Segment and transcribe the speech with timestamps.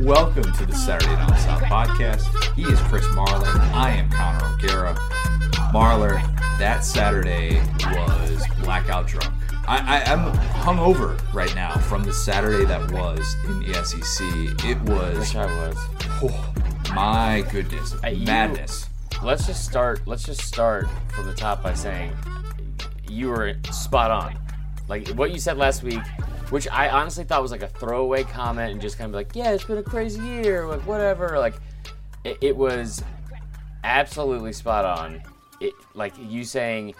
[0.00, 2.22] and welcome to the Saturday Down South podcast.
[2.54, 3.54] He is Chris Marler.
[3.74, 4.94] I am Connor O'Gara.
[5.74, 6.22] Marler,
[6.58, 9.30] that Saturday was blackout drunk.
[9.68, 10.32] I, I, I'm
[10.62, 14.64] hungover right now from the Saturday that was in the SEC.
[14.70, 15.76] It was, Wish I was.
[16.22, 16.54] oh,
[16.94, 18.86] my goodness, Hey, you- madness.
[19.22, 20.06] Let's just start.
[20.06, 22.12] Let's just start from the top by saying
[23.06, 24.38] you were spot on.
[24.88, 26.00] Like what you said last week,
[26.50, 29.52] which I honestly thought was like a throwaway comment and just kind of like, yeah,
[29.52, 31.38] it's been a crazy year, like whatever.
[31.38, 31.54] Like
[32.24, 33.02] it, it was
[33.84, 35.22] absolutely spot on.
[35.60, 36.94] It, like you saying,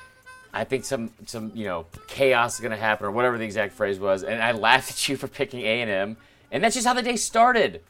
[0.53, 3.99] I think some some you know chaos is gonna happen or whatever the exact phrase
[3.99, 6.17] was, and I laughed at you for picking A and M,
[6.51, 7.83] and that's just how the day started.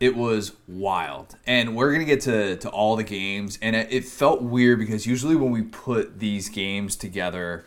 [0.00, 4.04] it was wild and we're gonna get to, to all the games and it, it
[4.04, 7.64] felt weird because usually when we put these games together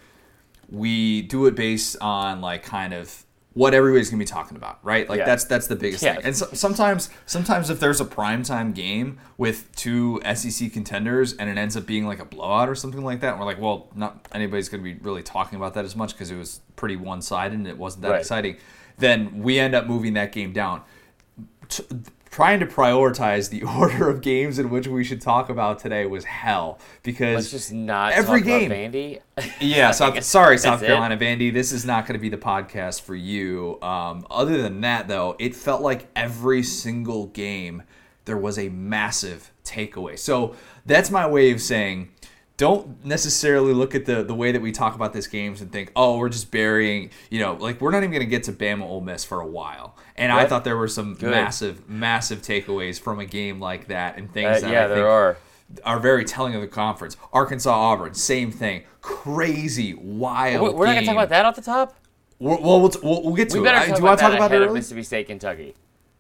[0.70, 3.24] we do it based on like kind of
[3.54, 5.26] what everybody's gonna be talking about right like Yeah.
[5.26, 6.16] that's that's the biggest Yeah.
[6.16, 11.50] thing and so, sometimes sometimes if there's a primetime game with two sec contenders and
[11.50, 14.28] it ends up being like a blowout or something like that we're like well not
[14.32, 17.68] anybody's gonna be really talking about that as much because it was pretty one-sided and
[17.68, 18.20] it wasn't that Right.
[18.20, 18.58] exciting
[19.00, 20.82] then we end up moving that game down
[22.30, 26.26] trying to prioritize the order of games in which we should talk about today was
[26.26, 28.72] hell because Let's just not every game.
[28.72, 29.22] about Vandy.
[29.60, 30.88] yeah, South, sorry, South That's it.
[30.88, 31.54] Carolina, Vandy.
[31.54, 33.82] This is not going to be the podcast for you.
[33.82, 37.84] Um, other than that, though, it felt like every single game
[38.26, 40.20] there was a massive takeaway.
[40.20, 42.10] So that's my way of saying.
[42.58, 45.92] Don't necessarily look at the the way that we talk about these games and think,
[45.96, 48.82] oh, we're just burying, you know, like we're not even going to get to Bama
[48.82, 49.96] Ole Miss for a while.
[50.16, 51.30] And I thought there were some Good.
[51.30, 54.96] massive, massive takeaways from a game like that and Uh, things that yeah, I there
[54.98, 55.38] think are.
[55.86, 57.16] are very telling of the conference.
[57.32, 58.84] Arkansas Auburn, same thing.
[59.02, 60.62] Crazy, wild.
[60.64, 61.94] We're we're not gonna talk about that off the top.
[62.40, 63.66] We're- well, we'll, we'll, we'll get to We it.
[63.66, 64.74] better I- talk do you want about to talk about it early?
[64.74, 65.76] Mississippi State, Kentucky.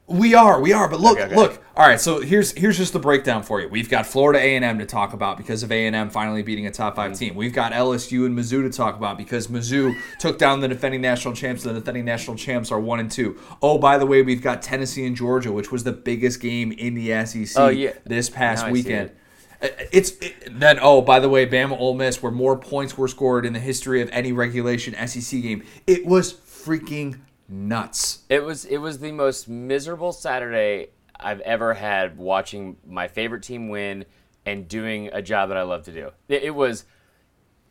[0.09, 0.88] We are, we are.
[0.88, 1.35] But look, Okay, okay.
[1.35, 1.62] look.
[1.75, 3.68] All right, so here's here's just the breakdown for you.
[3.68, 6.41] We've got Florida A and M to talk about because of A and M finally
[6.44, 7.09] beating a top Mm-hmm.
[7.12, 7.35] five team.
[7.35, 11.34] We've got LSU and Mizzou to talk about because Mizzou took down the defending national
[11.34, 11.63] champs.
[11.63, 13.38] The defending national champs are one and two.
[13.62, 16.94] Oh, by the way, we've got Tennessee and Georgia, which was the biggest game in
[16.95, 17.91] the SEC Oh, yeah.
[18.06, 19.09] this past Now weekend.
[19.09, 19.18] it.
[19.62, 20.79] Uh, It's it, then.
[20.81, 24.01] Oh, by the way, Bama Ole Miss, where more points were scored in the history
[24.01, 25.63] of any regulation SEC game.
[25.85, 27.19] It was freaking
[27.50, 28.19] nuts.
[28.30, 33.69] It was it was the most miserable Saturday I've ever had watching my favorite team
[33.69, 34.06] win
[34.46, 36.12] and doing a job that I love to do.
[36.28, 36.86] It, it was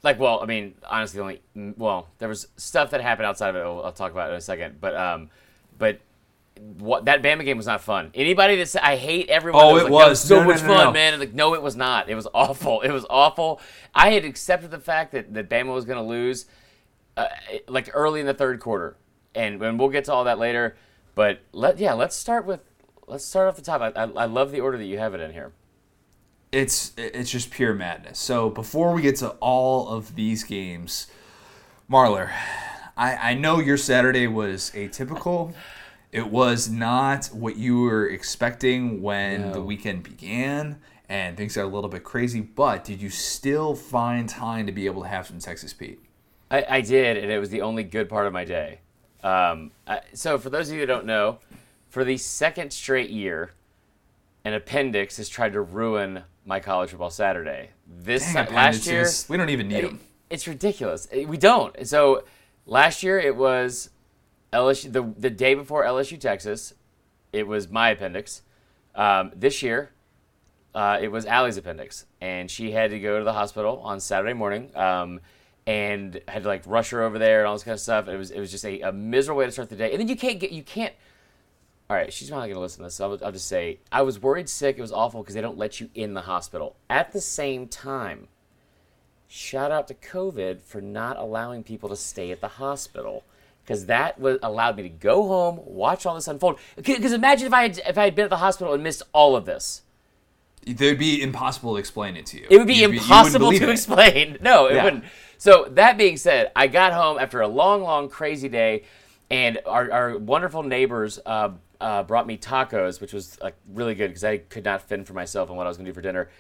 [0.03, 1.41] like, well, I mean, honestly, only
[1.77, 3.61] well, there was stuff that happened outside of it.
[3.61, 5.31] I'll, I'll talk about in a second, but um,
[5.79, 6.01] but.
[6.79, 8.11] What that Bama game was not fun.
[8.15, 9.63] Anybody that said I hate everyone.
[9.63, 10.21] Oh, was it like, "That was.
[10.21, 10.93] so No, much no, fun, no.
[10.93, 11.13] man.
[11.13, 12.09] And like, no, it was not.
[12.09, 12.81] It was awful.
[12.81, 13.61] It was awful.
[13.95, 16.47] I had accepted the fact that, that Bama was going to lose
[17.19, 17.27] uh,
[17.69, 18.97] like early in the third quarter,
[19.37, 20.77] and, and we'll get to all that later.
[21.15, 22.61] But let yeah, let's start with
[23.07, 23.81] let's start off the top.
[23.81, 25.53] I, I, I love the order that you have it in here.
[26.53, 28.19] it's it's just pure madness.
[28.19, 31.07] So before we get to all of these games,
[31.91, 32.31] Marler,
[32.97, 35.55] I, I know your Saturday was atypical.
[36.13, 40.81] It was not what you were expecting when the weekend began,
[41.11, 42.41] and things are a little bit crazy.
[42.41, 46.01] But did you still find time to be able to have some Texas Pete?
[46.51, 48.81] I, I did, and it was the only good part of my day.
[49.27, 51.39] Um, I, so for those of you who don't know,
[51.89, 53.51] for the second straight year,
[54.45, 57.71] an appendix has tried to ruin my college football Saturday.
[57.89, 60.01] This Dang last year, we don't even need It- them.
[60.31, 61.09] It's ridiculous.
[61.11, 61.87] Eh, We don't.
[61.87, 62.23] So
[62.67, 63.91] last year it was
[64.53, 66.75] LSU the the day before LSU Texas.
[67.33, 68.43] It was my appendix.
[68.95, 69.91] Um, this year,
[70.75, 74.33] uh, it was Allie's appendix, and she had to go to the hospital on Saturday
[74.35, 74.71] morning.
[74.77, 75.21] Um,
[75.67, 78.09] and had to like rush her over there and all this kind of stuff.
[78.09, 79.91] It was it was just a, a miserable way to start the day.
[79.91, 80.95] And then you can't get you can't.
[81.89, 82.97] All right, she's not going to listen to this.
[82.97, 84.77] So I'll, I'll just say I was worried sick.
[84.79, 86.77] It was awful because they don't let you in the hospital.
[86.91, 88.29] At the same time,
[89.29, 93.25] shout out to COVID for not allowing people to stay at the hospital
[93.65, 96.59] because that was allowed me to go home, watch all this unfold.
[96.77, 99.35] Because imagine if I had if I had been at the hospital and missed all
[99.37, 99.83] of this.
[100.65, 102.47] It'd be impossible to explain it to you.
[102.51, 103.73] It would be You'd impossible believe to it.
[103.73, 104.39] explain.
[104.43, 104.85] No, it Yeah.
[104.85, 105.05] wouldn't.
[105.39, 108.85] So that being said, I got home after a long, long, crazy day,
[109.31, 111.51] and our, our wonderful neighbors uh,
[111.81, 115.13] uh, brought me tacos, which was like really good because I could not fend for
[115.13, 116.31] myself on what I was to do for dinner.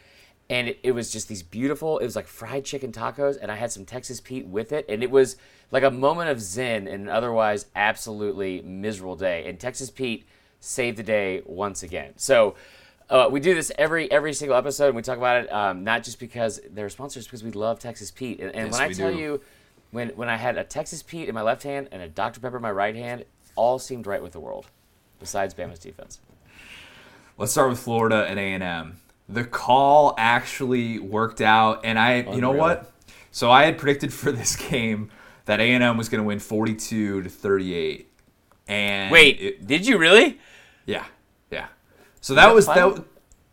[0.48, 1.98] And it, it was just these beautiful.
[1.98, 5.02] It was like fried chicken tacos, and I had some Texas Pete with it, and
[5.02, 5.36] it was
[5.72, 9.48] like a moment of zen in an otherwise absolutely miserable day.
[9.48, 10.26] And Texas Pete
[10.60, 12.12] saved the day once again.
[12.16, 12.54] So
[13.10, 16.02] uh, we do this every every single episode, and we talk about it um, not
[16.02, 18.40] just because they're sponsors, because we love Texas Pete.
[18.40, 19.18] And, and Yes, when I tell do.
[19.18, 19.40] you,
[19.92, 22.56] when when I had a Texas Pete in my left hand and a Dr Pepper
[22.56, 23.24] in my right hand,
[23.54, 24.66] all seemed right with the world.
[25.20, 26.20] besides Bama's defense?
[27.38, 28.96] Let's start with Florida and A&M.
[29.28, 32.92] The call actually worked out, and I, you know what?
[33.30, 35.10] So I had predicted for this game
[35.46, 38.10] that A&M was going to win 42 to 38.
[38.68, 40.38] And Wait, it- did you really?
[40.86, 41.04] yeah.
[42.26, 43.04] So that that was that,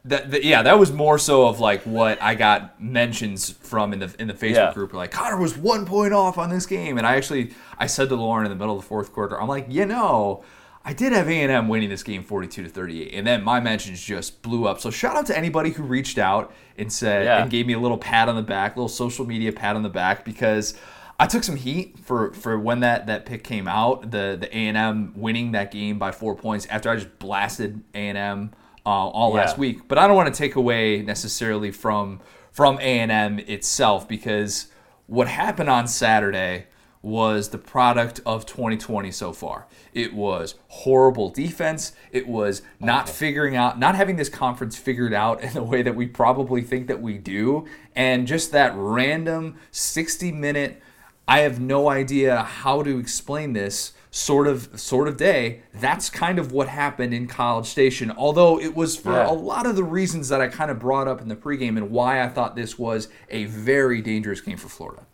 [0.05, 0.43] that, that.
[0.43, 4.27] Yeah, that was more so of like what I got mentions from in the in
[4.27, 4.73] the Facebook Yeah.
[4.73, 4.93] group.
[4.93, 8.15] Like Connor was one point off on this game, and I actually I said to
[8.15, 10.43] Lauren in the middle of the fourth quarter, I'm like, you know.
[10.85, 14.41] I did have A&M winning this game 42 to 38, and then my mentions just
[14.41, 14.81] blew up.
[14.81, 17.41] So shout out to anybody who reached out and said Yeah.
[17.41, 19.87] and gave me a little pat on the back, little social media pat on the
[19.87, 20.73] back because
[21.17, 25.13] I took some heat for for when that that pick came out, the the A&M
[25.15, 28.51] winning that game by 4 points after I just blasted A&M
[28.85, 29.41] uh, all Yeah.
[29.41, 29.87] last week.
[29.87, 32.19] But I don't want to take away necessarily from
[32.51, 34.67] from A&M itself because
[35.07, 36.67] what happened on Saturday
[37.01, 39.65] was the product of 2020 so far.
[39.93, 41.91] It was horrible defense.
[42.11, 45.95] It was not figuring out, not having this conference figured out in the way that
[45.95, 47.65] we probably think that we do,
[47.95, 50.81] and just that random 60 minute.
[51.27, 55.63] I have no idea how to explain this sort of sort of day.
[55.73, 58.11] That's kind of what happened in College Station.
[58.11, 59.27] Although it was for Yeah.
[59.27, 61.89] a lot of the reasons that I kind of brought up in the pregame and
[61.89, 65.07] why I thought this was a very dangerous game for Florida.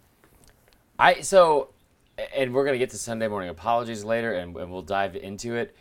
[0.99, 1.69] I so,
[2.35, 5.73] and we're gonna get to Sunday morning apologies later, and, and we'll dive into it.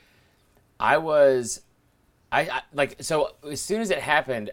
[0.79, 1.63] I was,
[2.31, 4.53] I, I like so as soon as it happened,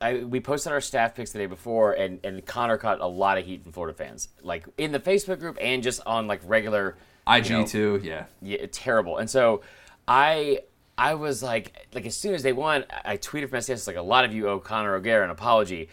[0.00, 3.38] I we posted our staff picks the day before, and and Connor caught a lot
[3.38, 6.96] of heat from Florida fans, like in the Facebook group and just on like regular
[7.28, 8.24] IG you know, too, yeah.
[8.40, 9.18] yeah, terrible.
[9.18, 9.62] And so
[10.06, 10.60] I
[10.96, 13.96] I was like like as soon as they won, I I tweeted from SDS like
[13.96, 15.88] a lot of you owe Connor O'Gara an apology.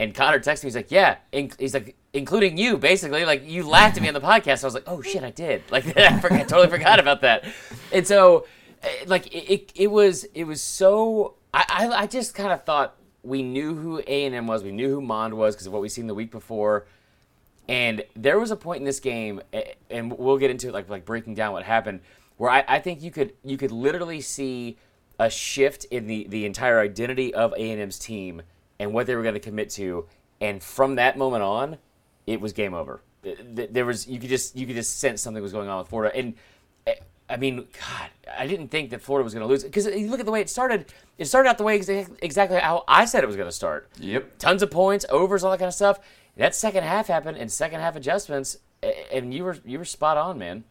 [0.00, 3.24] And Connor texted me, he's like, yeah, in, he's like, including you, basically.
[3.24, 4.62] Like, you laughed at me on the podcast.
[4.62, 5.62] I was like, oh, shit, I did.
[5.72, 7.44] Like, I, forgot, totally forgot about that.
[7.92, 8.46] And so,
[8.82, 12.64] eh, like, it, it, it was, it was so, I, I, I just kind of
[12.64, 12.94] thought
[13.24, 14.62] we knew who A&M was.
[14.62, 16.86] We knew who Mond was because of what we seen the week before.
[17.68, 19.42] And there was a point in this game,
[19.90, 22.00] and we'll get into it, like like breaking down what happened,
[22.38, 24.78] where I, I think you could you could literally see
[25.18, 28.42] a shift in the the entire identity of A and M's team
[28.80, 30.06] and what they were going to commit to,
[30.40, 31.76] and from that moment on,
[32.26, 33.02] it was game over.
[33.22, 35.78] Th- th- There was you could just you could just sense something was going on
[35.80, 36.34] with Florida, and
[36.86, 36.94] eh,
[37.28, 40.20] I mean, God, I didn't think that Florida was going to lose because you look
[40.20, 40.86] at the way it started.
[41.18, 41.76] It started out the way
[42.22, 44.38] exactly how I said it was going to start Yep.
[44.38, 45.98] tons of points, overs, all that kind of stuff.
[46.38, 48.58] That second half happened, and second half adjustments,
[49.12, 50.64] and you were you were spot on, man.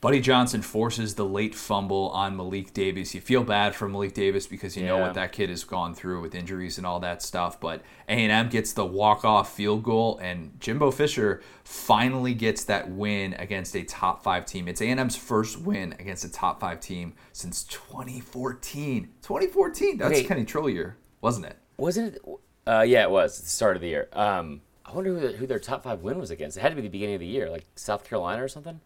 [0.00, 3.14] Buddy Johnson forces the late fumble on Malik Davis.
[3.14, 6.20] You feel bad for Malik Davis because you know what that kid has gone through
[6.22, 7.60] with injuries and all that stuff.
[7.60, 13.76] But A&M gets the walk-off field goal, and Jimbo Fisher finally gets that win against
[13.76, 14.66] a top five team.
[14.66, 19.04] It's A&M's first win against a top five team since 2014.
[19.22, 19.98] 2014.
[19.98, 20.24] That's Okay.
[20.24, 21.58] Kenny Trill year, wasn't it?
[21.76, 22.22] Wasn't it?
[22.66, 24.08] Uh, yeah, it was the start of the year.
[24.12, 26.56] Um, I wonder who, the, who their top five win was against.
[26.56, 28.80] It had to be the beginning of the year, like South Carolina or something.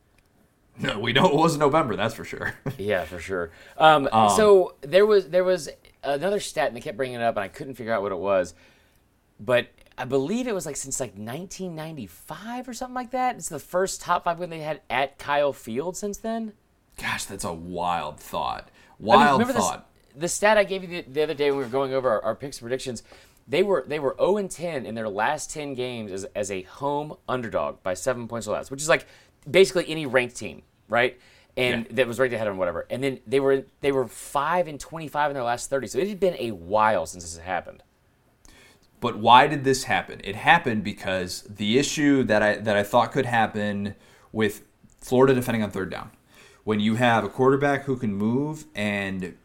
[0.78, 1.96] No, we know it wasn't November.
[1.96, 2.54] That's for sure.
[2.78, 3.50] Yeah, for sure.
[3.78, 5.70] Um, so there was there was
[6.02, 8.18] another stat, and they kept bringing it up, and I couldn't figure out what it
[8.18, 8.54] was.
[9.40, 9.68] But
[9.98, 13.36] I believe it was like since like 1995 or something like that.
[13.36, 16.52] It's the first top five win they had at Kyle Field since then.
[16.98, 18.68] Gosh, that's a wild thought.
[18.68, 19.88] I mean, Wild thought.
[20.14, 22.08] This, the stat I gave you the, the other day when we were going over
[22.08, 23.02] our, our picks and predictions.
[23.48, 26.62] They were they were 0 and 10 in their last 10 games as, as a
[26.62, 29.06] home underdog by seven points or less, which is like
[29.48, 31.18] basically any ranked team, right?
[31.56, 31.92] And Yeah.
[31.92, 32.86] that was ranked ahead of them, whatever.
[32.90, 36.08] And then they were they were five and 25 in their last 30, so it
[36.08, 37.82] had been a while since this had happened.
[39.00, 40.20] But why did this happen?
[40.24, 43.94] It happened because the issue that I that I thought could happen
[44.32, 44.62] with
[45.00, 46.10] Florida defending on third down,
[46.64, 49.36] when you have a quarterback who can move, and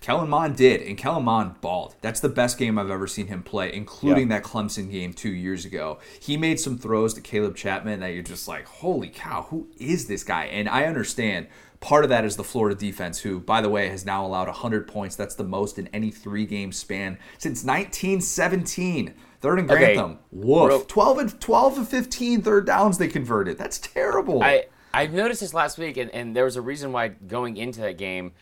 [0.00, 1.94] Kellen Mond did, and Kellen Mond balled.
[2.00, 4.38] That's the best game I've ever seen him play, including Yeah.
[4.38, 5.98] that Clemson game two years ago.
[6.20, 10.06] He made some throws to Caleb Chapman that you're just like, holy cow, who is
[10.06, 10.44] this guy?
[10.44, 11.46] And I understand.
[11.80, 14.88] Part of that is the Florida defense, who, by the way, has now allowed 100
[14.88, 15.14] points.
[15.14, 19.14] That's the most in any three game span since 1917.
[19.40, 19.94] Third and Okay.
[19.94, 20.18] Grantham.
[20.32, 20.68] Woof.
[20.68, 23.58] Real- 12 and 12 and 15 third downs they converted.
[23.58, 24.42] That's terrible.
[24.42, 27.80] I I noticed this last week, and, and there was a reason why going into
[27.82, 28.32] that game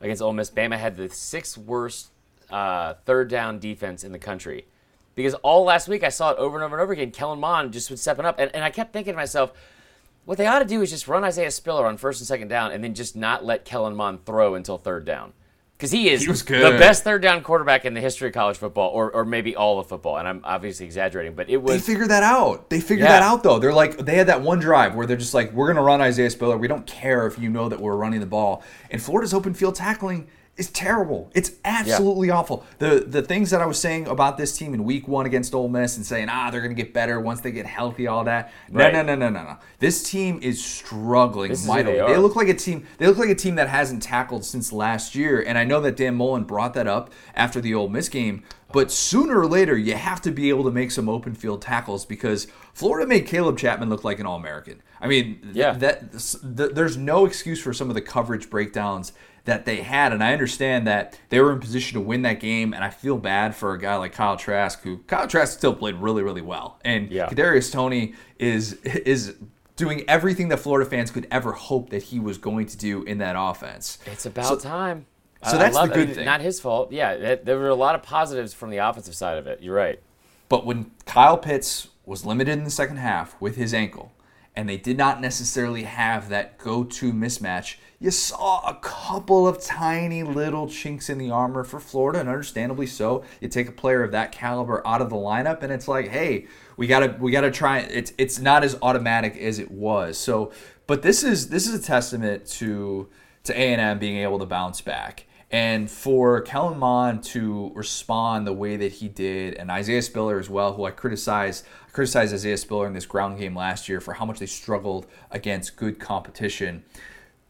[0.00, 2.10] against Ole Miss, Bama had the sixth worst
[2.50, 4.66] uh, third down defense in the country.
[5.14, 7.10] Because all last week I saw it over and over and over again.
[7.10, 9.52] Kellen Mond just was stepping up, and, and I kept thinking to myself,
[10.24, 12.72] what they ought to do is just run Isaiah Spiller on first and second down,
[12.72, 15.32] and then just not let Kellen Mond throw until third down.
[15.80, 18.58] Because he is He was the best third down quarterback in the history of college
[18.58, 20.18] football, or, or maybe all of football.
[20.18, 21.70] And I'm obviously exaggerating, but it was.
[21.70, 22.68] They was figured that out.
[22.68, 23.20] They figured Yeah.
[23.20, 23.58] that out though.
[23.58, 26.28] They're like they had that one drive where they're just like, we're gonna run Isaiah
[26.28, 26.58] Spiller.
[26.58, 28.62] We don't care if you know that we're running the ball.
[28.90, 30.28] And Florida's open field tackling
[30.60, 31.30] is terrible.
[31.34, 32.64] It's absolutely awful.
[32.78, 35.68] The the things that I was saying about this team in week one against Ole
[35.68, 38.52] Miss and saying, ah, they're gonna get better once they get healthy, all that.
[38.70, 38.92] No, Right.
[38.92, 39.56] no, no, no, no, no.
[39.80, 41.98] This team is struggling This is mightily.
[41.98, 42.86] they They, look like a team.
[42.98, 45.40] They look like a team that hasn't tackled since last year.
[45.40, 48.42] And I know that Dan Mullen brought that up after the Ole Miss game.
[48.72, 52.04] But sooner or later, you have to be able to make some open field tackles
[52.04, 54.80] because Florida made Caleb Chapman look like an All American.
[55.00, 55.72] I mean, Yeah.
[55.72, 59.12] that th- there's no excuse for some of the coverage breakdowns
[59.44, 62.72] that they had, and I understand that they were in position to win that game.
[62.74, 65.96] And I feel bad for a guy like Kyle Trask, who Kyle Trask still played
[65.96, 67.28] really, really well, and Yeah.
[67.28, 69.36] Kadarius Toney is is
[69.76, 73.16] doing everything that Florida fans could ever hope that he was going to do in
[73.18, 73.98] that offense.
[74.06, 75.06] It's about time.
[75.42, 76.24] so I- I that's the good mean, thing.
[76.26, 76.92] Not his fault.
[76.92, 79.62] Yeah, there were a lot of positives from the offensive side of it.
[79.62, 79.98] You're right.
[80.50, 84.12] But when Kyle Pitts was limited in the second half with his ankle,
[84.60, 89.64] and they did not necessarily have that go to mismatch, you saw a couple of
[89.64, 93.24] tiny little chinks in the armor for Florida, and understandably so.
[93.40, 96.46] You take a player of that caliber out of the lineup, and it's like, hey,
[96.76, 97.78] we gotta we gotta try.
[97.78, 100.18] It's it's not as automatic as it was.
[100.18, 100.52] So,
[100.86, 103.08] but this is this is a testament to
[103.44, 105.24] to A and M being able to bounce back.
[105.50, 110.48] And for Kellen Mond to respond the way that he did, and Isaiah Spiller as
[110.48, 114.14] well, who I criticize, I criticized Isaiah Spiller in this ground game last year for
[114.14, 116.84] how much they struggled against good competition.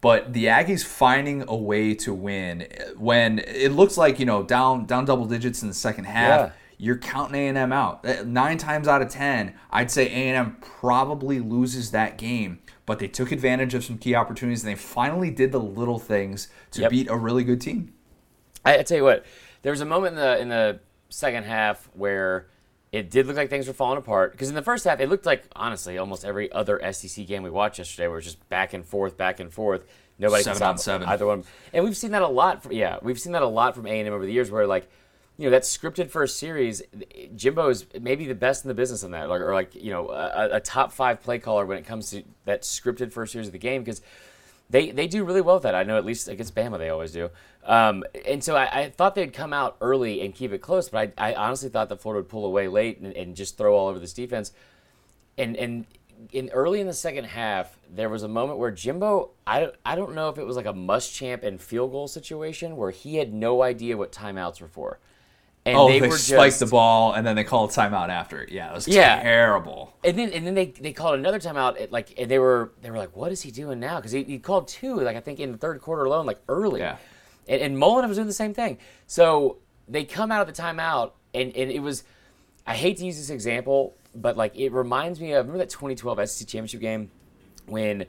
[0.01, 2.67] But the Aggies finding a way to win
[2.97, 6.51] when it looks like you know down down double digits in the second half, Yeah.
[6.79, 8.03] you're counting A and M out.
[8.03, 12.61] Uh, Nine times out of ten, I'd say A and M probably loses that game.
[12.87, 16.47] But they took advantage of some key opportunities, and they finally did the little things
[16.71, 16.89] to Yep.
[16.89, 17.93] beat a really good team.
[18.65, 19.23] I, I tell you what,
[19.61, 20.79] there was a moment in the in the
[21.09, 22.47] second half where
[22.91, 24.33] it did look like things were falling apart.
[24.33, 27.49] Because in the first half, it looked like honestly almost every other SEC game we
[27.49, 29.85] watched yesterday, was just back and forth, back and forth.
[30.19, 31.07] Nobody Seven on seven.
[31.07, 31.43] either one.
[31.73, 32.63] And we've seen that a lot.
[32.63, 34.67] From, yeah, we've seen that a lot from A and M over the years, where
[34.67, 34.89] like.
[35.37, 36.83] You know that scripted first series,
[37.35, 40.09] Jimbo is maybe the best in the business on that, like, or like you know
[40.09, 43.53] a, a top five play caller when it comes to that scripted first series of
[43.53, 44.01] the game because
[44.69, 45.73] they they do really well with that.
[45.73, 47.29] I know at least against Bama they always do.
[47.65, 51.13] Um, and so I, I thought they'd come out early and keep it close, but
[51.17, 53.87] I, I honestly thought that Florida would pull away late and, and just throw all
[53.87, 54.51] over this defense.
[55.37, 55.85] And and
[56.31, 59.95] in early in the second half, there was a moment where Jimbo, I don't, I
[59.95, 63.15] don't know if it was like a must champ and field goal situation where he
[63.15, 64.99] had no idea what timeouts were for.
[65.63, 68.41] And oh, they, were spiked just, the ball and then they called a timeout after
[68.41, 68.51] it.
[68.51, 69.21] Yeah, it was Yeah.
[69.21, 69.95] terrible.
[70.03, 71.79] and then and then they, they called another timeout.
[71.79, 73.97] At like and they were they were like, what is he doing now?
[73.97, 76.79] Because he, he called two like I think in the third quarter alone, like early.
[76.81, 76.97] Yeah.
[77.51, 78.77] And, and Mullen was doing the same thing.
[79.05, 82.03] So they come out of the timeout and and it was.
[82.65, 86.29] I hate to use this example, but like it reminds me of remember that 2012
[86.29, 87.09] SEC championship game
[87.65, 88.05] when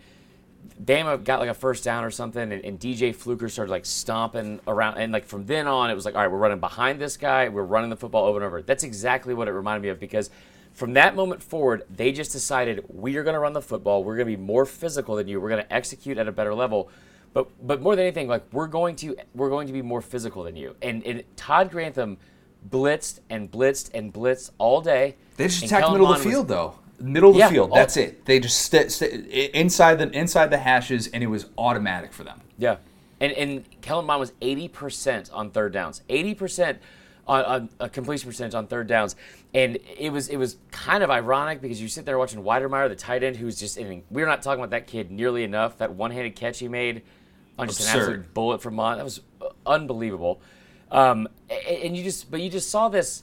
[0.83, 4.61] Bama got like a first down or something, and, and DJ Fluker started like stomping
[4.67, 7.17] around, and like from then on, it was like, all right, we're running behind this
[7.17, 8.63] guy, we're running the football over and over.
[8.63, 10.31] That's exactly what it reminded me of because
[10.73, 14.17] from that moment forward, they just decided we are going to run the football, we're
[14.17, 16.91] going to be more physical than you, we're going to execute at a better level.
[17.35, 20.43] But but more than anything, like we're going to we're going to be more physical
[20.43, 20.77] than you.
[20.83, 22.19] And, and Todd Grantham
[22.69, 25.17] blitzed and blitzed and blitzed all day.
[25.37, 26.79] They just attacked the middle of Mond the was- field though.
[27.01, 27.71] Middle of the Yeah, field.
[27.71, 28.25] all- That's it.
[28.27, 32.41] They just st- st- inside the inside the hashes, and it was automatic for them.
[32.59, 32.77] Yeah.
[33.21, 36.03] And and Kellen Mond was 80% on third downs.
[36.09, 36.77] 80%
[37.27, 39.17] on, on a completion percentage on third downs.
[39.55, 42.95] And it was it was kind of ironic because you sit there watching Wydermyer, the
[42.95, 45.79] tight end, who's just in, we're not talking about that kid nearly enough.
[45.79, 47.03] That one-handed catch he made
[47.59, 48.01] on just an Absurd.
[48.01, 48.99] absolute bullet from Mond.
[49.01, 49.21] That was
[49.67, 50.41] unbelievable.
[50.91, 51.29] Um,
[51.69, 53.23] and you just but you just saw this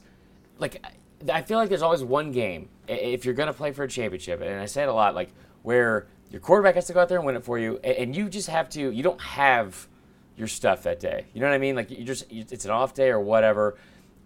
[0.57, 0.83] like
[1.31, 4.41] I feel like there's always one game if you're going to play for a championship,
[4.41, 5.29] and I say it a lot, like
[5.63, 8.29] where your quarterback has to go out there and win it for you, and you
[8.29, 8.91] just have to.
[8.91, 9.87] You don't have
[10.37, 11.25] your stuff that day.
[11.33, 11.75] You know what I mean?
[11.75, 13.77] Like you just it's an off day or whatever,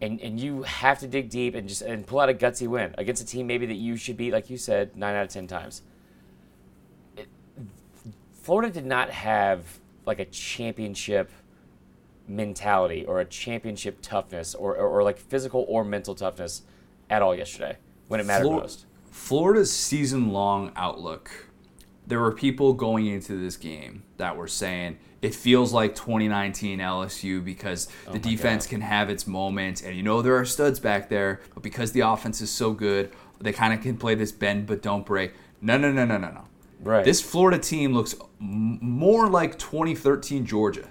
[0.01, 2.93] and and you have to dig deep and just and pull out a gutsy win
[2.97, 5.47] against a team maybe that you should beat, like you said, nine out of ten
[5.47, 5.81] times.
[7.17, 7.27] It-
[8.33, 11.31] Florida did not have like a championship
[12.27, 16.63] mentality or a championship toughness or, or, or like physical or mental toughness
[17.09, 18.85] at all yesterday when it mattered Flor- most.
[19.11, 21.47] Florida's season long outlook.
[22.05, 27.43] There were people going into this game that were saying it feels like 2019 LSU
[27.43, 31.07] because oh the defense can have its moments, and you know there are studs back
[31.07, 34.65] there, but because the offense is so good, they kind of can play this bend
[34.67, 35.33] but don't break.
[35.61, 36.45] No, no, no, no, no, no.
[36.83, 37.05] Right.
[37.05, 40.89] This Florida team looks more like 2013 Georgia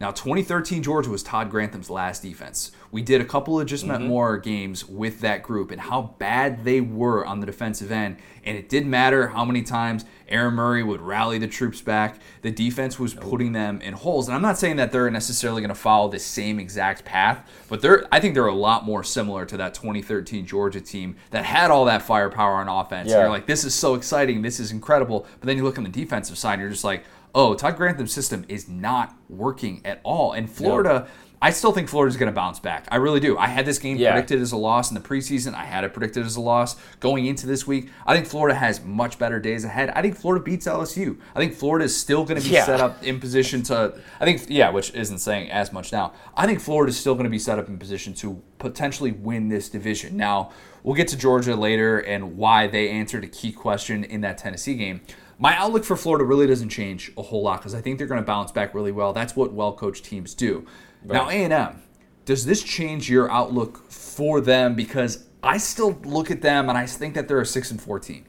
[0.00, 2.72] Now, 2013 Georgia was Todd Grantham's last defense.
[2.90, 6.64] We did a couple of just met more games with that group and how bad
[6.64, 8.16] they were on the defensive end.
[8.44, 12.20] And it didn't matter how many times Aaron Murray would rally the troops back.
[12.42, 14.28] The defense was putting them in holes.
[14.28, 17.80] And I'm not saying that they're necessarily going to follow the same exact path, but
[17.80, 21.70] they're I think they're a lot more similar to that 2013 Georgia team that had
[21.70, 23.08] all that firepower on offense.
[23.08, 23.16] Yeah.
[23.16, 25.26] And you're like, this is so exciting, this is incredible.
[25.40, 27.04] But then you look on the defensive side, and you're just like,
[27.34, 30.32] oh, Todd Grantham's system is not working at all.
[30.32, 31.08] And Florida,
[31.42, 32.86] I still think Florida's going to bounce back.
[32.90, 33.36] I really do.
[33.36, 34.12] I had this game Yeah.
[34.12, 35.52] predicted as a loss in the preseason.
[35.54, 37.90] I had it predicted as a loss going into this week.
[38.06, 39.90] I think Florida has much better days ahead.
[39.90, 41.18] I think Florida beats LSU.
[41.34, 42.64] I think Florida is still going to be Yeah.
[42.64, 43.94] set up in position to.
[44.20, 46.12] I think yeah, which isn't saying as much now.
[46.36, 49.48] I think Florida is still going to be set up in position to potentially win
[49.48, 50.16] this division.
[50.16, 50.50] Now
[50.82, 54.76] we'll get to Georgia later and why they answered a key question in that Tennessee
[54.76, 55.00] game.
[55.38, 58.20] My outlook for Florida really doesn't change a whole lot because I think they're going
[58.20, 59.12] to bounce back really well.
[59.12, 60.66] That's what well-coached teams do.
[61.04, 61.82] Now A and M,
[62.24, 64.74] does this change your outlook for them?
[64.74, 67.98] Because I still look at them and I think that they're a six and four
[67.98, 68.24] team.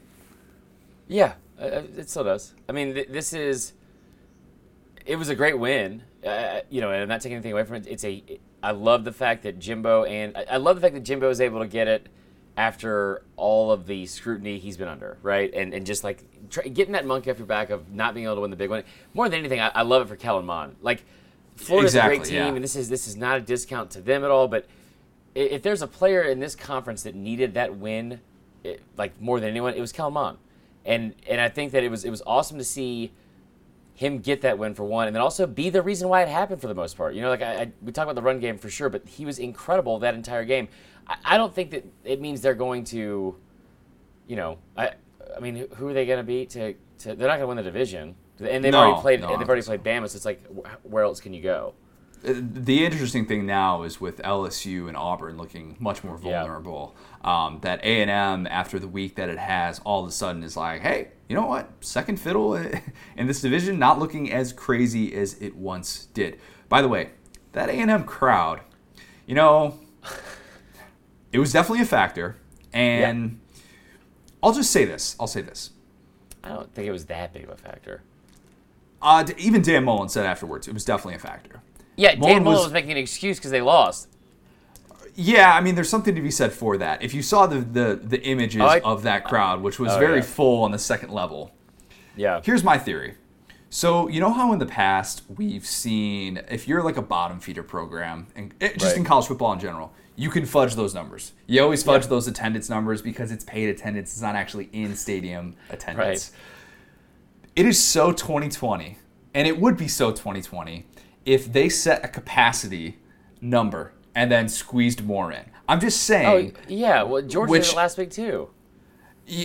[1.08, 2.54] Yeah, uh, it still does.
[2.68, 3.72] I mean, th- this is.
[5.06, 7.76] It was a great win, uh, you know, and I'm not taking anything away from
[7.76, 7.86] it.
[7.86, 8.22] It's a.
[8.62, 11.40] I love the fact that Jimbo and I- I love the fact that Jimbo is
[11.40, 12.08] able to get it
[12.56, 15.52] after all of the scrutiny he's been under, right?
[15.52, 18.36] And and just like try, getting that monkey off your back of not being able
[18.36, 18.84] to win the big one.
[19.14, 20.76] More than anything, I, I love it for Kellen Mond.
[20.80, 21.04] Like
[21.56, 22.46] Florida's a great team, yeah.
[22.48, 24.66] and this is this is not a discount to them at all, but
[25.34, 28.20] if there's a player in this conference that needed that win,
[28.64, 30.38] it, like more than anyone, it was Kellen Mond,
[30.84, 33.12] and and I think that it was it was awesome to see
[33.94, 36.60] him get that win for one, and then also be the reason why it happened
[36.60, 37.14] for the most part.
[37.14, 39.24] You know, like I, I we talk about the run game for sure, but he
[39.24, 40.68] was incredible that entire game.
[41.08, 43.36] I, I don't think that it means they're going to,
[44.26, 44.92] you know, I
[45.36, 47.14] I mean, who are they going to beat to, to?
[47.14, 49.20] They're not going to win the division, and they've No, already played.
[49.20, 50.44] no, they've already played Bama, so it's like,
[50.82, 51.74] where else can you go?
[52.22, 56.40] The interesting thing now is with LSU and Auburn looking much more Yeah.
[56.40, 56.96] vulnerable.
[57.22, 60.42] Um, that A and M after the week that it has, all of a sudden
[60.42, 61.70] is like, hey, you know what?
[61.80, 62.54] Second fiddle
[63.16, 66.38] in this division, not looking as crazy as it once did.
[66.70, 67.10] By the way,
[67.52, 68.60] that A and M crowd,
[69.26, 69.78] you know,
[71.36, 72.36] it was definitely a factor.
[72.72, 73.38] And
[74.42, 75.14] I'll just say this.
[75.20, 75.70] I'll say this.
[76.42, 78.02] I don't think it was that big of a factor.
[79.02, 81.60] Uh, even Dan Mullen said afterwards, it was definitely a factor.
[81.96, 84.08] Yeah, Mullen Dan Mullen was- was making an excuse because they lost.
[85.14, 87.02] Yeah, I mean, there's something to be said for that.
[87.02, 89.98] If you saw the the, the images Oh, I- of that crowd, which was Oh,
[89.98, 90.22] very yeah.
[90.22, 91.52] full on the second level,
[92.16, 92.40] Yeah.
[92.44, 93.14] here's my theory.
[93.70, 97.62] So you know how in the past we've seen if you're like a bottom feeder
[97.62, 98.96] program and eh, just Right.
[98.98, 101.32] in college football in general, you can fudge those numbers.
[101.46, 102.08] You always fudge Yeah.
[102.08, 104.12] those attendance numbers because it's paid attendance.
[104.12, 106.32] It's not actually in stadium attendance.
[106.32, 106.40] Right.
[107.54, 108.98] It is so 2020,
[109.34, 110.86] and it would be so 2020
[111.24, 112.98] if they set a capacity
[113.40, 115.44] number and then squeezed more in.
[115.68, 116.26] I'm just saying.
[116.26, 116.56] Oh saying.
[116.68, 117.02] yeah.
[117.02, 118.50] Well, Georgia Which- did it last week too.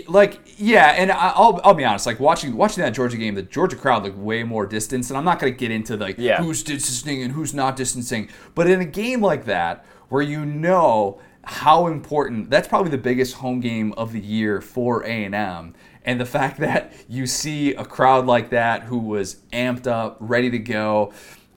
[0.08, 3.42] Like yeah and I- I'll, I'll be honest like watching watching that georgia game the
[3.42, 6.38] georgia crowd looked way more distance and i'm not going to get into like Yeah.
[6.44, 11.20] who's distancing and who's not distancing but in a game like that where you know
[11.44, 15.74] how important that's probably the biggest home game of the year for a&m
[16.06, 20.50] and the fact that you see a crowd like that who was amped up ready
[20.52, 21.12] to go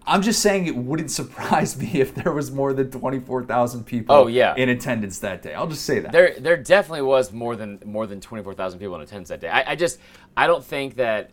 [0.07, 4.27] i'm just saying it wouldn't surprise me if there was more than 24000 people Oh,
[4.27, 4.55] yeah.
[4.57, 8.07] in attendance that day i'll just say that There, there definitely was more than more
[8.07, 9.49] than twenty four thousand people in attendance that day.
[9.49, 9.99] I, I just,
[10.37, 11.31] I don't think that,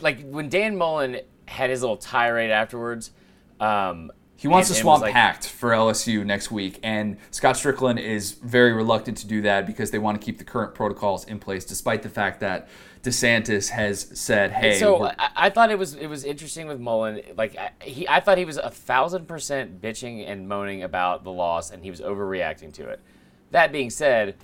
[0.00, 3.10] like when Dan Mullen had his little tirade afterwards.
[3.60, 4.10] Um,
[4.44, 8.32] He wants and- to swamp like- Pact for LSU next week, and Scott Stricklin is
[8.32, 11.64] very reluctant to do that because they want to keep the current protocols in place,
[11.64, 12.68] despite the fact that
[13.02, 17.22] DeSantis has said, "Hey, So I, I thought it was it was interesting with Mullen.
[17.38, 21.32] Like I, he, I thought he was a thousand percent bitching and moaning about the
[21.32, 23.00] loss, and he was overreacting to it.
[23.50, 24.34] That being said,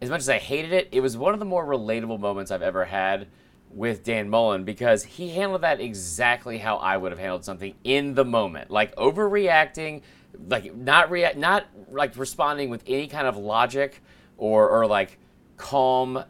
[0.00, 2.62] as much as I hated it, it was one of the more relatable moments I've
[2.62, 3.26] ever had
[3.78, 8.14] with Dan Mullen because he handled that exactly how I would have handled something in
[8.14, 10.02] the moment, like overreacting,
[10.48, 14.02] like not react, not like responding with any kind of logic
[14.36, 15.18] or or like
[15.56, 16.24] calm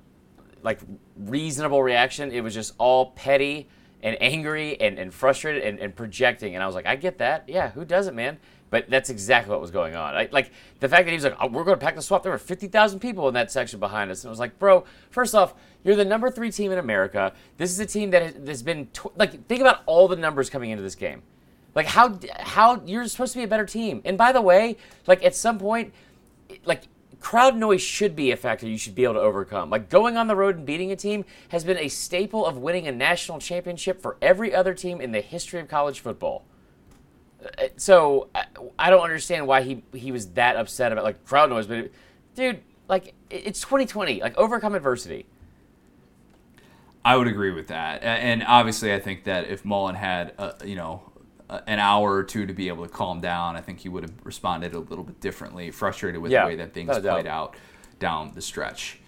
[0.63, 0.81] like
[1.17, 2.31] reasonable reaction.
[2.33, 3.69] It was just all petty
[4.03, 6.55] and angry and, and frustrated and, and projecting.
[6.55, 7.45] And I was like, I get that.
[7.49, 8.39] Yeah, who doesn't, man?
[8.71, 10.15] But that's exactly what was going on.
[10.15, 12.23] I, like the fact that he was like, oh, "We're going to pack the Swamp."
[12.23, 14.85] There were fifty thousand people in that section behind us, and I was like, "Bro,
[15.09, 17.33] first off, you're the number three team in America.
[17.57, 20.71] This is a team that has, been tw- like, think about all the numbers coming
[20.71, 21.23] into this game.
[21.75, 24.03] Like how how you're supposed to be a better team.
[24.05, 25.93] And by the way, like at some point,
[26.65, 26.89] like
[27.21, 29.71] crowd noise should be a factor you should be able to overcome.
[29.71, 32.87] Like going on the road and beating a team has been a staple of winning
[32.87, 36.45] a national championship for every other team in the history of college football.
[37.45, 38.29] Uh, So
[38.79, 41.91] I, don't understand why he he was that upset about like crowd noise, but
[42.35, 45.27] dude, like it's 2020, like overcome adversity.
[47.05, 50.77] I would agree with that, and obviously, I think that if Mullen had, uh, you
[50.77, 51.03] know,
[51.67, 54.13] an hour or two to be able to calm down, I think he would have
[54.25, 57.13] responded a little bit differently, frustrated with Yeah, the way that things a doubt.
[57.15, 57.57] played out
[57.99, 59.01] down the stretch.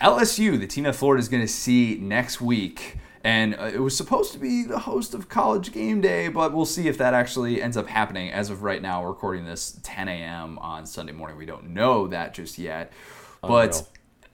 [0.00, 3.96] LSU, the team that Florida is going to see next week, and uh, it was
[3.96, 7.60] supposed to be the host of College Game Day, but we'll see if that actually
[7.60, 8.30] ends up happening.
[8.30, 10.58] As of right now, we're recording this 10 a.m.
[10.60, 11.36] on Sunday morning.
[11.36, 12.92] We don't know that just yet,
[13.42, 13.74] but.
[13.74, 13.88] Unreal.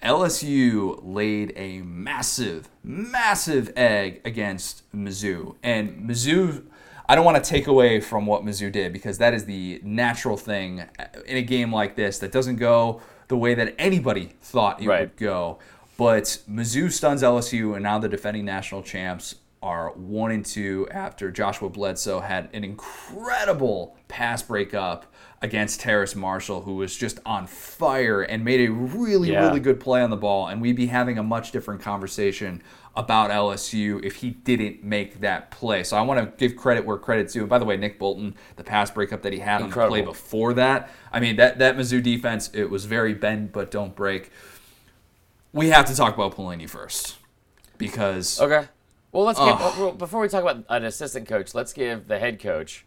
[0.06, 5.56] LSU laid a massive, massive egg against Mizzou.
[5.64, 6.64] And Mizzou,
[7.08, 10.36] I don't want to take away from what Mizzou did because that is the natural
[10.36, 10.84] thing
[11.26, 15.00] in a game like this that doesn't go the way that anybody thought it Right.
[15.00, 15.58] would go.
[15.98, 21.32] But Mizzou stuns LSU, and now the defending national champs are one and two after
[21.32, 25.06] Joshua Bledsoe had an incredible pass breakup
[25.42, 29.46] against Terrace Marshall, who was just on fire and made a really, Yeah.
[29.46, 30.46] really good play on the ball.
[30.48, 32.62] And we'd be having a much different conversation
[32.96, 35.84] about LSU if he didn't make that play.
[35.84, 37.40] So I want to give credit where credit's due.
[37.40, 40.00] And by the way, Nick Bolton, the pass breakup that he had on the play
[40.00, 44.30] before that, I mean that that Mizzou defense, it was very bend but don't break.
[45.52, 47.16] We have to talk about Pelini first
[47.76, 48.66] because Okay.
[49.12, 52.40] Well, let's give, well, before we talk about an assistant coach, let's give the head
[52.40, 52.85] coach,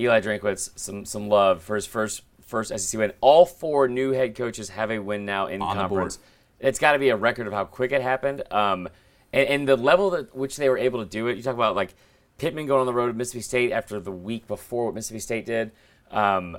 [0.00, 3.12] Eli Drinkwitz, some some love for his first first SEC win.
[3.20, 6.18] All four new head coaches have a win now in On conference.
[6.60, 8.88] It's got to be a record of how quick it happened, um,
[9.32, 11.36] and, and the level at which they were able to do it.
[11.36, 11.94] You talk about like
[12.38, 15.46] Pittman going on the road to Mississippi State after the week before what Mississippi State
[15.46, 15.72] did.
[16.10, 16.58] Um,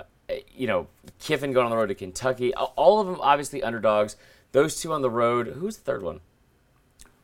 [0.54, 0.86] you know,
[1.18, 2.54] Kiffin going on the road to Kentucky.
[2.54, 4.16] All of them obviously underdogs.
[4.52, 5.48] Those two on the road.
[5.48, 6.20] Who's the third one?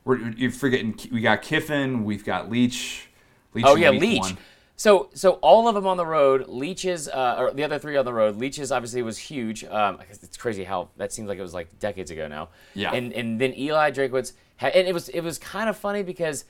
[0.07, 3.09] we're, you're forgetting we got Kiffin, we've got Leach.
[3.53, 4.21] Leach Oh yeah, Leach.
[4.21, 4.39] one.
[4.79, 6.49] So so all of them on the road.
[6.49, 8.37] Leach's, uh, or the other three on the road.
[8.37, 9.65] Leach's obviously was huge.
[9.65, 12.49] Um, it's crazy how that seems like it was like decades ago now.
[12.75, 12.93] Yeah.
[12.93, 16.45] And and then Eli Drinkwitz had, and it was it was kind of funny because,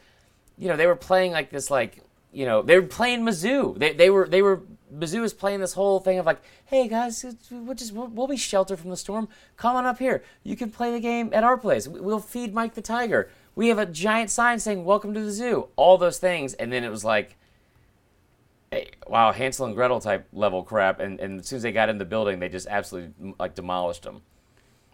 [0.58, 3.78] you know, they were playing like this like you know they were playing Mizzou.
[3.78, 4.62] They they were they were
[4.92, 8.36] Mizzou was playing this whole thing of like, hey guys, we'll just we'll, we'll be
[8.36, 9.28] sheltered from the storm.
[9.56, 10.24] Come on up here.
[10.42, 11.86] You can play the game at our place.
[11.86, 13.28] We- We'll feed Mike the Tiger.
[13.54, 16.82] We have a giant sign saying "Welcome to the zoo." All those things, and then
[16.82, 17.36] it was like
[19.06, 21.00] wow, Hansel and Gretel type level crap.
[21.00, 24.02] And, and as soon as they got in the building, they just absolutely like demolished
[24.02, 24.22] them.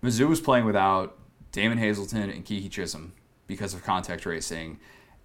[0.03, 1.19] Mizzou was playing without
[1.53, 3.11] Damon Hazelton and Keke Chism
[3.47, 4.79] because of contact tracing.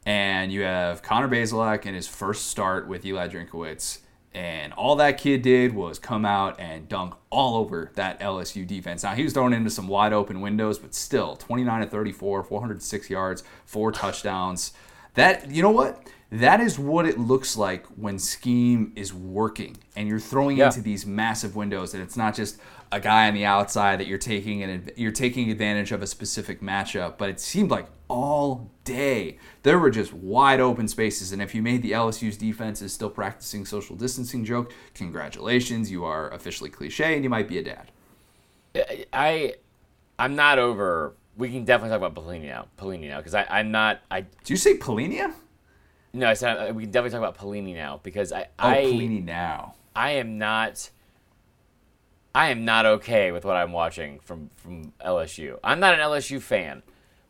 [0.06, 4.00] And you have Connor Bazelak in his first start with Eli Drinkwitz.
[4.34, 9.02] And all that kid did was come out and dunk all over that LSU defense.
[9.02, 13.10] Now, he was thrown into some wide open windows, but still 29 to 34, 406
[13.10, 14.74] yards, four touchdowns.
[15.15, 16.08] That, you know what?
[16.30, 20.66] That is what it looks like when scheme is working and you're throwing Yeah.
[20.68, 22.60] into these massive windows and it's not just
[22.92, 26.62] a guy on the outside that you're taking and you're taking advantage of a specific
[26.62, 31.54] matchup but it seemed like all day there were just wide open spaces and if
[31.56, 36.70] you made the LSU's defense is still practicing social distancing joke congratulations you are officially
[36.70, 37.92] cliche and you might be a dad
[39.12, 39.56] I,
[40.20, 41.13] I'm not over.
[41.36, 42.68] We can definitely talk about Pelini now.
[42.78, 44.02] Pelini now, because I'm not.
[44.12, 45.34] I do you say Polinia
[46.17, 48.91] no, I said uh, we can definitely talk about Pelini now because I, oh I,
[49.23, 50.89] now I am not.
[52.36, 55.60] I am not okay with what I'm watching from from LSU.
[55.63, 56.84] I'm not an LSU fan,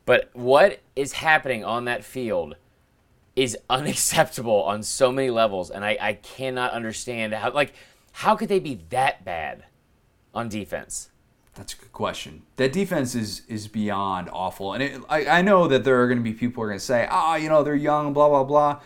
[0.05, 2.55] but what is happening on that field
[3.35, 7.73] is unacceptable on so many levels, and I, I cannot understand how like
[8.11, 9.65] how could they be that bad
[10.33, 11.09] on defense?
[11.57, 12.43] That's a good question.
[12.57, 16.19] That defense is is beyond awful, and it, I I know that there are going
[16.19, 18.43] to be people who are going to say, ah, you know, they're young, blah blah
[18.43, 18.79] blah.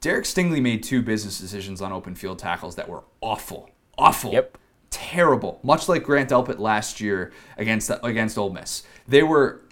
[0.00, 4.56] Derek Stingley made two business decisions on open field tackles that were awful, awful, Yep.
[4.90, 5.60] terrible.
[5.62, 9.62] Much like Grant Delpit last year against against Ole Miss, they were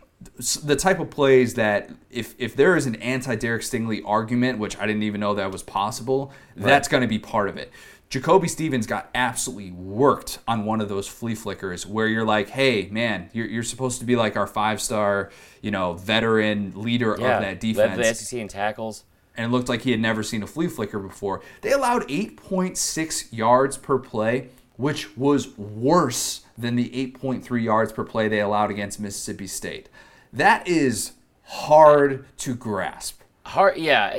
[0.64, 4.76] the type of plays that if if there is an anti Derek Stingley argument, which
[4.78, 7.70] I didn't even know that was possible, that's going to be part of it.
[8.10, 12.88] Jacoby Stevens got absolutely worked on one of those flea flickers where you're like, hey,
[12.90, 17.20] man, you're, you're supposed to be like our five star, you know, veteran leader of
[17.20, 17.98] that defense.
[17.98, 19.04] led the SEC in tackles.
[19.36, 21.42] and it looked like he had never seen a flea flicker before.
[21.60, 28.28] They allowed 8.6 yards per play, which was worse than the 8.3 yards per play
[28.28, 29.90] they allowed against Mississippi State.
[30.32, 31.12] That is
[31.44, 33.20] hard to grasp.
[33.44, 34.18] hard yeah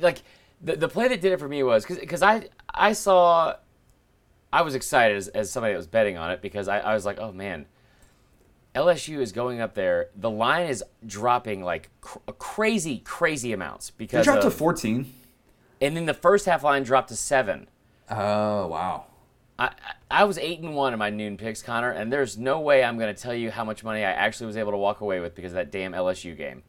[0.00, 0.22] like
[0.60, 3.54] the, the play that did it for me was because i i saw
[4.52, 7.04] i was excited as, as somebody that was betting on it because I, I was
[7.04, 7.66] like oh man
[8.74, 13.94] lsu is going up there the line is dropping like cr- crazy crazy amounts They
[13.98, 15.12] because dropped to 14.
[15.80, 17.68] and then the first half line dropped to seven.
[18.10, 19.04] Oh wow.
[19.56, 19.70] I,
[20.10, 22.98] I was eight and one in my noon picks, Connor, and there's no way I'm
[22.98, 25.36] going to tell you how much money I actually was able to walk away with
[25.36, 26.64] because of that damn LSU game.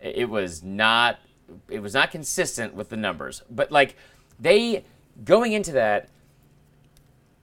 [0.00, 1.18] It, it was not
[1.68, 3.94] it was not consistent with the numbers, but like
[4.38, 4.84] they
[5.24, 6.08] going into that,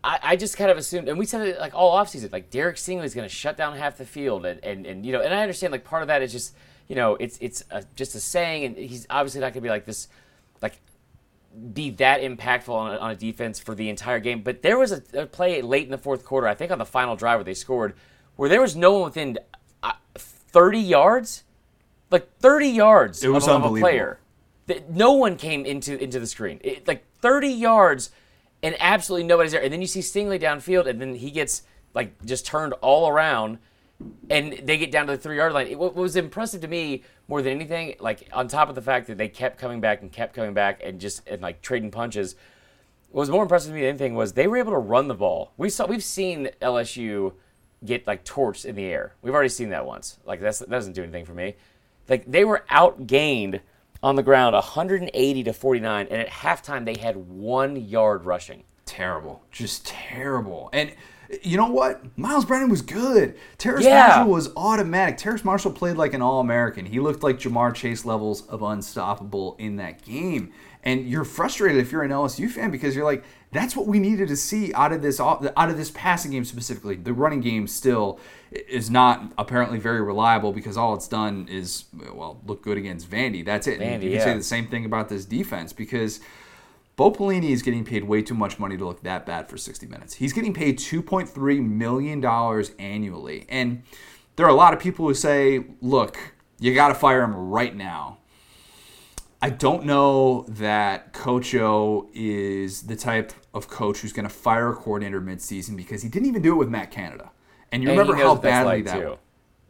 [0.04, 2.78] I, I just kind of assumed, and we said it like all offseason, like Derek
[2.78, 5.34] Stingley is going to shut down half the field, and, and and you know, and
[5.34, 6.56] I understand like part of that is just
[6.88, 9.70] you know it's it's a, just a saying, and he's obviously not going to be
[9.70, 10.08] like this
[10.62, 10.80] like
[11.74, 14.42] be that impactful on a, on a defense for the entire game.
[14.42, 16.86] But there was a, a, play late in the fourth quarter, I think on the
[16.86, 17.96] final drive where they scored,
[18.36, 19.40] where there was no one within
[19.82, 21.44] uh, 30 yards,
[22.12, 23.88] like 30 yards it was of, unbelievable.
[23.88, 24.20] a player.
[24.68, 26.60] That no one came into into the screen.
[26.62, 28.12] It, like 30 yards,
[28.62, 29.62] and absolutely nobody's there.
[29.62, 33.60] And then you see Stingley downfield, and then he gets like just turned all around
[34.30, 35.68] and they get down to the three yard line.
[35.68, 39.08] It, what was impressive to me more than anything, like on top of the fact
[39.08, 42.36] that they kept coming back and kept coming back and just and like trading punches,
[43.12, 45.16] what was more impressive to me than anything was they were able to run the
[45.16, 45.52] ball.
[45.58, 47.34] We saw we've seen LSU
[47.84, 49.14] get like torched in the air.
[49.22, 50.18] We've already seen that once.
[50.26, 51.56] Like that's, that doesn't do anything for me.
[52.08, 53.62] Like they were outgained
[54.04, 58.64] on the ground 180 to 49, and at halftime they had one yard rushing.
[58.86, 60.92] Terrible, just terrible, and
[61.44, 62.18] you know what?
[62.18, 63.36] Miles Brennan was good.
[63.58, 64.08] Terrace Yeah.
[64.08, 65.18] Marshall was automatic.
[65.18, 66.86] Terrace Marshall played like an All American.
[66.86, 70.54] He looked like Ja'Marr Chase levels of unstoppable in that game.
[70.84, 74.28] And you're frustrated if you're an LSU fan because you're like, that's what we needed
[74.28, 76.96] to see out of this out of this passing game specifically.
[76.96, 78.20] The running game still
[78.52, 83.46] is not apparently very reliable because all it's done is well look good against Vandy.
[83.46, 83.82] That's it.
[83.82, 86.20] And Vandy, you can say the same thing about this defense because
[86.98, 89.86] Bo Pelini is getting paid way too much money to look that bad for 60
[89.86, 90.16] minutes.
[90.16, 92.26] He's getting paid $2.3 million
[92.80, 93.46] annually.
[93.50, 93.84] And
[94.36, 96.18] there are a lot of people who say, look,
[96.60, 98.18] you got to fire him right now.
[99.42, 104.70] I don't know that Coach O is the type of coach who's going to fire
[104.70, 107.32] a coordinator midseason because he didn't even do it with Matt Canada.
[107.72, 109.18] And you And remember how badly like, that too.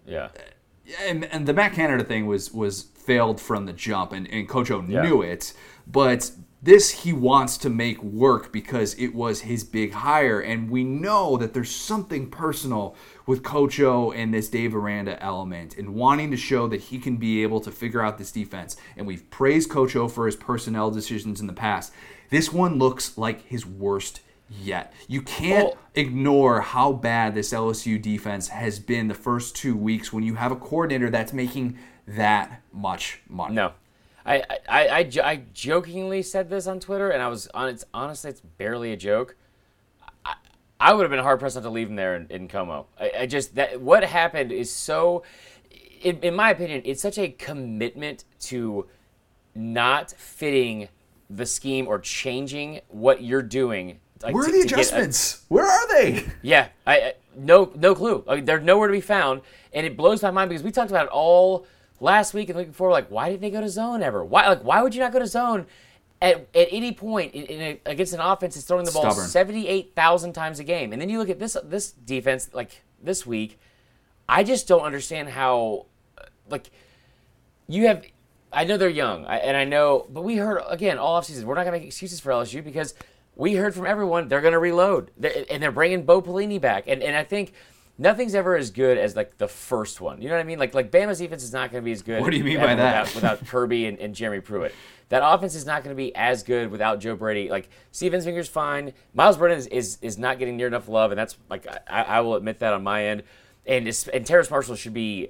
[0.05, 0.29] Yeah.
[0.35, 4.47] Uh, and, and the Matt Canada thing was was failed from the jump, and, and
[4.47, 5.01] Coach O Yeah.
[5.01, 5.53] knew it.
[5.85, 10.83] But this he wants to make work because it was his big hire, and we
[10.83, 16.31] know that there's something personal with Coach O and this Dave Aranda element, and wanting
[16.31, 18.75] to show that he can be able to figure out this defense.
[18.95, 21.93] And we've praised Coach O for his personnel decisions in the past.
[22.29, 24.93] This one looks like his worst yet.
[25.07, 30.11] You can't Well- ignore how bad this LSU defense has been the first two weeks
[30.11, 33.55] when you have a coordinator that's making that much money.
[33.55, 33.73] No.
[34.27, 37.69] I, I, I, I jokingly said this on Twitter, and I was on.
[37.69, 39.37] It's honestly, it's barely a joke.
[40.25, 40.35] I,
[40.79, 42.85] I would have been hard pressed not to leave him there in, in CoMo.
[42.99, 45.23] I, I just that what happened is so,
[46.01, 48.87] in, in my opinion, it's such a commitment to
[49.55, 50.89] not fitting
[51.29, 53.99] the scheme or changing what you're doing.
[54.21, 55.45] Like, Where are to- the get a- adjustments?
[55.47, 56.25] Where are they?
[56.41, 58.25] yeah, I, I no no clue.
[58.27, 59.39] Like, they're nowhere to be found,
[59.71, 61.65] and it blows my mind because we talked about it all
[61.99, 62.91] last week and the week before.
[62.91, 64.23] Like, why did they go to zone ever?
[64.23, 65.65] Why like why would you not go to zone
[66.21, 69.27] at, at any point in, in a, against an offense that's throwing the ball Stubborn.
[69.27, 70.93] seventy eight thousand times a game?
[70.93, 73.59] And then you look at this this defense like this week.
[74.29, 75.85] I just don't understand how
[76.17, 76.69] uh, like
[77.67, 78.03] you have.
[78.51, 81.43] I know they're young, and I know, but we heard again all offseason.
[81.43, 82.93] We're not going to make excuses for LSU because
[83.35, 86.85] we heard from everyone they're going to reload, They're- and they're bringing Bo Pelini back.
[86.87, 87.53] And and I think
[87.97, 90.21] nothing's ever as good as like the first one.
[90.21, 90.59] You know what I mean?
[90.59, 92.21] Like like Bama's defense is not going to be as good.
[92.21, 93.13] What do you mean by that?
[93.13, 94.73] Without, without Kirby and, and Jeremy Pruitt.
[95.09, 97.49] That offense is not going to be as good without Joe Brady.
[97.49, 98.93] Like Steve Ensminger's fine.
[99.13, 102.21] Miles Brennan is, is, is not getting near enough love, and that's like I, I
[102.21, 103.23] will admit that on my end.
[103.65, 105.29] And and Terrace Marshall should be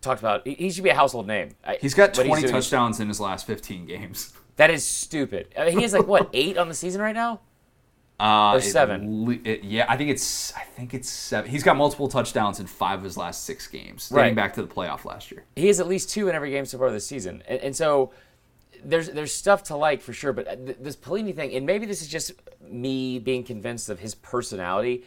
[0.00, 0.46] talked about.
[0.46, 1.50] He, should be a household name.
[1.80, 4.32] He's got 20 doing is- touchdowns in his last 15 games.
[4.56, 5.54] That is stupid.
[5.56, 7.40] I mean, he has like what eight on the season right now.
[8.20, 9.26] Uh, Or seven.
[9.26, 11.48] le- it- yeah, I think it's I think it's seven.
[11.50, 14.34] He's got multiple touchdowns in five of his last six games, dating Right.
[14.34, 15.44] back to the playoff last year.
[15.54, 18.10] He has at least two in every game so far this season, and, and so
[18.84, 20.32] there's there's stuff to like for sure.
[20.32, 24.16] But th- this Pelini thing, and maybe this is just me being convinced of his
[24.16, 25.04] personality.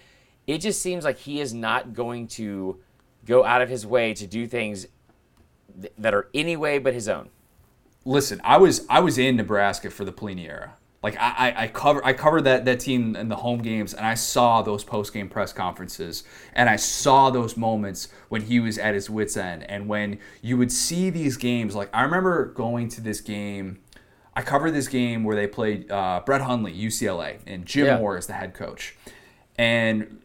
[0.47, 2.79] It just seems like he is not going to
[3.25, 4.87] go out of his way to do things
[5.79, 7.29] th- that are any way but his own.
[8.05, 10.75] Listen, I was I was in Nebraska for the Pelini era.
[11.03, 14.05] Like I, I, I cover I covered that, that team in the home games and
[14.05, 18.77] I saw those post game press conferences and I saw those moments when he was
[18.77, 22.87] at his wits end and when you would see these games like I remember going
[22.89, 23.79] to this game
[24.35, 27.97] I covered this game where they played uh, Brett Hundley UCLA and Jim Yeah.
[27.97, 28.95] Mora is the head coach
[29.57, 30.21] and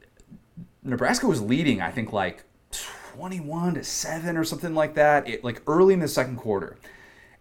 [0.86, 5.62] Nebraska was leading, I think, like 21 to 7 or something like that, it, like
[5.66, 6.76] early in the second quarter.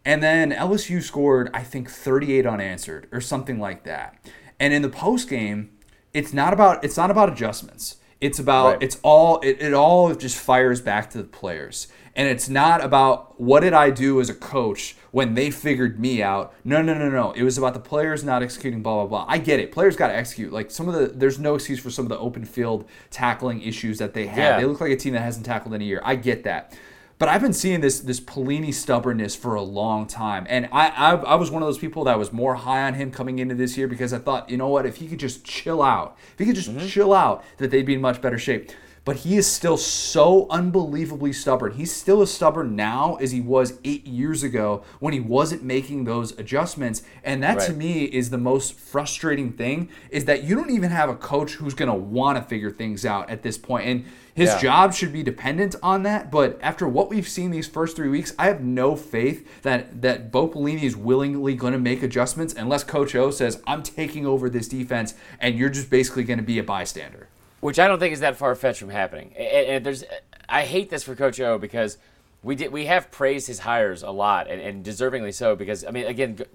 [0.05, 4.17] And then LSU scored, I think, 38 unanswered or something like that.
[4.59, 5.71] And in the post game,
[6.13, 7.97] it's not about it's not about adjustments.
[8.21, 8.83] It's about Right.
[8.83, 11.87] it's all it, it all just fires back to the players.
[12.17, 16.23] And it's not about what did I do as a coach when they figured me
[16.23, 16.53] out.
[16.63, 17.33] No, no, no, no.
[17.33, 19.25] It was about the players not executing blah blah blah.
[19.27, 19.73] I get it.
[19.73, 20.53] Players got to execute.
[20.53, 23.97] Like some of the there's no excuse for some of the open field tackling issues
[23.97, 24.37] that they had.
[24.37, 24.59] Yeah.
[24.59, 26.01] They look like a team that hasn't tackled in a year.
[26.05, 26.77] I get that.
[27.17, 31.15] But I've been seeing this this Pelini stubbornness for a long time, and I, I
[31.15, 33.77] I was one of those people that was more high on him coming into this
[33.77, 36.45] year because I thought, you know what, if he could just chill out, if he
[36.45, 36.87] could just mm-hmm.
[36.87, 38.69] chill out, that they'd be in much better shape.
[39.05, 41.73] But he is still so unbelievably stubborn.
[41.73, 46.05] He's still as stubborn now as he was eight years ago when he wasn't making
[46.05, 47.03] those adjustments.
[47.23, 51.07] And that to me is the most frustrating thing is that you don't even have
[51.07, 53.85] a coach who's going to want to figure things out at this point.
[53.85, 54.59] And his Yeah.
[54.59, 56.31] job should be dependent on that.
[56.31, 60.31] But after what we've seen these first three weeks, I have no faith that that
[60.31, 64.49] Bo Pelini is willingly going to make adjustments unless Coach O says, "I'm taking over
[64.49, 67.27] this defense," and you're just basically going to be a bystander.
[67.65, 69.33] Which I don't think is that far fetched from happening.
[69.35, 70.03] And, and there's,
[70.47, 71.97] I hate this for Coach O because
[72.43, 75.55] we did we have praised his hires a lot and, and deservingly so.
[75.55, 76.45] Because I mean, again, go-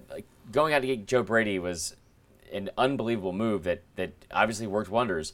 [0.53, 1.97] going out to get Joe Brady was
[2.53, 5.33] an unbelievable move that that obviously worked wonders.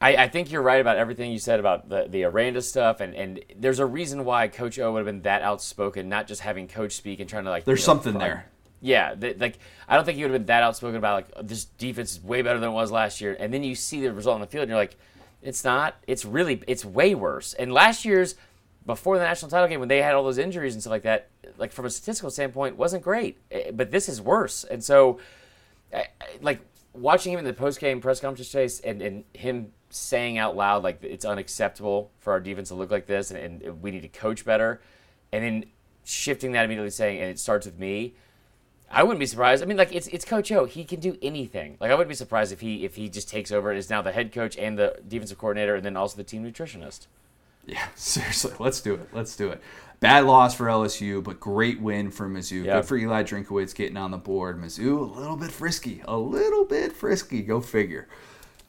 [0.00, 3.12] I, I think you're right about everything you said about the, the Aranda stuff, and,
[3.14, 6.68] and there's a reason why Coach O would have been that outspoken, not just having
[6.68, 7.64] Coach speak and trying to like.
[7.64, 8.46] There's know, something there.
[8.80, 11.42] Yeah, th- like I don't think he would have been that outspoken about like "Oh,
[11.42, 14.12] this defense is way better than it was last year, and then you see the
[14.12, 14.96] result on the field, and you're like,
[15.42, 15.96] it's not.
[16.06, 17.54] It's really it's way worse.
[17.54, 18.34] And last year's
[18.86, 21.28] before the national title game when they had all those injuries and stuff like that,
[21.58, 23.38] like from a statistical standpoint, wasn't great.
[23.50, 25.18] Eh, But this is worse, and so
[25.92, 26.60] I- I- like
[26.92, 30.82] watching him in the post game press conference chase and, and him saying out loud
[30.82, 34.08] like it's unacceptable for our defense to look like this and, and we need to
[34.08, 34.80] coach better
[35.32, 35.64] and then
[36.04, 38.14] shifting that immediately saying and it starts with me
[38.90, 39.62] I wouldn't be surprised.
[39.62, 40.64] I mean, like it's it's Coach O.
[40.64, 41.76] He can do anything.
[41.80, 44.02] Like I wouldn't be surprised if he if he just takes over and is now
[44.02, 47.06] the head coach and the defensive coordinator and then also the team nutritionist.
[47.66, 49.08] Yeah, seriously, let's do it.
[49.12, 49.62] Let's do it.
[50.00, 52.64] Bad loss for LSU, but great win for Mizzou.
[52.64, 52.76] Yeah.
[52.76, 54.58] Good for Eli Drinkwitz getting on the board.
[54.58, 56.02] Mizzou, a little bit frisky.
[56.06, 57.42] A little bit frisky.
[57.42, 58.08] Go figure.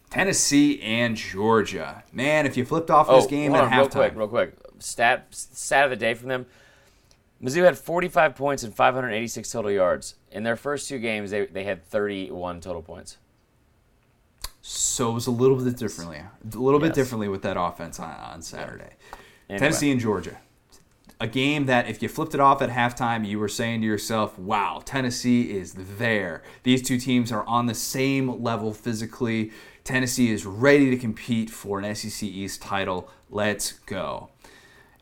[0.10, 2.04] Tennessee and Georgia.
[2.12, 3.92] Man, if you flipped off this oh, game Oh, at on, real halftime.
[3.92, 4.54] quick, real quick.
[4.80, 6.46] Stat stat of the day from them.
[7.42, 10.16] Mizzou had 45 points and 586 total yards.
[10.32, 13.18] In their first two games, they, they had 31 total points.
[14.62, 16.18] So it was a little bit differently.
[16.20, 18.92] A little bit differently with that offense on, on Saturday.
[19.50, 19.60] Anyway.
[19.60, 20.38] Tennessee and Georgia.
[21.20, 24.38] A game that if you flipped it off at halftime, you were saying to yourself,
[24.38, 26.44] wow, Tennessee is there.
[26.64, 29.52] These two teams are on the same level physically.
[29.84, 33.10] Tennessee is ready to compete for an SEC East title.
[33.30, 34.30] Let's go.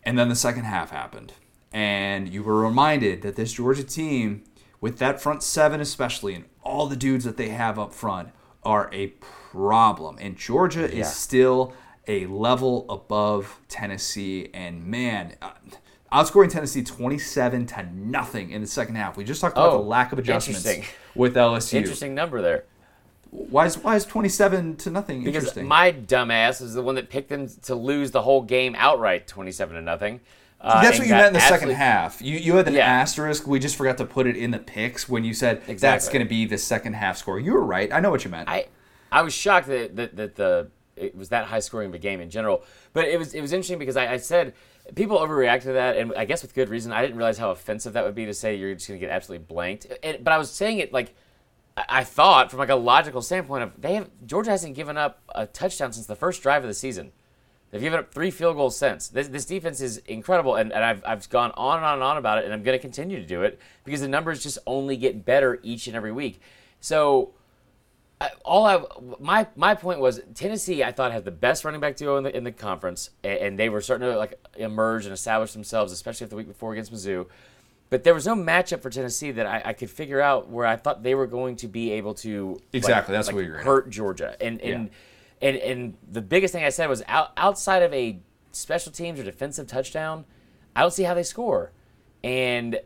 [0.04, 1.34] And then the second half happened.
[1.72, 4.44] And you were reminded that this Georgia team,
[4.82, 8.30] with that front seven especially, and all the dudes that they have up front,
[8.64, 9.08] are a
[9.52, 10.18] problem.
[10.20, 11.02] And Georgia Yeah.
[11.02, 11.74] is still
[12.08, 14.50] a level above Tennessee.
[14.54, 15.52] And man, uh,
[16.12, 19.16] outscoring Tennessee 27 to nothing in the second half.
[19.16, 20.68] We just talked about Oh, the lack of adjustments
[21.16, 21.78] with LSU.
[21.78, 22.66] Interesting number there.
[23.32, 25.68] Why is, why is 27 to nothing Because interesting?
[25.68, 29.76] my dumbass is the one that picked them to lose the whole game outright, 27
[29.76, 30.20] to nothing.
[30.62, 32.22] Uh, That's what you meant in the second half.
[32.22, 32.86] You you had an Yeah.
[32.86, 33.48] asterisk.
[33.48, 36.28] We just forgot to put it in the picks when you said that's going to
[36.30, 37.40] be the second half score.
[37.40, 37.92] You were right.
[37.94, 38.50] I know what you meant.
[38.50, 38.68] I
[39.12, 42.20] I was shocked that, that, that the it was that high scoring of a game
[42.20, 42.64] in general.
[42.92, 44.54] But it was it was interesting because I, I said
[44.96, 46.92] people overreact to that, and I guess with good reason.
[46.92, 49.14] I didn't realize how offensive that would be to say you're just going to get
[49.14, 49.88] absolutely blanked.
[50.04, 51.16] And, but I was saying it like
[51.78, 55.22] I, I thought from like a logical standpoint of they have Georgia hasn't given up
[55.34, 57.14] a touchdown since the first drive of the season.
[57.72, 59.10] They've given up three field goals since.
[59.10, 62.18] This, this defense is incredible, and, and I've, I've gone on and on and on
[62.18, 64.98] about it, and I'm going to continue to do it because the numbers just only
[64.98, 66.42] get better each and every week.
[66.82, 67.34] So
[68.22, 68.84] I, all I
[69.20, 72.36] my my point was Tennessee I thought had the best running back duo in the
[72.36, 76.26] in the conference, and, and they were starting to like emerge and establish themselves, especially
[76.26, 77.28] after the week before against Mizzou.
[77.90, 80.76] But there was no matchup for Tennessee that I, I could figure out where I
[80.76, 83.90] thought they were going to be able to like- Exactly, that's like, what you're hurt
[83.90, 84.36] Georgia.
[84.42, 84.90] And and,
[85.42, 88.20] and and the biggest thing I said was out, outside of a
[88.52, 90.26] special teams or defensive touchdown,
[90.76, 91.72] I don't see how they score.
[92.24, 92.80] And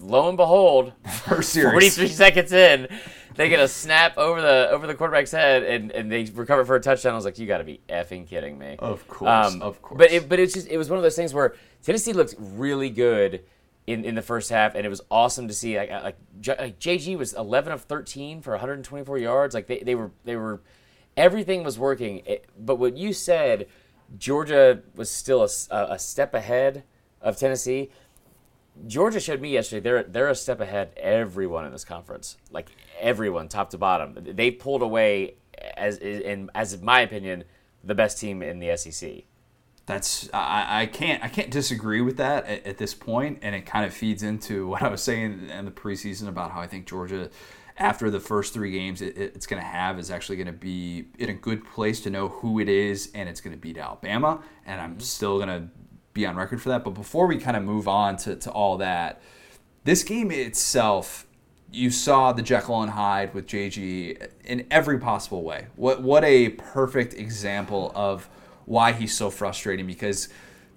[0.00, 0.92] lo and behold,
[1.24, 1.94] First series.
[1.96, 2.88] 43 seconds in,
[3.34, 6.76] they get a snap over the over the quarterback's head, and, and they recover for
[6.76, 7.12] a touchdown.
[7.12, 8.76] I was like, you got to be effing kidding me.
[8.78, 9.92] Of course, of course.
[9.92, 12.34] Um, But it, but it's just it was one of those things where Tennessee looked
[12.38, 13.44] really good
[13.86, 15.76] in, in the first half, and it was awesome to see.
[15.76, 19.54] Like like, J- like JG was 11 of 13 for 124 yards.
[19.54, 20.62] Like they, they were they were
[21.16, 22.22] everything was working.
[22.26, 23.66] It- but what you said,
[24.18, 26.84] Georgia was still a step ahead
[27.20, 27.90] of Tennessee
[28.86, 32.36] Georgia showed me yesterday they're they're a step ahead everyone in this conference.
[32.50, 32.68] Like
[33.00, 34.16] everyone, top to bottom.
[34.20, 35.36] They pulled away
[35.76, 37.44] as in as in my opinion,
[37.82, 39.22] the best team in the SEC.
[39.86, 43.64] That's I, I can't I can't disagree with that at, at this point, and it
[43.64, 46.86] kind of feeds into what I was saying in the preseason about how I think
[46.86, 47.30] Georgia
[47.78, 51.06] after the first three games it, it's going to have is actually going to be
[51.18, 54.40] in a good place to know who it is, and it's going to beat Alabama.
[54.64, 55.00] And I'm mm-hmm.
[55.00, 55.68] still going to
[56.12, 56.84] be on record for that.
[56.84, 59.20] But before we kind of move on to, to all that,
[59.84, 61.26] this game itself,
[61.70, 65.66] you saw the Jekyll and Hyde with JG in every possible way.
[65.76, 68.28] What what a perfect example of
[68.64, 70.28] why he's so frustrating because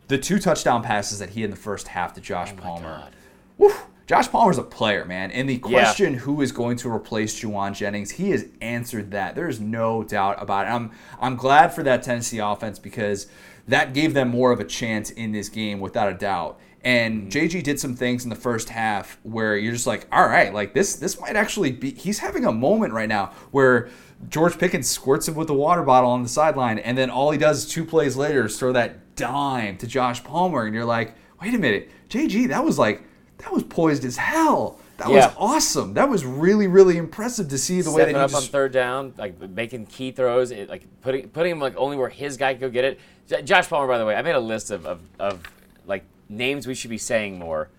[0.10, 3.10] the two touchdown passes that he had in the first half to Josh Oh Palmer.
[3.58, 3.74] Whew,
[4.10, 5.30] Josh Palmer's a player, man.
[5.30, 9.36] And the question who is going to replace Jauan Jennings, he has answered that.
[9.36, 10.72] There's no doubt about it.
[10.72, 10.89] I'm
[11.22, 13.28] I'm glad for that Tennessee offense because
[13.68, 16.60] that gave them more of a chance in this game without a doubt.
[16.84, 17.38] And mm-hmm.
[17.38, 20.74] JG did some things in the first half where you're just like, all right, like
[20.74, 23.89] this this might actually be he's having a moment right now where
[24.28, 27.38] George Pickens squirts him with the water bottle on the sideline, and then all he
[27.38, 31.53] does two plays later is throw that dime to Josh Palmer, and you're like, wait
[31.53, 33.03] a minute, JG, that was like
[33.40, 34.80] that was poised as hell.
[34.98, 35.28] That Yeah.
[35.28, 35.94] was awesome.
[35.94, 38.72] That was really, really impressive to see the way Stepping that he up on third
[38.74, 42.54] down, like making key throws, it, like putting putting him like only where his guy
[42.54, 43.00] could go get it.
[43.28, 45.42] J- Josh Palmer, by the way, I made a list of, of, of
[45.86, 47.70] like names we should be saying more,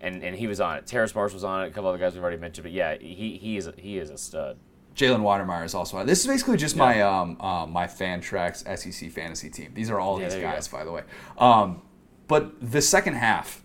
[0.00, 0.86] and, and he was on it.
[0.86, 1.68] Terrace Marsh was on it.
[1.68, 4.10] A couple other guys we've already mentioned, but yeah, he he is a, he is
[4.10, 4.56] a stud.
[4.94, 6.06] Jalen Wydermyer is also on.
[6.06, 9.72] This is basically just my um uh, my fan tracks SEC fantasy team.
[9.74, 11.02] These are all Yeah, these guys, by the way.
[11.38, 11.82] Um,
[12.28, 13.62] but the second half,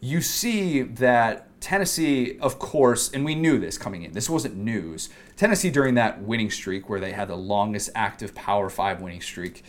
[0.00, 4.12] you see that Tennessee, of course, and we knew this coming in.
[4.12, 5.08] This wasn't news.
[5.36, 9.64] Tennessee during that winning streak, where they had the longest active Power Five winning streak,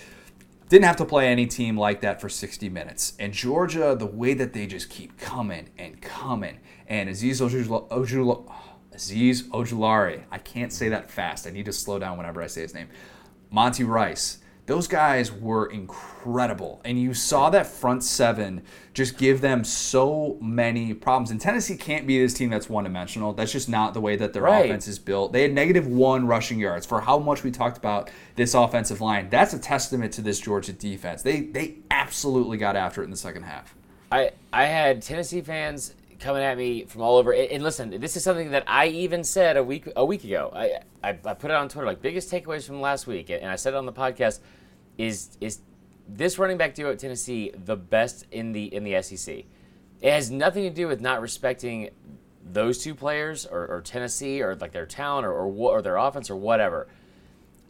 [0.70, 3.14] didn't have to play any team like that for 60 minutes.
[3.20, 8.52] And Georgia, the way that they just keep coming and coming, and Azeez Ojula, Ojula,
[8.94, 11.48] Azeez Ojulari, I can't say that fast.
[11.48, 12.90] I need to slow down whenever I say his name.
[13.50, 14.39] Monty Rice,
[14.70, 16.80] those guys were incredible.
[16.86, 18.62] And you saw that front seven
[18.94, 21.32] just give them so many problems.
[21.32, 23.34] And Tennessee can't be this team that's one dimensional.
[23.34, 24.66] That's just not the way that their Right.
[24.66, 25.34] offense is built.
[25.34, 29.28] They had negative one rushing yards for how much we talked about this offensive line.
[29.32, 31.24] That's a testament to this Georgia defense.
[31.24, 33.74] They they absolutely got after it in the second half.
[34.12, 37.32] I I had Tennessee fans coming at me from all over.
[37.32, 40.52] And, and listen, this is something that I even said a week a week ago.
[40.56, 43.56] I, I I put it on Twitter like biggest takeaways from last week, and I
[43.56, 44.40] said it on the podcast
[45.00, 45.62] is is
[46.08, 49.46] this running back duo at Tennessee the best in the in the SEC.
[50.02, 51.90] It has nothing to do with not respecting
[52.52, 56.30] those two players or, or Tennessee or like their talent or or, or their offense
[56.30, 56.88] or whatever.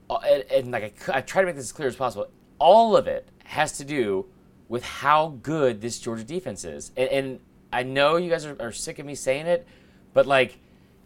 [0.09, 2.27] Uh, and, and like I, I try to make this as clear as possible.
[2.57, 4.25] All of it has to do
[4.67, 6.91] with how good this Georgia defense is.
[6.97, 7.39] And, and
[7.71, 9.67] I know you guys are, are sick of me saying it,
[10.13, 10.57] but like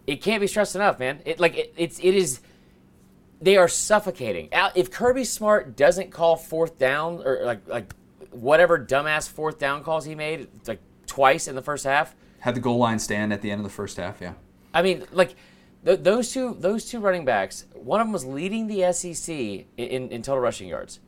[0.08, 1.20] it can't be stressed enough, man.
[1.26, 2.40] It like it, it's it is.
[3.44, 4.48] They are suffocating.
[4.74, 7.94] If Kirby Smart doesn't call fourth down or like like
[8.32, 12.62] whatever dumbass fourth down calls he made like twice in the first half, Had the
[12.62, 14.34] goal line stand at the end of the first half, yeah.
[14.74, 15.36] I mean, like
[15.86, 17.66] th- those two those two running backs.
[17.74, 21.02] One of them was leading the SEC in, in, in total rushing yards,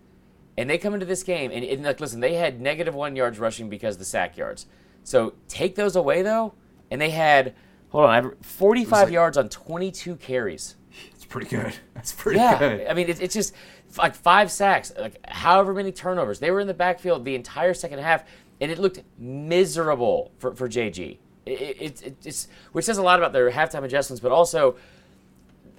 [0.57, 3.39] and they come into this game and, and like listen, they had negative one yards
[3.39, 4.65] rushing because of the sack yards.
[5.05, 6.53] So take those away though,
[6.91, 7.55] and they had
[7.89, 10.75] hold on, I have 45 like- yards on 22 carries.
[11.25, 11.73] It's pretty good.
[11.95, 12.87] That's pretty Yeah, good.
[12.87, 13.53] I mean it's, it's just
[13.97, 16.39] like five sacks, like however many turnovers.
[16.39, 18.23] They were in the backfield the entire second half,
[18.61, 21.17] and it looked miserable for, for JG.
[21.45, 24.77] It, it, it, it's which says a lot about their halftime adjustments, but also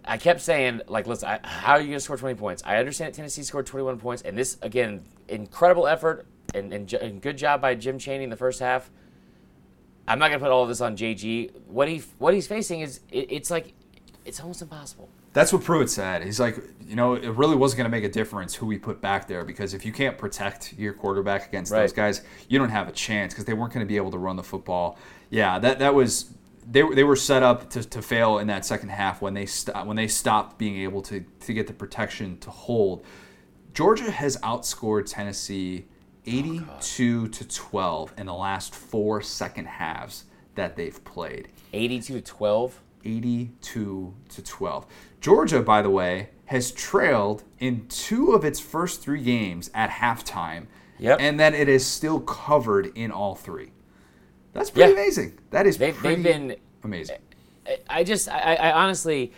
[0.05, 2.62] I kept saying like, listen, I, how are you going to score 20 points?
[2.64, 7.20] I understand that Tennessee scored 21 points, and this again, incredible effort and, and, and
[7.20, 8.90] good job by Jim Chaney in the first half.
[10.09, 11.51] I'm not going to put all of this on JG.
[11.66, 13.72] What he what he's facing is it, it's like
[14.24, 15.09] it's almost impossible.
[15.37, 16.22] That's what Pruitt said.
[16.24, 16.57] He's like,
[16.89, 19.45] you know, it really wasn't going to make a difference who we put back there
[19.45, 23.34] because if you can't protect your quarterback against those guys, you don't have a chance
[23.34, 24.97] because they weren't going to be able to run the football.
[25.28, 26.32] Yeah, that that was
[26.66, 29.45] they, were- they were set up to, to fail in that second half when they
[29.45, 33.05] st- when they stopped being able to to get the protection to hold.
[33.74, 35.84] Georgia has outscored Tennessee
[36.24, 40.24] 82 to 12 in the last four second halves
[40.55, 41.49] that they've played.
[41.74, 42.80] 82 to 12.
[43.11, 44.86] 82 to 12.
[45.20, 50.66] Georgia, by the way, has trailed in two of its first three games at halftime,
[50.98, 51.18] Yep.
[51.20, 53.72] and then it is still covered in all three.
[54.52, 55.00] That's pretty Yeah.
[55.00, 55.38] amazing.
[55.50, 57.16] That is They've, pretty they've been amazing.
[57.66, 59.32] I- I just, I, I honestly,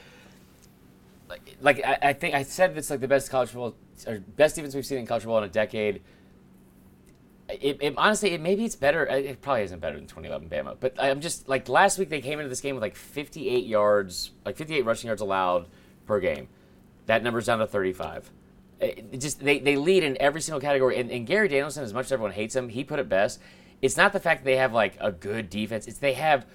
[1.29, 3.75] like, like I, I think I said it's like the best college football
[4.07, 6.03] or best defense we've seen in college football in a decade.
[7.49, 9.11] It, it, honestly, it, maybe it's better.
[9.11, 12.21] Uh, it probably isn't better than 2011 Bama, but I'm just like last week they
[12.21, 15.67] came into this game with like 58 yards, like 58 rushing yards allowed
[16.07, 16.49] per game.
[17.07, 18.31] That number's down to 35.
[18.81, 20.99] It just they, they lead in every single category.
[20.99, 23.41] And, and Gary Danielson, as much as everyone hates him, he put it best.
[23.81, 25.87] It's not the fact that they have like a good defense.
[25.87, 26.47] It's they have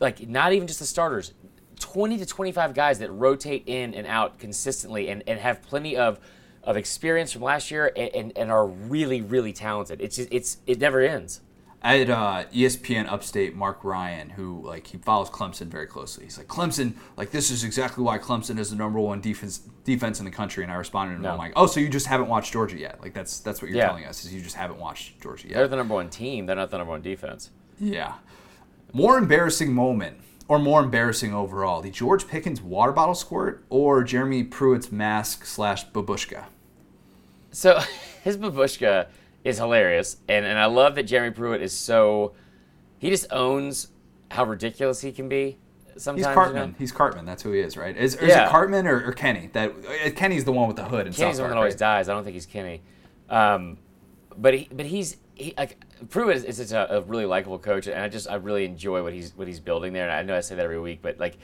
[0.00, 1.34] like not even just the starters,
[1.80, 6.18] 20 to 25 guys that rotate in and out consistently and, and have plenty of
[6.64, 10.00] of experience from last year and, and, and are really really talented.
[10.00, 11.40] It's just, it's it never ends.
[11.82, 16.24] I had uh, ESPN Upstate Mark Ryan, who like he follows Clemson very closely.
[16.24, 20.18] He's like Clemson, like this is exactly why Clemson is the number one defense defense
[20.18, 20.62] in the country.
[20.62, 21.30] And I responded to him, No.
[21.30, 23.00] I'm like, oh, so you just haven't watched Georgia yet?
[23.00, 23.86] Like that's that's what you're Yeah.
[23.86, 25.54] telling us is you just haven't watched Georgia yet.
[25.54, 26.44] They're the number one team.
[26.44, 27.48] They're not the number one defense.
[27.78, 28.12] Yeah.
[28.92, 30.18] More embarrassing moment,
[30.50, 35.86] or more embarrassing overall, the George Pickens water bottle squirt or Jeremy Pruitt's mask slash
[35.90, 36.46] babushka?
[37.52, 37.78] So
[38.24, 39.06] his babushka
[39.44, 42.32] is hilarious, and, and I love that Jeremy Pruitt is so
[42.98, 43.88] he just owns
[44.32, 45.56] how ridiculous he can be.
[45.96, 46.70] Sometimes He's you Cartman.
[46.70, 46.74] know?
[46.80, 47.24] He's Cartman.
[47.26, 47.96] That's who he is, right?
[47.96, 48.46] Is, Yeah.
[48.46, 49.50] it Cartman or, or Kenny?
[49.52, 51.72] That uh, Kenny's the one with the hood Kenny's South the one Park, that always
[51.74, 51.78] right?
[51.78, 52.08] dies.
[52.08, 52.82] I don't think he's Kenny,
[53.28, 53.78] um,
[54.36, 58.00] but he, but he's he like Pruitt is, is a, a really likable coach, and
[58.00, 60.04] I just I really enjoy what he's what he's building there.
[60.04, 61.36] And I know I say that every week, but like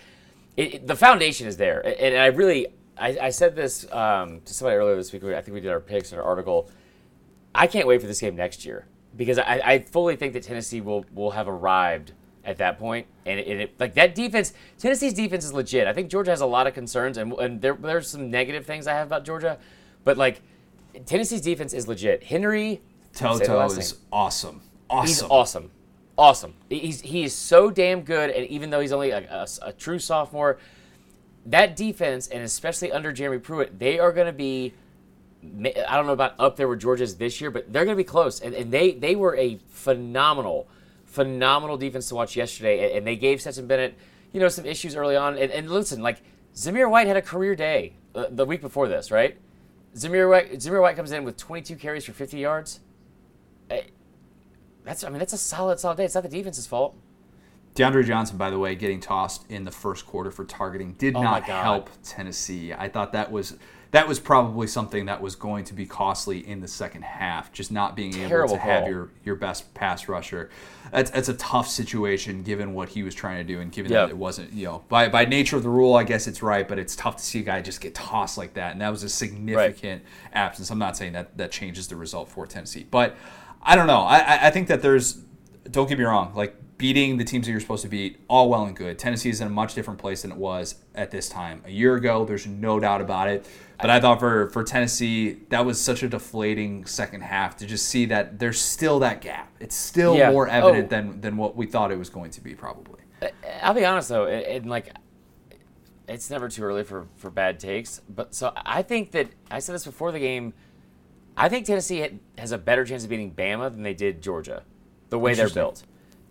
[0.57, 4.41] it, it- the foundation is there, and, and I really I, I said this um,
[4.45, 5.23] to somebody earlier this week.
[5.25, 6.71] I think we did our picks in our article.
[7.55, 8.87] I can't wait for this game next year
[9.17, 12.13] because I, I fully think that Tennessee will will have arrived
[12.45, 14.53] at that point, and it, it like that defense.
[14.79, 15.87] Tennessee's defense is legit.
[15.87, 18.87] I think Georgia has a lot of concerns, and and there there's some negative things
[18.87, 19.59] I have about Georgia,
[20.05, 20.41] but like
[21.05, 22.25] Tennessee's defense is legit.
[22.25, 22.81] Henry
[23.17, 24.61] To'oTo'o is awesome.
[24.89, 25.09] Awesome.
[25.09, 25.71] He's awesome,
[26.17, 26.55] awesome.
[26.69, 29.99] He's he is so damn good, and even though he's only a, a, a true
[29.99, 30.59] sophomore,
[31.47, 34.75] that defense, and especially under Jeremy Pruitt, they are going to be.
[35.45, 38.05] I don't know about up there with Georgia's this year, but they're going to be
[38.05, 40.69] close, and, and they they were a phenomenal,
[41.05, 43.97] phenomenal defense to watch yesterday, and, and they gave Stetson Bennett,
[44.33, 46.23] you know, some issues early on, and, and listen, like
[46.55, 49.37] Zamir White had a career day uh, the week before this, right?
[49.95, 52.81] Zamir White, Zamir White comes in with 22 carries for 50 yards.
[54.87, 56.05] That's I mean that's a solid solid day.
[56.05, 56.97] It's not the defense's fault.
[57.75, 61.23] DeAndre Johnson, by the way, getting tossed in the first quarter for targeting did Oh
[61.23, 62.73] not help Tennessee.
[62.73, 63.59] I thought that was
[63.91, 67.53] that was probably something that was going to be costly in the second half.
[67.53, 70.51] Just not being able Terrible to have your your best pass rusher.
[70.93, 74.07] That's that's a tough situation given what he was trying to do and given Yep.
[74.09, 75.97] that it wasn't you know by by nature of the rule.
[75.97, 78.55] I guess it's right, but it's tough to see a guy just get tossed like
[78.55, 80.71] that, and that was a significant absence.
[80.71, 83.17] I'm not saying that that changes the result for Tennessee, but
[83.67, 84.01] I don't know.
[84.01, 85.15] I I- think that there's
[85.71, 88.65] don't get me wrong, like beating the teams that you're supposed to beat, all well
[88.65, 88.99] and good.
[88.99, 91.97] Tennessee is in a much different place than it was at this time a year
[91.97, 92.25] ago.
[92.25, 93.47] There's no doubt about it.
[93.81, 97.87] But I thought for for Tennessee, that was such a deflating second half to just
[97.89, 99.51] see that there's still that gap.
[99.59, 100.31] It's still Yeah.
[100.31, 100.89] more evident Oh.
[100.89, 103.01] than than what we thought it was going to be, probably.
[103.63, 104.93] I'll be honest though, and like
[106.09, 108.01] it's never too early for for bad takes.
[108.09, 110.55] But so I think that I said this before the game.
[111.37, 114.63] I think Tennessee has a better chance of beating Bama than they did Georgia,
[115.11, 115.83] the way they're built,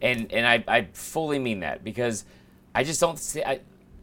[0.02, 2.26] and and I, I fully mean that because
[2.74, 3.60] I just don't see I,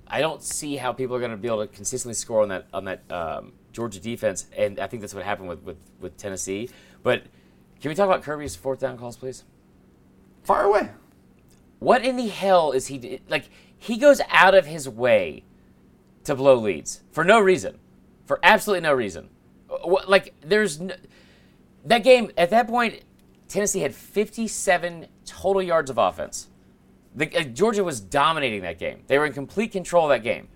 [0.07, 2.67] I don't see how people are going to be able to consistently score on that
[2.73, 6.71] on that um, Georgia defense, and I think that's what happened with, with with Tennessee.
[7.03, 7.25] But
[7.81, 9.43] can we talk about Kirby's fourth down calls, please?
[10.45, 10.91] Far away.
[11.81, 13.51] What in the hell is he like?
[13.77, 15.43] He goes out of his way
[16.23, 17.81] to blow leads for no reason,
[18.25, 19.31] for absolutely no reason.
[20.07, 20.95] Like there's no,
[21.85, 23.03] that game at that point.
[23.49, 26.49] Tennessee had 57 total yards of offense.
[27.15, 29.03] The, uh, Georgia was dominating that game.
[29.07, 30.49] They were in complete control of that game,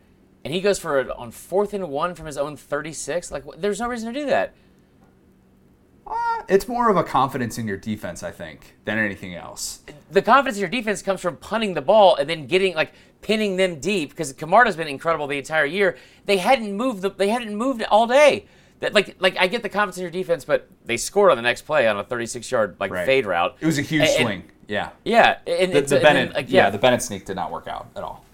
[0.44, 3.30] and he goes for it on fourth and one from his own 36.
[3.30, 4.54] Like wh- there's no reason to do that.
[6.06, 9.80] Uh, it's more of a confidence in your defense, I think, than anything else.
[10.10, 12.92] the confidence in your defense comes from punting the ball and then getting like
[13.22, 15.96] pinning them deep because Camarda's been incredible the entire year.
[16.24, 18.46] They hadn't moved the, they hadn't moved all day.
[18.80, 21.42] That like like I get the confidence in your defense, but they scored on the
[21.42, 23.06] next play on a 36 yard like Right.
[23.06, 23.56] fade route.
[23.60, 24.42] It was a huge And- and- swing.
[24.68, 24.90] Yeah.
[25.04, 26.70] Yeah, and, The, the and Bennett, then, like, yeah.
[26.70, 28.24] the Bennett sneak did not work out at all.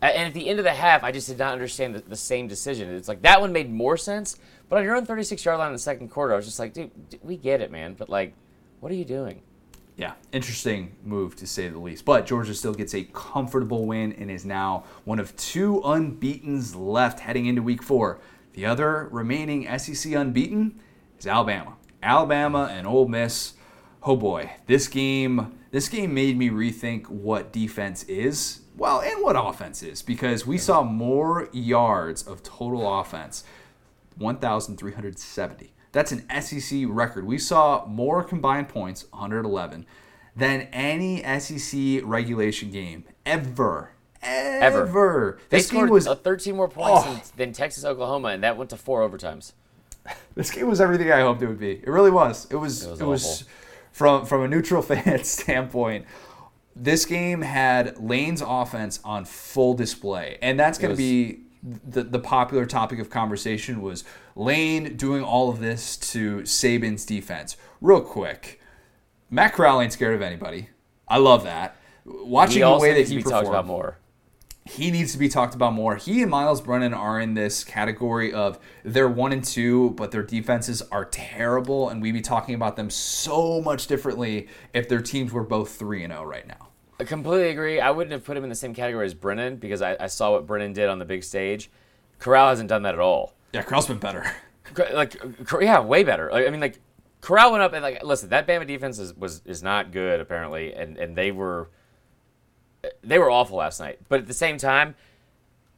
[0.00, 2.46] and at the end of the half, I just did not understand the, the same
[2.48, 2.88] decision.
[2.94, 4.36] It's like that one made more sense,
[4.68, 6.72] but on your own 36 yard line in the second quarter, I was just like,
[6.72, 6.90] dude,
[7.22, 8.34] we get it, man, but like,
[8.78, 9.42] what are you doing?
[9.96, 12.06] Yeah, interesting move to say the least.
[12.06, 17.20] But Georgia still gets a comfortable win and is now one of two unbeatens left
[17.20, 18.18] heading into week four.
[18.52, 20.80] The other remaining SEC unbeaten
[21.18, 21.76] is Alabama.
[22.02, 23.54] Alabama and Ole Miss.
[24.02, 28.62] Oh boy, this game this game made me rethink what defense is.
[28.76, 33.44] Well, and what offense is because we saw more yards of total offense
[34.16, 37.26] 1,370 That's an SEC record.
[37.26, 39.86] We saw more combined points, 111,
[40.36, 43.92] than any SEC regulation game ever.
[44.22, 44.82] Ever.
[44.82, 45.38] ever.
[45.48, 47.22] They this scored game was 13 more points oh.
[47.36, 49.52] than, Texas Oklahoma, and that went to four overtimes.
[50.34, 51.72] This game was everything I hoped it would be.
[51.72, 52.46] It really was.
[52.50, 52.84] It was.
[52.84, 53.44] It was, it was
[53.92, 56.06] from from a neutral fan standpoint.
[56.74, 62.18] This game had Lane's offense on full display, and that's going to be the, the
[62.18, 64.04] popular topic of conversation was
[64.34, 67.56] Lane doing all of this to Saban's defense.
[67.80, 68.60] Real quick,
[69.28, 70.70] Matt Corral ain't scared of anybody.
[71.06, 71.76] I love that.
[72.04, 73.98] Watching the way that he performed, about more.
[74.70, 75.96] He needs to be talked about more.
[75.96, 80.22] He and Miles Brennan are in this category of they're one and two, but their
[80.22, 85.32] defenses are terrible, and we'd be talking about them so much differently if their teams
[85.32, 86.68] were both three and zero oh right now.
[87.00, 87.80] I completely agree.
[87.80, 90.32] I wouldn't have put him in the same category as Brennan because I, I saw
[90.32, 91.68] what Brennan did on the big stage.
[92.20, 93.34] Corral hasn't done that at all.
[93.52, 94.30] Yeah, Corral's been better.
[94.92, 95.20] Like,
[95.60, 96.32] yeah, way better.
[96.32, 96.78] I mean, like
[97.20, 100.72] Corral went up and like, listen, that Bama defense is was is not good apparently,
[100.74, 101.70] and and they were
[103.02, 103.98] they were awful last night.
[104.08, 104.94] But at the same time,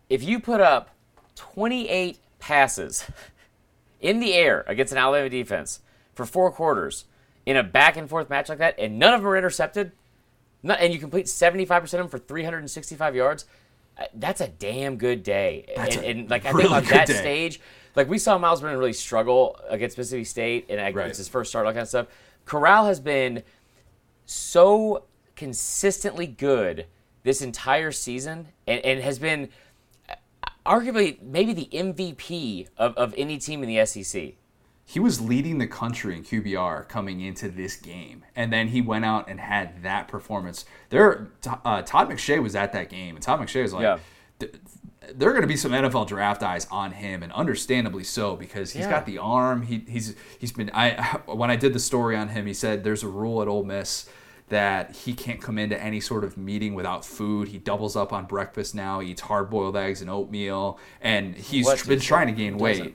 [0.08, 0.90] if you put up
[1.36, 3.10] 28 passes
[4.00, 5.80] in the air against an Alabama defense
[6.14, 7.04] for four quarters
[7.46, 9.92] in a back and forth match like that, and none of them are intercepted,
[10.62, 13.46] not, and you complete 75% of them for 365 yards,
[13.98, 15.66] uh, that's a damn good day.
[15.76, 17.14] That's and, and like I think on that day.
[17.14, 17.60] stage,
[17.94, 21.08] like we saw Miles Brennan really struggle against Mississippi State, and right.
[21.08, 22.06] it's his first start, all kind of stuff.
[22.44, 23.42] Corral has been
[24.24, 25.04] so
[25.36, 26.86] consistently good
[27.22, 29.48] this entire season, and, and has been
[30.64, 34.34] arguably maybe the MVP of, of any team in the SEC
[34.84, 39.04] he was leading the country in QBR coming into this game, and then he went
[39.04, 40.64] out and had that performance.
[40.90, 41.30] There,
[41.64, 44.48] uh, Todd McShay was at that game, and Todd McShay was like, yeah.
[45.14, 48.72] "There are going to be some NFL draft eyes on him, and understandably so because
[48.72, 48.90] he's yeah.
[48.90, 49.62] got the arm.
[49.62, 50.70] He, he's he's been.
[50.74, 53.64] I when I did the story on him, he said there's a rule at Ole
[53.64, 54.08] Miss."
[54.52, 57.48] That he can't come into any sort of meeting without food.
[57.48, 59.00] He doubles up on breakfast now.
[59.00, 62.94] He eats hard boiled eggs and oatmeal, and he's what been trying to gain weight.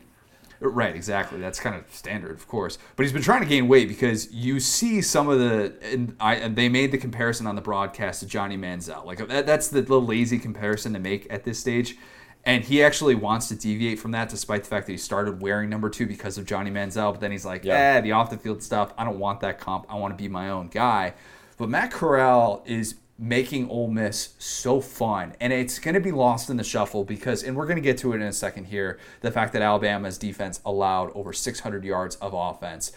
[0.60, 1.40] Right, exactly.
[1.40, 2.78] That's kind of standard, of course.
[2.96, 6.36] But he's been trying to gain weight because you see some of the, and, I,
[6.36, 9.04] and they made the comparison on the broadcast to Johnny Manziel.
[9.04, 11.98] Like that, that's the little lazy comparison to make at this stage.
[12.44, 15.70] And he actually wants to deviate from that, despite the fact that he started wearing
[15.70, 17.12] number two because of Johnny Manziel.
[17.12, 18.94] But then he's like, yeah, eh, the off the field stuff.
[18.98, 19.86] I don't want that comp.
[19.90, 21.14] I want to be my own guy.
[21.58, 25.34] But Matt Corral is making Ole Miss so fun.
[25.40, 27.98] And it's going to be lost in the shuffle because, and we're going to get
[28.00, 32.16] to it in a second here, the fact that Alabama's defense allowed over 600 yards
[32.18, 32.92] of offense.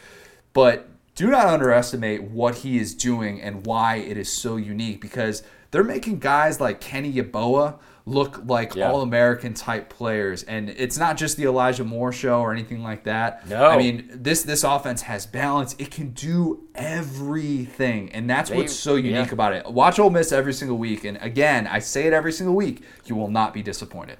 [0.53, 5.43] But do not underestimate what he is doing and why it is so unique because
[5.71, 8.91] they're making guys like Kenny Yeboah look like yeah.
[8.91, 10.43] all American type players.
[10.45, 13.49] And it's not just the Elijah Moore show or anything like that.
[13.49, 13.67] No.
[13.67, 15.75] I mean, this this offense has balance.
[15.79, 18.11] It can do everything.
[18.13, 19.33] And that's they, what's so unique yeah.
[19.33, 19.67] about it.
[19.71, 21.05] Watch Ole Miss every single week.
[21.05, 24.19] And again, I say it every single week, you will not be disappointed.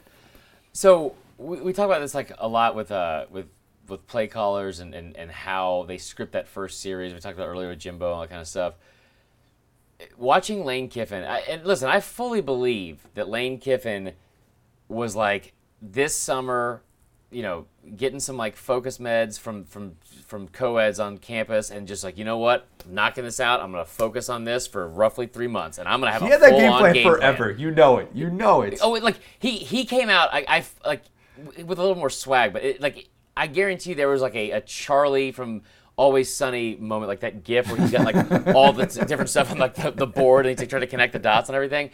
[0.73, 3.47] So we, we talk about this like a lot with uh with
[3.89, 7.13] with play callers and, and, and how they script that first series.
[7.13, 8.75] We talked about earlier with Jimbo and all that kind of stuff
[10.17, 14.13] watching Lane Kiffin, I, and listen, I fully believe that Lane Kiffin
[14.89, 16.83] was like this summer,
[17.31, 19.97] you know, getting some like focus meds from from
[20.27, 23.61] from co-eds on campus, and just like you know what, I'm knocking this out.
[23.61, 26.33] I'm gonna focus on this for roughly three months, and I'm gonna have he a
[26.33, 27.47] had that game plan game forever.
[27.51, 27.59] Plan.
[27.59, 28.11] You know it.
[28.15, 28.79] You know it.
[28.83, 30.29] Oh, like he he came out.
[30.33, 31.03] I, I like
[31.65, 34.61] with a little more swag, but it, like I guarantee there was like a, a
[34.61, 35.63] Charlie from
[36.01, 39.59] always sunny moment, like that GIF where he's got like all the different stuff on
[39.59, 41.91] like the, the board and he's like, trying to connect the dots and everything.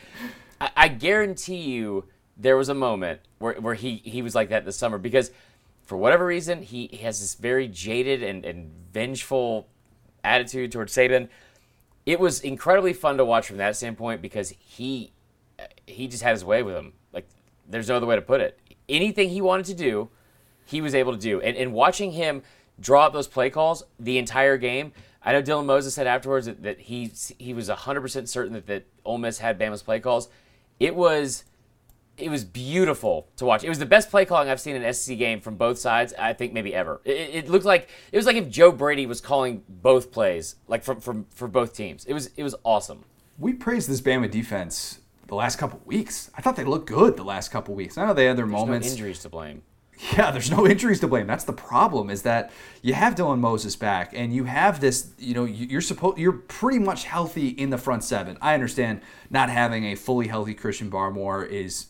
[0.60, 2.04] I, I, guarantee you
[2.36, 5.32] there was a moment where, where he, he was like that this summer because
[5.82, 9.66] for whatever reason he, he has this very jaded and, and vengeful
[10.22, 11.28] attitude towards Saban.
[12.06, 15.10] It was incredibly fun to watch from that standpoint because he
[15.86, 16.92] he just had his way with him.
[17.12, 17.26] Like
[17.68, 18.56] there's no other way to put it.
[18.88, 20.10] Anything he wanted to do,
[20.64, 21.40] he was able to do.
[21.40, 22.42] And and watching him
[22.80, 24.92] draw up those play calls the entire game.
[25.22, 28.86] I know Dylan Moses said afterwards that, that he he was 100% certain that, that
[29.04, 30.28] Ole Miss had Bama's play calls.
[30.78, 31.44] It was
[32.16, 33.64] it was beautiful to watch.
[33.64, 36.14] It was the best play calling I've seen in an SEC game from both sides.
[36.18, 37.00] I think maybe ever.
[37.04, 40.82] It, it, looked like it was like if Joe Brady was calling both plays, like
[40.82, 42.04] from from for both teams.
[42.04, 43.04] It was it was awesome.
[43.38, 46.30] We praised this Bama defense the last couple weeks.
[46.34, 47.98] I thought they looked good the last couple weeks.
[47.98, 48.86] I know they had their There's moments.
[48.86, 49.62] No injuries to blame.
[50.12, 51.26] Yeah, there's no injuries to blame.
[51.26, 52.10] That's the problem.
[52.10, 55.10] Is that you have Dylan Moses back, and you have this.
[55.18, 58.36] You know, you're supposed you're pretty much healthy in the front seven.
[58.40, 61.86] I understand not having a fully healthy Christian Barmore is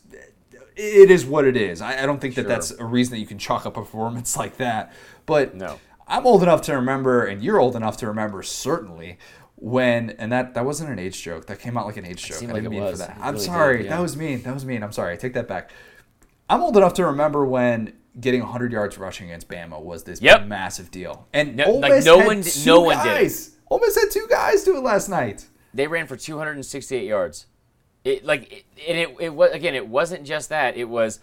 [0.76, 1.80] it is what it is.
[1.80, 2.48] I, I don't think that sure.
[2.48, 4.92] that's a reason that you can chalk up a performance like that.
[5.24, 5.80] But no.
[6.06, 9.18] I'm old enough to remember, and you're old enough to remember certainly
[9.56, 11.46] when and that that wasn't an age joke.
[11.46, 12.36] That came out like an age joke.
[12.36, 12.92] I didn't like mean was.
[12.92, 13.16] for that.
[13.16, 13.76] It I'm really sorry.
[13.78, 13.96] did, yeah.
[13.96, 14.42] That was mean.
[14.42, 14.82] That was mean.
[14.82, 15.14] I'm sorry.
[15.14, 15.72] I take that back.
[16.48, 20.46] I'm old enough to remember when getting 100 yards rushing against Bama was this Yep.
[20.46, 21.26] massive deal.
[21.32, 23.56] And No- Ole like, no had one two no one did guys.
[23.70, 25.46] Ole Miss had two guys do it last night.
[25.74, 27.46] They ran for 268 yards.
[28.04, 29.74] It like it, and it it was again.
[29.74, 30.76] It wasn't just that.
[30.76, 31.18] It was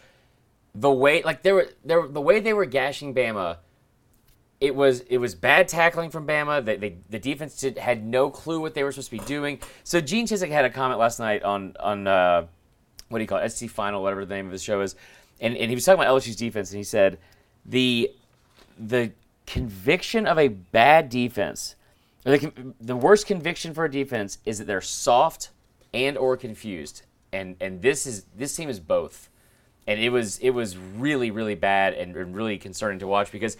[0.75, 3.57] the way like they were they were, the way they were gashing Bama.
[4.59, 6.63] It was it was bad tackling from Bama.
[6.63, 9.59] They, they, the defense did, had no clue what they were supposed to be doing.
[9.85, 12.47] So Gene Chizik had a comment last night on on uh,
[13.13, 14.95] what do you call it, SC Final, whatever the name of his show is,
[15.39, 17.19] and, and he was talking about LSU's defense, and he said
[17.65, 18.11] the
[18.77, 19.11] the
[19.45, 21.75] conviction of a bad defense,
[22.25, 25.51] or the, the worst conviction for a defense is that they're soft
[25.93, 29.29] and or confused, and and this is this team is both,
[29.85, 33.57] and it was it was really really bad and, and really concerning to watch because.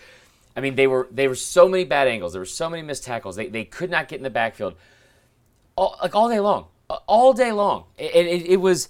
[0.56, 2.34] I mean, they were they were so many bad angles.
[2.34, 3.36] There were so many missed tackles.
[3.36, 4.76] They, they could not get in the backfield,
[5.76, 6.68] all, like all day long,
[7.08, 7.86] all day long.
[7.98, 8.90] And it, it was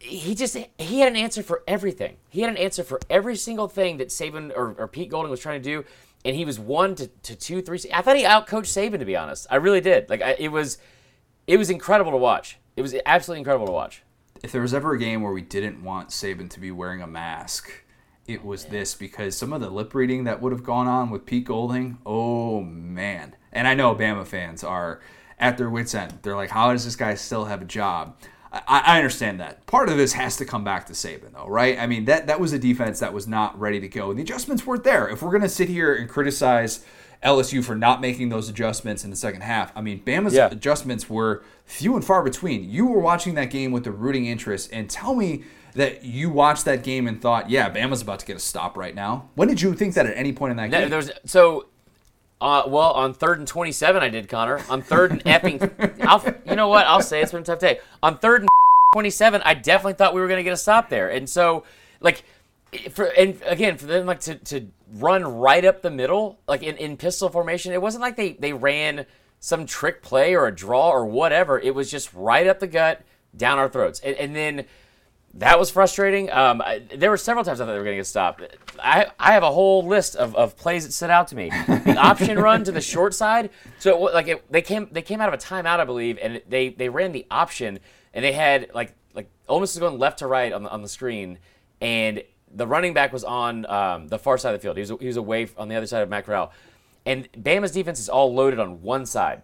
[0.00, 2.16] he just he had an answer for everything.
[2.30, 5.40] He had an answer for every single thing that Saban or, or Pete Golding was
[5.40, 5.84] trying to do,
[6.24, 7.78] and he was one to, to two, three.
[7.92, 9.46] I thought he outcoached Saban to be honest.
[9.50, 10.08] I really did.
[10.08, 10.78] Like I, it was,
[11.46, 12.58] it was incredible to watch.
[12.76, 14.02] It was absolutely incredible to watch.
[14.42, 17.06] if there was ever a game where we didn't want Saban to be wearing a
[17.06, 17.70] mask,
[18.26, 21.26] it was this because some of the lip reading that would have gone on with
[21.26, 23.34] Pete Golding, oh man.
[23.52, 25.00] And I know Bama fans are
[25.38, 26.20] at their wits' end.
[26.22, 28.16] They're like, how does this guy still have a job?
[28.52, 29.64] I, I understand that.
[29.66, 31.78] Part of this has to come back to Saban, though, right?
[31.78, 34.10] I mean, that, that was a defense that was not ready to go.
[34.10, 35.08] And the adjustments weren't there.
[35.08, 36.84] If we're going to sit here and criticize
[37.22, 40.46] LSU for not making those adjustments in the second half, I mean, Bama's Yeah.
[40.50, 42.68] adjustments were few and far between.
[42.68, 45.44] You were watching that game with the rooting interest, and tell me
[45.74, 48.92] that you watched that game and thought, "Yeah, Bama's about to get a stop right
[48.94, 50.90] now." When did you think that at any point in that No, game?
[50.90, 51.66] there was so.
[52.40, 54.60] Uh, well, on third and twenty-seven, I did Connor.
[54.70, 55.60] On third and epping,
[56.02, 56.86] I'll, you know what?
[56.86, 57.80] I'll say it's been a tough day.
[58.02, 58.48] On third and
[58.94, 61.64] twenty-seven, I definitely thought we were going to get a stop there, and so
[62.00, 62.24] like,
[62.92, 66.76] for and again for them like to, to run right up the middle, like in,
[66.78, 69.04] in pistol formation, it wasn't like they they ran
[69.38, 71.58] some trick play or a draw or whatever.
[71.58, 73.02] It was just right up the gut,
[73.36, 74.64] down our throats, and, and then
[75.34, 76.30] that was frustrating.
[76.30, 78.42] Um, I, there were several times I thought they were going to get stopped.
[78.82, 81.50] I, I have a whole list of, of plays that stood out to me.
[81.50, 83.50] The option run to the short side.
[83.78, 86.42] So it, like it, they came they came out of a timeout, I believe, and
[86.48, 87.78] they, they ran the option,
[88.12, 91.38] and they had like like Miss going left to right on the, on the screen,
[91.80, 92.22] and
[92.52, 94.76] the running back was on um, the far side of the field.
[94.76, 96.52] He was he was away on the other side of Matt Corral,
[97.06, 99.42] and Bama's defense is all loaded on one side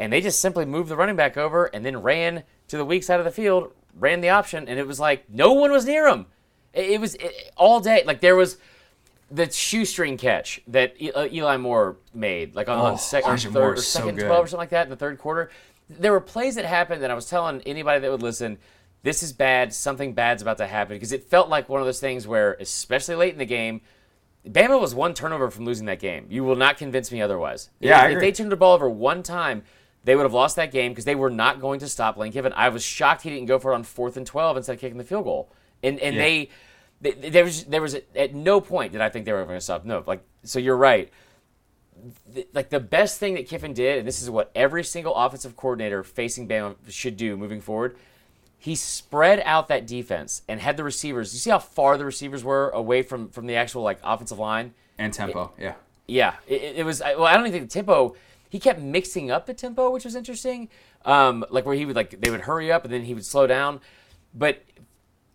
[0.00, 3.04] and they just simply moved the running back over and then ran to the weak
[3.04, 6.08] side of the field, ran the option, and it was like no one was near
[6.08, 6.26] him.
[6.72, 8.02] It, it was it, all day.
[8.06, 8.58] Like there was
[9.30, 13.50] the shoestring catch that uh, Eli Moore made, like on, Oh, on sec- or Elijah
[13.50, 15.50] third or is so second twelve or something like that in the third quarter.
[15.88, 18.58] There were plays that happened that I was telling anybody that would listen.
[19.02, 19.72] This is bad.
[19.72, 23.14] Something bad's about to happen because it felt like one of those things where, especially
[23.14, 23.80] late in the game,
[24.46, 26.26] Bama was one turnover from losing that game.
[26.28, 27.70] You will not convince me otherwise.
[27.80, 29.62] Yeah, if, if they turned the ball over one time,
[30.04, 32.52] they would have lost that game because they were not going to stop Lane Kiffin.
[32.56, 34.98] I was shocked he didn't go for it on fourth and twelve instead of kicking
[34.98, 35.50] the field goal.
[35.82, 36.22] And and Yeah.
[36.22, 36.48] they,
[37.00, 39.60] they there was there was at no point did I think they were going to
[39.60, 39.84] stop.
[39.84, 41.10] No, like so you're right.
[42.54, 46.02] Like the best thing that Kiffin did, and this is what every single offensive coordinator
[46.02, 47.96] facing Bama should do moving forward.
[48.56, 51.34] He spread out that defense and had the receivers.
[51.34, 54.72] You see how far the receivers were away from from the actual like offensive line.
[54.98, 55.74] and tempo, yeah.
[56.08, 57.00] Yeah, it, it- it was.
[57.00, 58.16] Well, I don't even think the tempo.
[58.50, 60.68] He kept mixing up the tempo, which was interesting.
[61.06, 63.46] Um, like where he would like they would hurry up and then he would slow
[63.46, 63.80] down.
[64.34, 64.62] But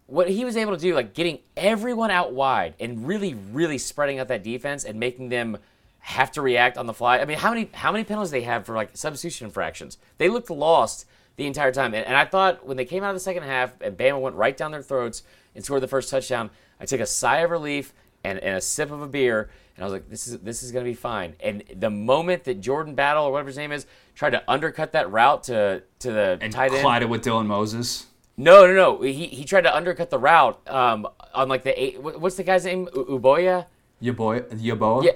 [0.05, 4.19] what he was able to do, like getting everyone out wide and really, really spreading
[4.19, 5.57] out that defense and making them
[5.99, 7.17] have to react on the fly.
[7.17, 9.97] I mean, how many how many penalties they have for like substitution infractions?
[10.19, 11.07] They looked lost
[11.37, 11.93] the entire time.
[11.93, 14.35] And, and I thought when they came out of the second half and Bama went
[14.35, 15.23] right down their throats
[15.55, 16.49] and scored the first touchdown,
[16.79, 17.93] I took a sigh of relief
[18.25, 20.71] and, and a sip of a beer, and I was like, this is this is
[20.71, 21.35] gonna be fine.
[21.39, 25.11] And the moment that Jordan Battle or whatever his name is tried to undercut that
[25.11, 28.07] route to to the And tight end, collided with Dylan Moses.
[28.37, 29.01] no, no, no.
[29.01, 32.01] He, he tried to undercut the route um, on like the eight.
[32.01, 32.87] What's the guy's name?
[32.95, 33.65] U- Uboya.
[34.01, 35.03] Yaboa.
[35.03, 35.11] Yeah,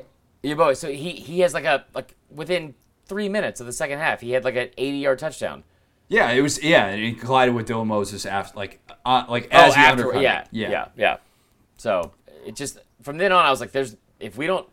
[0.55, 0.75] Uboya.
[0.75, 4.31] So he he has like a like within three minutes of the second half, he
[4.31, 5.63] had like an eighty yard touchdown.
[6.07, 6.63] Yeah, it was.
[6.63, 10.01] Yeah, and he collided with Dylan Moses after, like, uh, like as he Oh, after,
[10.05, 11.17] undercut yeah, yeah, yeah, yeah.
[11.77, 12.13] So
[12.47, 14.67] it just from then on, I was like, "There's if we don't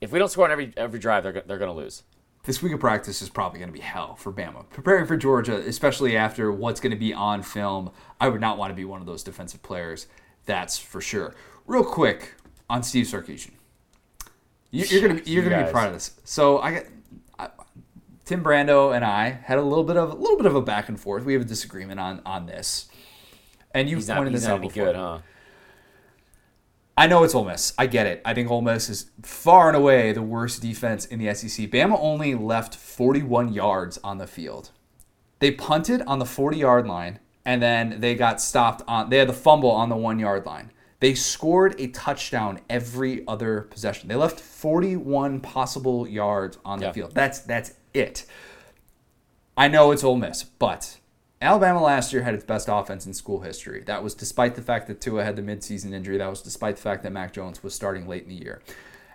[0.00, 2.02] if we don't score on every every drive, they're they're gonna lose."
[2.44, 4.66] This week of practice is probably going to be hell for Bama.
[4.70, 8.70] Preparing for Georgia, especially after what's going to be on film, I would not want
[8.70, 10.06] to be one of those defensive players.
[10.46, 11.34] That's for sure.
[11.66, 12.36] Real quick
[12.70, 13.50] on Steve Sarkisian.
[14.70, 16.12] You, you're gonna you're You gonna be proud of this.
[16.24, 16.84] So I got
[18.24, 20.88] Tim Brando and I had a little bit of a little bit of a back
[20.88, 21.24] and forth.
[21.24, 22.88] We have a disagreement on on this,
[23.74, 24.84] and you've He's not, pointed he's this not out before.
[24.86, 25.18] good, huh?
[27.00, 27.72] I know it's Ole Miss.
[27.78, 28.20] I get it.
[28.26, 31.70] I think Ole Miss is far and away the worst defense in the SEC.
[31.70, 34.68] Bama only left 41 yards on the field.
[35.38, 39.08] They punted on the 40 yard line, and then they got stopped on.
[39.08, 40.72] They had the fumble on the one yard line.
[40.98, 44.10] They scored a touchdown every other possession.
[44.10, 46.92] They left 41 possible yards on the Yeah.
[46.92, 47.14] field.
[47.14, 48.26] That's that's it.
[49.56, 50.98] I know it's Ole Miss, but
[51.42, 53.82] Alabama last year had its best offense in school history.
[53.84, 56.18] That was despite the fact that Tua had the midseason injury.
[56.18, 58.60] That was despite the fact that Mac Jones was starting late in the year.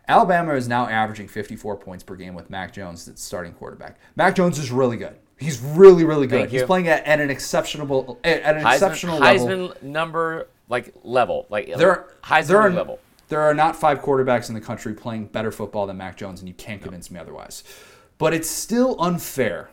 [0.08, 3.98] Alabama is now averaging 54 points per game with Mac Jones, the starting quarterback.
[4.16, 5.18] Mac Jones is really good.
[5.38, 6.50] He's really, really good.
[6.50, 9.48] He's playing at, at an exceptional at an Heisman, exceptional level.
[9.48, 13.00] Heisman number like level, like There are, Heisman there are, level.
[13.28, 16.48] There are not five quarterbacks in the country playing better football than Mac Jones, and
[16.48, 17.64] you can't convince me otherwise.
[18.18, 19.70] But it's still unfair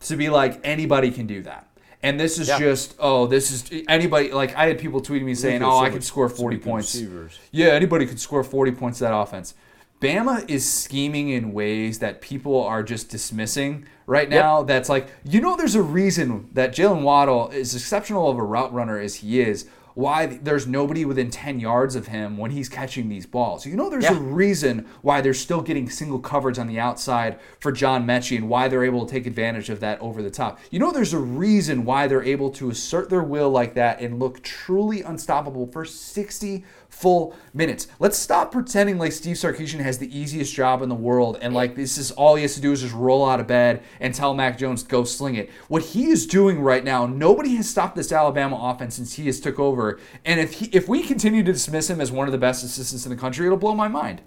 [0.00, 1.68] to be like anybody can do that.
[2.04, 2.58] And this is Yeah.
[2.58, 4.30] just oh, this is anybody.
[4.30, 7.38] Like I had people tweeting me saying, "Oh, so I could score forty points." receivers.
[7.50, 9.54] Yeah, anybody could score forty points to that offense.
[10.00, 14.62] Bama is scheming in ways that people are just dismissing right now.
[14.62, 18.72] That's like you know, there's a reason that Jalen Waddle, as exceptional of a route
[18.74, 23.08] runner as he is, why there's nobody within 10 yards of him when he's catching
[23.08, 23.64] these balls.
[23.64, 27.72] You know, there's a reason why they're still getting single coverage on the outside for
[27.72, 30.58] John Metchie and why they're able to take advantage of that over the top.
[30.70, 34.18] You know, there's a reason why they're able to assert their will like that and
[34.18, 36.64] look truly unstoppable for 60
[36.94, 37.88] full minutes.
[37.98, 41.74] Let's stop pretending like Steve Sarkisian has the easiest job in the world and like
[41.74, 44.32] this is all he has to do is just roll out of bed and tell
[44.32, 45.50] Mac Jones go sling it.
[45.68, 49.40] What he is doing right now, nobody has stopped this Alabama offense since he has
[49.40, 49.98] took over.
[50.24, 53.04] And if he, if we continue to dismiss him as one of the best assistants
[53.04, 54.22] in the country, it'll blow my mind.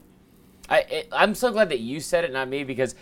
[0.70, 2.95] I, I'm so glad that you said it, not me, because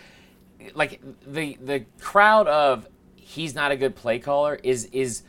[0.74, 5.22] like the the crowd of he's not a good play caller is is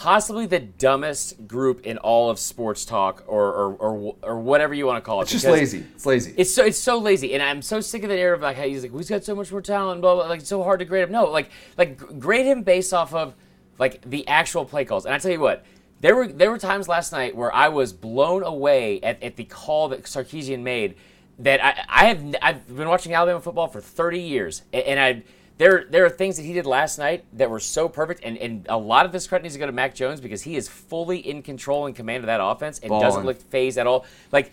[0.00, 4.86] possibly the dumbest group in all of sports talk or or, or, or whatever you
[4.86, 5.24] want to call it.
[5.24, 5.84] It's just lazy.
[5.94, 6.32] It's lazy.
[6.38, 8.62] It's so it's so lazy, and I'm so sick of the narrative of like how
[8.62, 10.26] he's like, he's got so much more talent, blah blah.
[10.26, 11.12] Like it's so hard to grade him.
[11.12, 13.34] No, like like grade him based off of
[13.78, 15.04] like the actual play calls.
[15.04, 15.66] And I tell you what,
[16.00, 19.44] there were there were times last night where I was blown away at, at the
[19.44, 20.94] call that Sarkisian made.
[21.40, 25.22] That I I have I've been watching Alabama football for 30 years, and I.
[25.60, 28.66] There, there are things that he did last night that were so perfect, and, and
[28.70, 31.18] a lot of this credit needs to go to Mac Jones because he is fully
[31.18, 34.06] in control and command of that offense and doesn't look phased at all.
[34.32, 34.52] Like,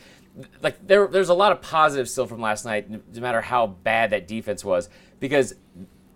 [0.62, 3.68] like there, there's a lot of positives still from last night, no no matter how
[3.68, 4.90] bad that defense was,
[5.22, 5.56] because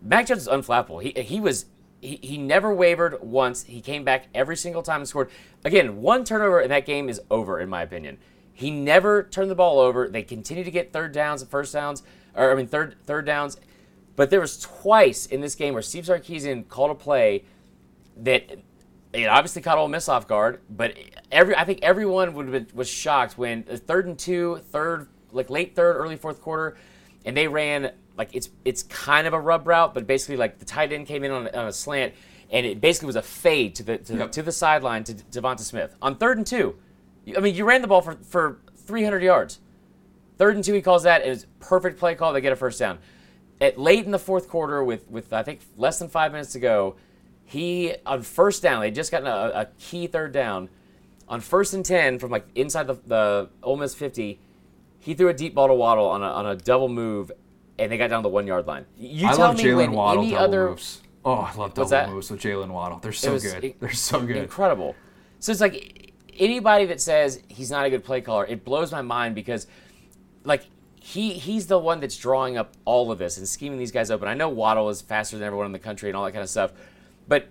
[0.02, 1.02] Mac Jones is unflappable.
[1.02, 1.68] He, he was,
[2.02, 3.64] he, he never wavered once.
[3.64, 5.30] He came back every single time and scored.
[5.64, 8.18] Again, one turnover in that game is over, in my opinion.
[8.52, 10.10] He never turned the ball over.
[10.10, 12.04] They continue to get third downs and first downs,
[12.36, 13.56] or I mean third third downs.
[14.16, 17.46] But there was twice in this game where Steve Sarkisian called a play
[18.18, 18.60] that
[19.14, 20.96] it obviously caught Ole Miss off guard, but
[21.32, 25.08] every I think everyone would have been, was shocked when uh, third and two, third
[25.32, 26.78] like late third, early fourth quarter,
[27.26, 30.66] and they ran like it's it's kind of a rub route, but basically like the
[30.66, 32.14] tight end came in on, a- on a slant,
[32.52, 34.32] and it basically was a fade to the to, Yep.
[34.34, 36.76] to the sideline to Devonta Smith on third and two.
[37.36, 39.60] I mean, you ran the ball for for 300 yards.
[40.38, 41.26] Third and two, he calls that.
[41.26, 42.34] It was perfect play call.
[42.34, 42.98] They get a first down.
[43.62, 46.60] At late in the fourth quarter, with with I think less than five minutes to
[46.60, 46.96] go,
[47.46, 48.82] he on first down.
[48.82, 50.70] They just gotten a, a key third down.
[51.28, 54.40] On first and ten from like inside the the Ole Miss 50,
[55.00, 57.32] he threw a deep ball to Waddle on a on a double move,
[57.78, 58.86] and they got down the one yard line.
[58.98, 61.02] You I tell love me when Waddle any double other moves.
[61.24, 62.98] Oh, I love double moves with Jalen Waddle.
[62.98, 63.76] They're so was good.
[63.80, 64.38] They're so good.
[64.38, 64.96] Incredible.
[65.40, 69.02] So it's like anybody that says he's not a good play caller, it blows my
[69.02, 69.68] mind because
[70.44, 70.66] like
[71.04, 74.28] he he's the one that's drawing up all of this and scheming these guys open.
[74.28, 76.50] I know Waddle is faster than everyone in the country and all that kind of
[76.50, 76.72] stuff,
[77.28, 77.48] but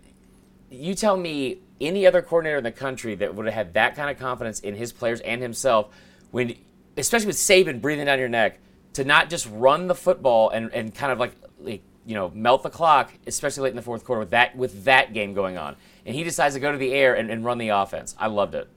[0.71, 4.09] you tell me any other coordinator in the country that would have had that kind
[4.09, 5.89] of confidence in his players and himself
[6.31, 6.55] when
[6.97, 8.61] especially with Saban breathing down your neck
[8.93, 12.63] to not just run the football and, and kind of like, like you know melt
[12.63, 15.75] the clock especially late in the fourth quarter with that with that game going on.
[16.07, 18.15] And he decides to go to the air and, and run the offense.
[18.17, 18.69] I loved it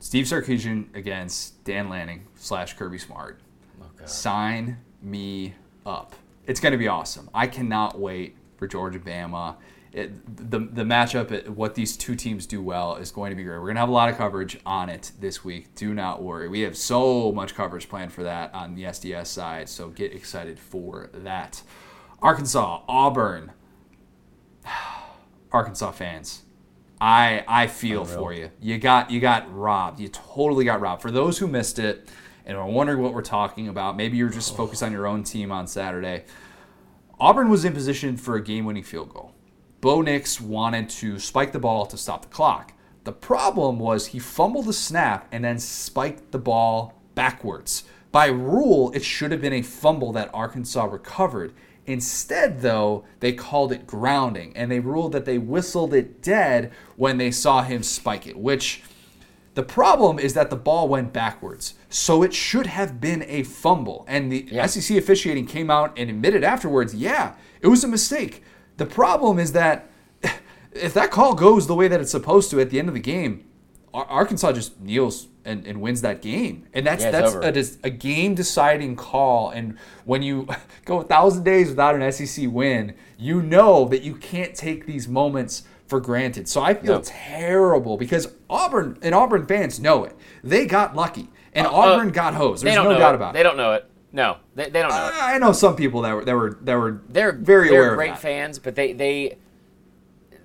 [0.00, 3.40] Steve Sarkisian against Dan Lanning slash Kirby Smart.
[3.80, 6.14] Oh, Sign me up.
[6.46, 7.28] It's going to be awesome.
[7.34, 9.56] I cannot wait for Georgia Bama.
[9.92, 13.56] It, the the matchup, what these two teams do well, is going to be great.
[13.58, 15.74] We're going to have a lot of coverage on it this week.
[15.74, 16.48] Do not worry.
[16.48, 19.68] We have so much coverage planned for that on the SDS side.
[19.68, 21.62] So get excited for that.
[22.22, 23.52] Arkansas, Auburn,
[25.52, 26.42] Arkansas fans.
[27.00, 28.50] I I feel for you.
[28.60, 30.00] You got you got robbed.
[30.00, 31.02] You totally got robbed.
[31.02, 32.08] For those who missed it,
[32.48, 35.52] and are wondering what we're talking about, maybe you're just focused on your own team
[35.52, 36.24] on Saturday.
[37.20, 39.34] Auburn was in position for a game winning field goal.
[39.80, 42.72] Bo Nix wanted to spike the ball to stop the clock.
[43.04, 47.84] The problem was he fumbled the snap and then spiked the ball backwards.
[48.10, 51.52] By rule, it should have been a fumble that Arkansas recovered.
[51.88, 57.16] Instead, though, they called it grounding and they ruled that they whistled it dead when
[57.16, 58.82] they saw him spike it, which
[59.54, 61.74] the problem is that the ball went backwards.
[61.88, 64.04] So it should have been a fumble.
[64.06, 64.66] And the Yeah.
[64.66, 67.32] SEC officiating came out and admitted afterwards, yeah,
[67.62, 68.42] it was a mistake.
[68.76, 69.88] The problem is that
[70.72, 73.00] if that call goes the way that it's supposed to at the end of the
[73.00, 73.44] game,
[73.94, 76.66] Arkansas just kneels and, and wins that game.
[76.74, 77.34] And that's Yeah, that's
[77.82, 79.50] a, a game deciding call.
[79.50, 80.46] And when you
[80.84, 85.08] go a thousand days without an SEC win, you know that you can't take these
[85.08, 86.48] moments for granted.
[86.48, 87.02] So I feel No.
[87.04, 90.14] terrible because Auburn and Auburn fans know it.
[90.44, 91.30] They got lucky.
[91.54, 92.62] And uh, uh, Auburn got hosed.
[92.64, 93.16] There's no doubt it.
[93.16, 93.38] about it.
[93.38, 93.86] They don't know it.
[94.12, 95.14] No, they, they don't know it.
[95.22, 98.10] I know some people that were that were that were They're very they're aware great
[98.12, 98.22] of that.
[98.22, 99.36] fans, but they they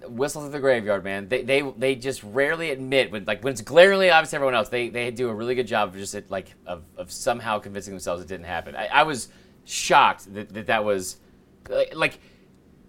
[0.08, 1.28] whistle through the graveyard, man.
[1.28, 4.70] They they they just rarely admit when like when it's glaringly obvious to everyone else.
[4.70, 8.22] They they do a really good job of just like of, of somehow convincing themselves
[8.22, 8.76] it didn't happen.
[8.76, 9.30] I, I was
[9.66, 11.18] shocked that that, that was
[11.94, 12.20] like,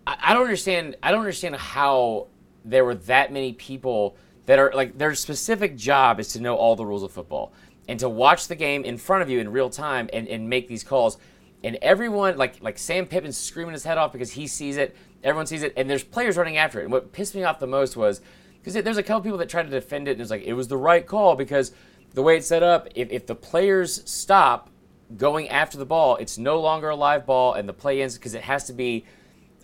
[0.07, 0.97] I, I don't understand.
[1.03, 2.29] I don't understand how
[2.65, 6.77] there were that many people that are like their specific job is to know all
[6.77, 7.53] the rules of football
[7.89, 10.69] and to watch the game in front of you in real time and, and make
[10.69, 11.19] these calls.
[11.63, 14.97] And everyone, like like Sam Pittman's screaming his head off because he sees it.
[15.25, 16.85] Everyone sees it, and there's players running after it.
[16.85, 18.21] And what pissed me off the most was
[18.63, 20.69] because there's a couple people that tried to defend it, and it's like it was
[20.69, 21.73] the right call because
[22.13, 24.71] the way it's set up, if, if the players stop
[25.17, 28.35] going after the ball, it's no longer a live ball, and the play ends because
[28.35, 29.05] it has to be.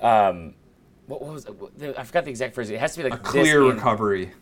[0.00, 0.54] Um,
[1.06, 1.44] what, what was
[1.80, 1.98] it?
[1.98, 2.70] I forgot the exact phrase.
[2.70, 4.32] It has to be like A clear and- recovery.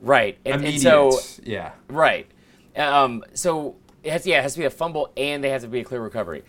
[0.00, 0.38] right?
[0.44, 0.80] And, and Immediate.
[0.82, 1.72] so yeah.
[1.88, 2.26] Right.
[2.76, 5.68] Um, so it has, yeah, it has to be a fumble and they have to
[5.68, 6.44] be a clear recovery.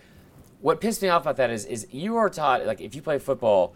[0.60, 3.18] What pissed me off about that is, is you are taught like if you play
[3.18, 3.74] football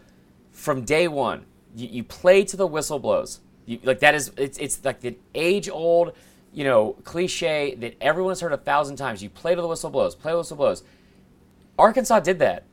[0.55, 1.45] from day one,
[1.75, 3.41] you, you play to the whistle blows.
[3.65, 6.13] You, like that is it's it's like the age old,
[6.53, 9.21] you know, cliche that everyone's heard a thousand times.
[9.21, 10.15] You play to the whistle blows.
[10.15, 10.83] Play to the whistle blows.
[11.77, 12.63] Arkansas did that,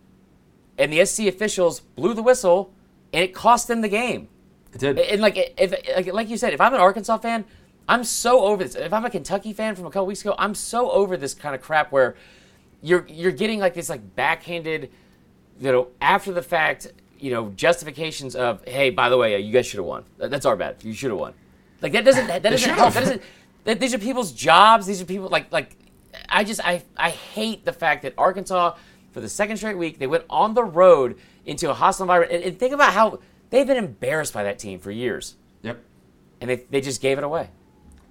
[0.78, 2.72] and the SC officials blew the whistle,
[3.12, 4.28] and it cost them the game.
[4.72, 4.98] It did.
[4.98, 7.44] And like, if like, like you said, if I'm an Arkansas fan,
[7.88, 8.76] I'm so over this.
[8.76, 11.54] If I'm a Kentucky fan from a couple weeks ago, I'm so over this kind
[11.54, 12.14] of crap where
[12.80, 14.90] you're you're getting like this like backhanded,
[15.58, 19.66] you know, after the fact, you know, justifications of, hey, by the way, you guys
[19.66, 20.04] should have won.
[20.18, 20.76] That's our bad.
[20.82, 21.34] You should have won.
[21.80, 22.94] Like that doesn't that doesn't help.
[22.94, 23.22] That doesn't.
[23.64, 24.86] That, these are people's jobs.
[24.86, 25.76] These are people like like.
[26.28, 28.76] I just I I hate the fact that Arkansas
[29.12, 32.44] for the second straight week they went on the road into a hostile environment and,
[32.44, 33.18] and think about how
[33.50, 35.82] they've been embarrassed by that team for years Yep.
[36.40, 37.48] and they, they just gave it away.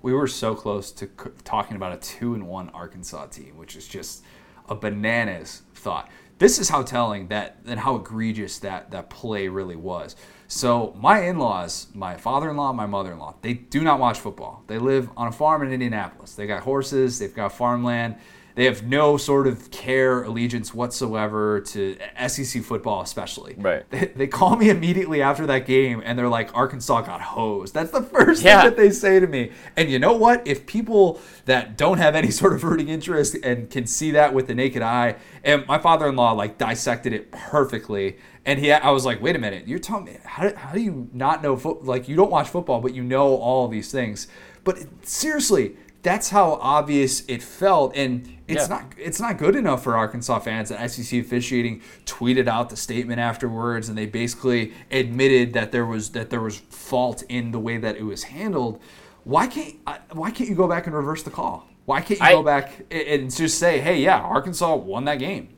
[0.01, 3.76] We were so close to c- talking about a two and one Arkansas team, which
[3.76, 4.24] is just
[4.68, 6.09] a bananas thought.
[6.42, 10.16] This is how telling that and how egregious that that play really was.
[10.48, 14.64] So my in-laws, my father-in-law, my mother-in-law, they do not watch football.
[14.66, 16.34] They live on a farm in Indianapolis.
[16.34, 18.16] They got horses, they've got farmland.
[18.56, 21.97] They have no sort of care, allegiance whatsoever to
[22.28, 23.56] SEC football, especially.
[23.58, 23.89] Right.
[23.89, 27.91] They, they call me immediately after that game, and they're like, "Arkansas got hosed." That's
[27.91, 28.62] the first Yeah.
[28.62, 29.52] thing that they say to me.
[29.78, 30.45] And you know what?
[30.47, 34.47] If people that don't have any sort of rooting interest and can see that with
[34.47, 39.22] the naked eye, and my father-in-law like dissected it perfectly, and he, I was like,
[39.22, 41.86] "Wait a minute, you're telling me how, do- how do you not know foot?
[41.86, 44.28] Like you don't watch football, but you know all these things."
[44.64, 48.76] But seriously, that's how obvious it felt, and it's Yeah.
[48.76, 53.20] not it's not good enough for Arkansas fans that SEC officiating tweeted out the statement
[53.20, 57.78] afterwards, and they basically admitted that there was that there was fault in the way
[57.78, 58.82] that it was handled.
[59.24, 59.76] Why can't
[60.14, 61.68] why can't you go back and reverse the call?
[61.86, 65.49] Why can't you I- go back and- just say, hey, yeah, Arkansas won that game?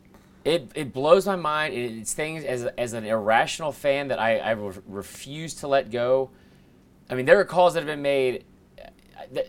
[0.45, 1.73] It, it blows my mind.
[1.73, 6.31] It's things as, as an irrational fan that I, I refuse to let go.
[7.09, 8.43] I mean, there are calls that have been made.
[8.77, 8.87] uh,
[9.33, 9.47] th-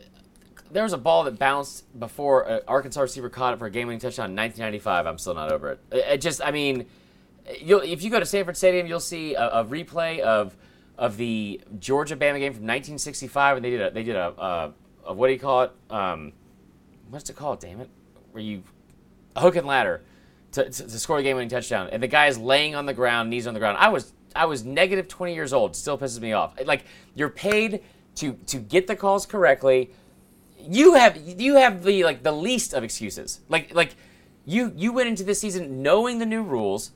[0.75, 4.01] There was a ball that bounced before an Arkansas receiver caught it for a game-winning
[4.01, 5.07] touchdown in 1995.
[5.07, 5.81] I'm still not over it.
[5.93, 6.87] It, just, I mean,
[7.47, 10.57] if you go to Sanford Stadium, you'll see a, a replay of
[10.99, 14.72] of the Georgia Bama game from 1965, and they did a they did a, a,
[15.07, 15.72] a what do you call it?
[15.91, 16.33] Um,
[17.09, 17.61] what's it called?
[17.61, 17.89] Damn it!
[18.33, 18.64] Where you
[19.37, 20.03] hook and ladder
[20.53, 23.31] to, to, to score a game-winning touchdown, and the guy is laying on the ground,
[23.31, 23.79] knees on the ground.
[23.79, 25.77] I was I was negative 20 years old.
[25.77, 26.55] Still pisses me off.
[26.66, 27.85] Like you're paid
[28.16, 29.93] to to get the calls correctly.
[30.69, 33.41] You have you have the like the least of excuses.
[33.49, 33.97] Like like
[34.45, 36.93] you you went into this season knowing the new rules.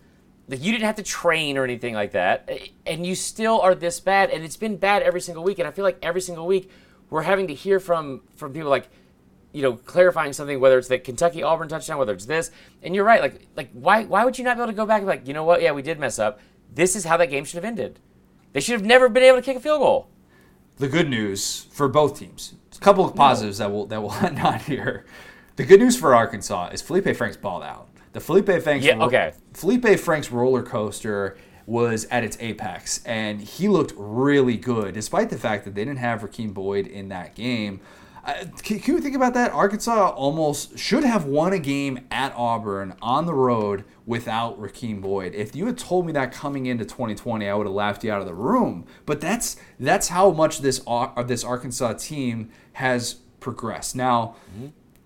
[0.48, 2.50] Like you didn't have to train or anything like that,
[2.86, 4.30] and you still are this bad.
[4.30, 5.58] And it's been bad every single week.
[5.58, 6.70] And I feel like every single week
[7.10, 8.88] we're having to hear from from people like,
[9.52, 12.50] you know, clarifying something, whether it's the Kentucky Auburn touchdown, whether it's this,
[12.82, 13.20] and you're right.
[13.20, 15.28] Like, like why why would you not be able to go back and be like,
[15.28, 15.60] you know what?
[15.60, 16.40] Yeah, we did mess up.
[16.74, 17.98] This is how that game should have ended.
[18.52, 20.08] They should have never been able to kick a field goal.
[20.78, 24.60] The good news for both teams, a couple of positives that will that will on
[24.60, 25.04] here.
[25.56, 27.88] The good news for Arkansas is Felipe Franks balled out.
[28.12, 29.32] The Felipe Franks Yeah, okay.
[29.52, 35.36] Felipe Franks roller coaster was at its apex, and he looked really good, despite the
[35.36, 37.80] fact that they didn't have Rakeem Boyd in that game.
[38.24, 39.52] Uh, can, can you think about that?
[39.52, 45.34] Arkansas almost should have won a game at Auburn on the road without Rakeem Boyd.
[45.34, 48.20] If you had told me that coming into 2020, I would have laughed you out
[48.20, 48.86] of the room.
[49.06, 53.94] But that's that's how much this uh, this Arkansas team has progressed.
[53.96, 54.36] Now,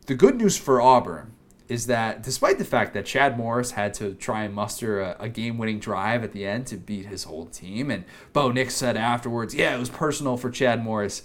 [0.06, 1.32] the good news for Auburn
[1.68, 5.28] is that despite the fact that Chad Morris had to try and muster a, a
[5.28, 8.04] game-winning drive at the end to beat his whole team, and
[8.34, 11.22] Bo Nix said afterwards, "Yeah, it was personal for Chad Morris."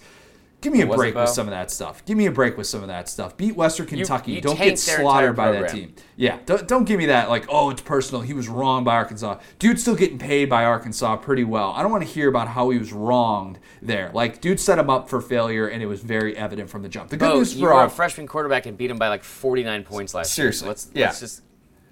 [0.60, 2.04] Give me a break with some of that stuff.
[2.04, 3.36] Give me a break with some of that stuff.
[3.36, 4.32] Beat Western Kentucky.
[4.32, 5.94] you don't get slaughtered by that team.
[6.16, 8.22] Yeah, don't, don't give me that like, oh, it's personal.
[8.22, 9.38] He was wrong by Arkansas.
[9.60, 11.70] Dude's still getting paid by Arkansas pretty well.
[11.76, 14.10] I don't want to hear about how he was wronged there.
[14.12, 17.10] Like, dude set him up for failure, and it was very evident from the jump.
[17.10, 17.90] The good Oh, news you for a Auburn.
[17.90, 20.74] freshman quarterback and beat him by like 49 points last Seriously, year.
[20.76, 21.06] So let's yeah.
[21.06, 21.42] let's just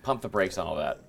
[0.03, 1.03] pump the brakes on all that.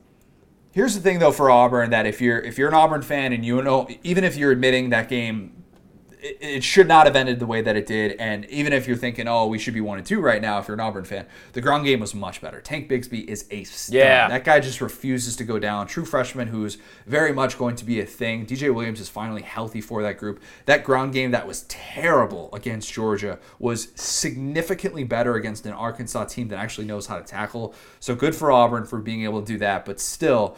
[0.73, 3.43] Here's the thing, though, for Auburn that if you're if you're an Auburn fan and
[3.43, 5.63] you know, even if you're admitting that game,
[6.27, 8.97] it, it should not have ended the way that it did, and even if you're
[8.97, 11.25] thinking, oh, we should be one and two right now, if you're an Auburn fan,
[11.53, 12.61] the ground game was much better.
[12.61, 13.95] Tank Bigsby is a stud.
[13.95, 14.27] Yeah.
[14.27, 15.87] that guy just refuses to go down.
[15.87, 18.45] True freshman who's very much going to be a thing.
[18.45, 20.41] DJ Williams is finally healthy for that group.
[20.65, 26.49] That ground game that was terrible against Georgia was significantly better against an Arkansas team
[26.49, 27.73] that actually knows how to tackle.
[27.99, 30.57] So good for Auburn for being able to do that, but still.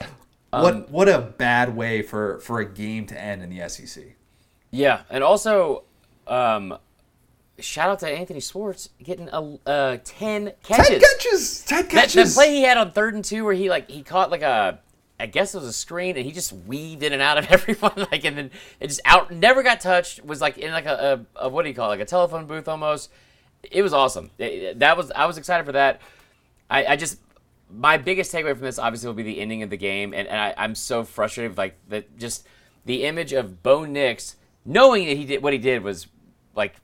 [0.51, 4.15] What um, what a bad way for, for a game to end in the SEC.
[4.71, 5.83] Yeah, and also,
[6.27, 6.77] um,
[7.59, 10.87] shout out to Anthony Schwartz getting a uh, 10 catches.
[10.87, 12.35] Ten catches, ten That, catches.
[12.35, 14.79] that play he had on third and two, where he like he caught like a,
[15.19, 18.07] I guess it was a screen, and he just weaved in and out of everyone,
[18.11, 20.23] like and then it just out, never got touched.
[20.23, 22.45] Was like in like a, a, a what do you call it, like a telephone
[22.45, 23.09] booth almost.
[23.69, 24.29] It was awesome.
[24.37, 25.99] It- that was I was excited for that.
[26.69, 27.19] I, I just
[27.71, 30.39] my biggest takeaway from this obviously will be the ending of the game, and, and
[30.39, 32.47] I, I'm so frustrated with like that just
[32.85, 34.35] the image of Bo Nix
[34.69, 36.07] knowing that he did what he did was
[36.55, 36.75] like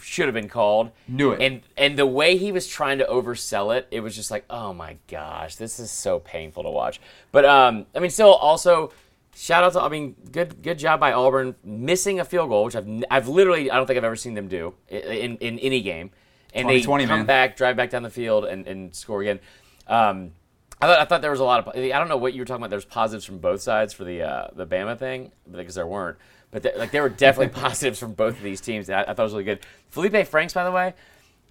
[0.00, 0.90] should have been called.
[1.08, 1.42] Knew it.
[1.42, 4.72] And and the way he was trying to oversell it, it was just like, oh
[4.72, 7.00] my gosh, this is so painful to watch.
[7.32, 8.92] But um, I mean, still also.
[9.36, 12.76] Shout out to I mean, good good job by Auburn missing a field goal, which
[12.76, 16.12] I've I've literally I don't think I've ever seen them do in in any game,
[16.54, 17.26] and they come man.
[17.26, 19.40] back, drive back down the field, and, and score again.
[19.88, 20.30] Um,
[20.80, 22.44] I thought I thought there was a lot of I don't know what you were
[22.44, 22.70] talking about.
[22.70, 26.16] There's positives from both sides for the uh, the Bama thing because there weren't,
[26.54, 28.88] but there, like there were definitely positives from both of these teams.
[28.88, 29.58] And I, I thought was really good.
[29.88, 30.94] Felipe Franks, by the way,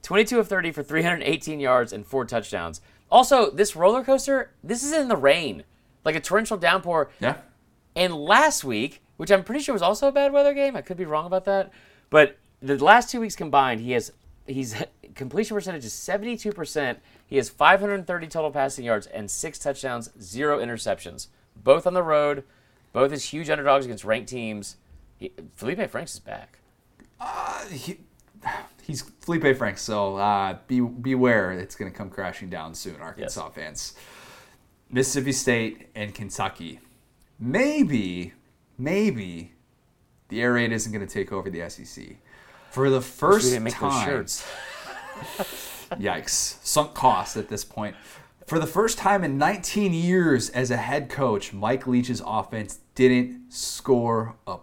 [0.01, 2.79] 22 of 30 for 318 yards and four touchdowns.
[3.11, 5.65] Also, this roller coaster, this is in the rain,
[6.05, 7.11] like a torrential downpour.
[7.19, 7.35] yeah.
[7.97, 10.97] And last week, which I'm pretty sure was also a bad weather game, I could
[10.97, 11.71] be wrong about that,
[12.09, 14.13] but the last two weeks combined, he has
[14.47, 14.81] he's
[15.15, 16.97] completion percentage is 72%.
[17.27, 21.27] He has 530 total passing yards and six touchdowns, zero interceptions,
[21.61, 22.45] both on the road,
[22.93, 24.77] both as huge underdogs against ranked teams.
[25.23, 26.59] He, Felipe Franks is back.
[27.71, 27.99] He,
[28.81, 31.53] he's Felipe Franks, so uh, be beware.
[31.53, 33.93] It's going to come crashing down soon, Arkansas fans.
[34.89, 36.81] Mississippi State and Kentucky.
[37.39, 38.33] Maybe,
[38.77, 39.53] maybe
[40.27, 42.17] the air raid isn't going to take over the SEC.
[42.69, 44.45] For the first didn't make those time, shirts.
[45.91, 46.57] Yikes.
[46.65, 47.95] Sunk cost at this point.
[48.45, 53.53] For the first time in 19 years as a head coach, Mike Leach's offense didn't
[53.53, 54.57] score a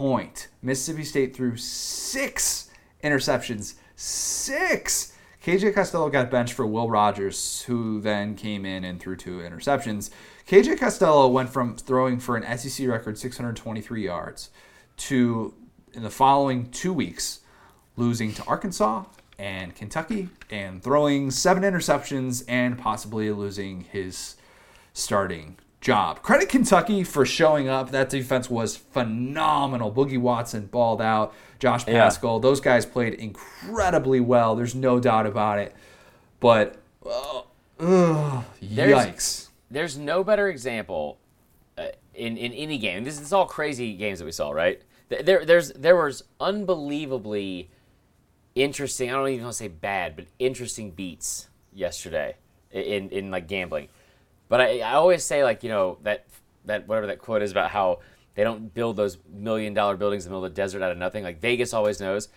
[0.00, 0.48] point.
[0.62, 2.70] Mississippi State threw six
[3.04, 3.74] interceptions.
[3.96, 5.12] Six!
[5.44, 10.08] KJ Costello got benched for Will Rogers, who then came in and threw two interceptions.
[10.48, 14.48] KJ Costello went from throwing for an SEC record 623 yards
[14.96, 15.52] to,
[15.92, 17.40] in the following two weeks,
[17.96, 19.04] losing to Arkansas
[19.38, 24.36] and Kentucky and throwing seven interceptions and possibly losing his
[24.94, 26.22] starting job.
[26.22, 27.90] Credit Kentucky for showing up.
[27.90, 29.90] That defense was phenomenal.
[29.92, 31.34] Boogie Watson balled out.
[31.58, 32.08] Josh Yeah.
[32.10, 34.54] Those guys played incredibly well.
[34.56, 35.74] There's no doubt about it.
[36.38, 37.42] But, uh,
[37.78, 39.48] ugh, There's- yikes.
[39.70, 41.18] there's no better example
[41.78, 43.04] uh, in in any game.
[43.04, 44.82] This is all crazy games that we saw, right?
[45.08, 47.70] There there's there was unbelievably
[48.54, 49.10] interesting.
[49.10, 52.36] I don't even want to say bad, but interesting beats yesterday
[52.70, 53.88] in in like gambling.
[54.50, 56.26] But I, I always say like you know that
[56.66, 58.00] that whatever that quote is about how
[58.34, 60.98] they don't build those million dollar buildings in the middle of the desert out of
[60.98, 61.24] nothing.
[61.24, 62.28] Like Vegas always knows.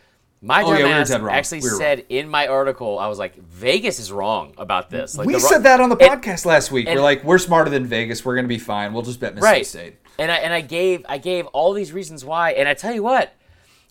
[0.45, 1.35] My Oh, yeah, we were dumbass dead wrong.
[1.35, 5.17] actually We said in my article, I was like, Vegas is wrong about this.
[5.17, 6.85] Like we said that on the and- podcast last week.
[6.87, 8.23] and- we're like, we're smarter than Vegas.
[8.23, 8.93] We're gonna be fine.
[8.93, 9.65] We'll just bet Mississippi right.
[9.65, 9.95] State.
[10.19, 12.51] And I and I gave I gave all these reasons why.
[12.51, 13.33] And I tell you what,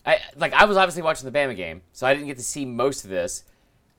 [0.05, 2.63] I like I was obviously watching the Bama game, so I didn't get to see
[2.65, 3.43] most of this.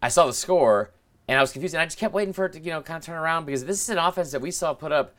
[0.00, 0.92] I saw the score
[1.28, 2.98] and I was confused, and I just kept waiting for it to you know kind
[2.98, 5.14] of turn around because this is an offense that we saw put up.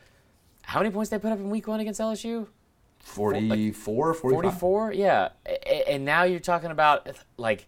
[0.63, 2.47] How many points they put up in Week One against LSU?
[3.05, 4.59] 44, 45?
[4.59, 5.29] 44 yeah
[5.87, 7.07] and now you're talking about
[7.37, 7.67] like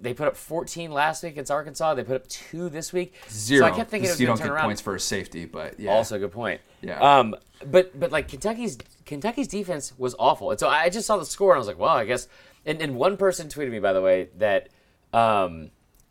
[0.00, 3.66] they put up 14 last week against arkansas they put up two this week Zero.
[3.66, 4.96] so i kept thinking it was you going don't to turn get around points for
[4.96, 5.92] a safety, but yeah.
[5.92, 6.98] also a good point Yeah.
[6.98, 8.76] um but but like kentucky's
[9.06, 11.78] kentucky's defense was awful and so i just saw the score and i was like
[11.78, 12.26] well i guess
[12.66, 14.68] and, and one person tweeted me by the way that
[15.12, 15.70] um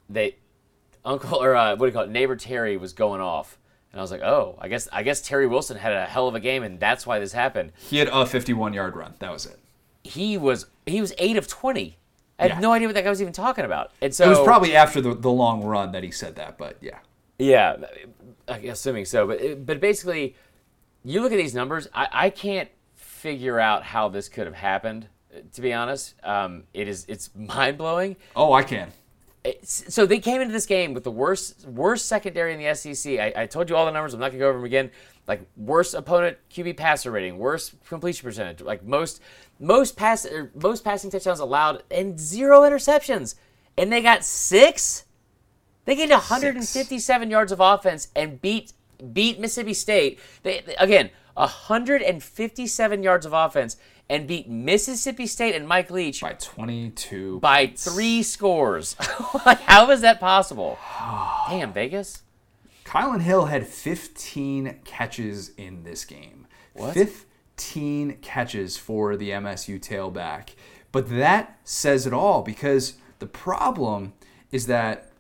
[0.10, 0.38] they
[1.08, 3.58] uncle or uh, what do you call it neighbor terry was going off
[3.92, 6.36] and i was like oh i guess i guess terry wilson had a hell of
[6.36, 9.14] a game and that's why this happened he had a 51 yard run.
[9.20, 9.58] That was it.
[10.04, 11.98] he was he was eight of twenty.
[12.40, 12.60] I had Yeah.
[12.60, 13.92] no idea what that guy was even talking about.
[14.02, 16.78] And so It was probably after the, the long run that he said that, but
[16.82, 17.00] yeah.
[17.40, 17.78] yeah,
[18.48, 19.26] assuming so.
[19.28, 20.36] But but basically,
[21.04, 21.88] you look at these numbers.
[21.94, 25.08] I, I can't figure out how this could have happened.
[25.54, 28.16] To be honest, um, it is it's mind blowing.
[28.36, 28.92] Oh, I can.
[29.64, 33.20] So they came into this game with the worst worst secondary in the SEC.
[33.20, 34.14] I, I told you all the numbers.
[34.14, 34.92] I'm not gonna go over them again.
[35.28, 39.22] Like worst opponent QB passer rating, worst completion percentage, like most
[39.60, 43.36] most pass or most passing touchdowns allowed, and zero interceptions.
[43.78, 45.06] And they got six.
[45.86, 48.74] They gained 157 yards of offense and beat
[49.14, 50.20] beat Mississippi State.
[50.44, 53.78] They, they- again 157 yards of offense
[54.10, 57.40] and beat Mississippi State and Mike Leach By 22.
[57.40, 58.96] by three scores.
[59.46, 60.78] like, how is that possible?
[61.50, 62.24] Damn, Vegas.
[62.86, 66.48] Kylin Hill had 15 catches in this game.
[66.74, 66.94] What?
[66.94, 70.52] 15 catches for the MSU tailback.
[70.94, 74.14] But that says it all because the problem
[74.52, 75.12] is that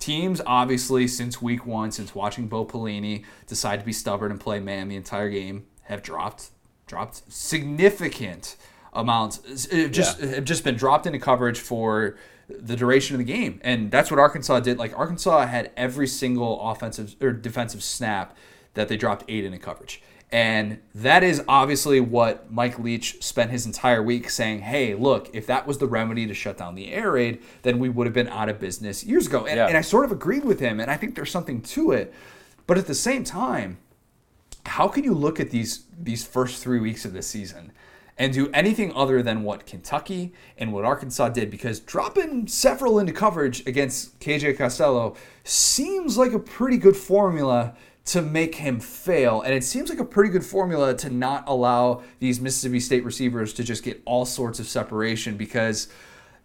[0.00, 4.58] teams, obviously, since week one, since watching Bo Pelini decide to be stubborn and play
[4.58, 6.50] man the entire game, have dropped
[6.92, 8.56] dropped significant
[8.92, 9.40] amounts.
[9.72, 10.26] Have just Yeah.
[10.36, 12.16] have just been dropped into coverage for
[12.48, 14.78] the duration of the game, and that's what Arkansas did.
[14.78, 18.36] Like Arkansas had every single offensive or defensive snap
[18.74, 20.02] that they dropped eight into coverage.
[20.30, 25.46] And that is obviously what Mike Leach spent his entire week saying, hey, look, if
[25.46, 28.28] that was the remedy to shut down the air raid, then we would have been
[28.28, 29.44] out of business years ago.
[29.44, 29.66] And, Yeah.
[29.68, 32.14] and I sort of agreed with him, and I think there's something to it.
[32.66, 33.76] But at the same time,
[34.66, 37.72] how can you look at these these first three weeks of the season
[38.18, 41.50] and do anything other than what Kentucky and what Arkansas did?
[41.50, 47.74] Because dropping several into coverage against KJ Costello seems like a pretty good formula
[48.04, 52.02] to make him fail, and it seems like a pretty good formula to not allow
[52.18, 55.88] these Mississippi State receivers to just get all sorts of separation because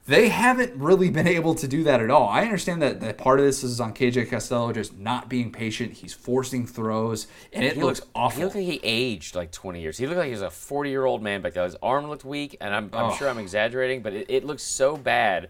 [0.07, 2.27] they haven't really been able to do that at all.
[2.29, 5.93] I understand that, that part of this is on KJ Costello just not being patient.
[5.93, 8.37] He's forcing throws, and it He looks looked, awful.
[8.37, 9.97] He looked like he aged like 20 years.
[9.97, 11.53] He looked like he was a 40 year old man back.
[11.55, 13.15] His arm looked weak, and I'm, I'm Oh.
[13.15, 15.49] sure I'm exaggerating, but it, it looks so bad.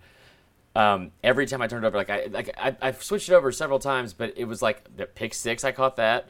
[0.75, 3.51] Um, every time I turned it over, like I like I, I've switched it over
[3.51, 5.63] several times, but it was like the pick six.
[5.63, 6.25] I caught that.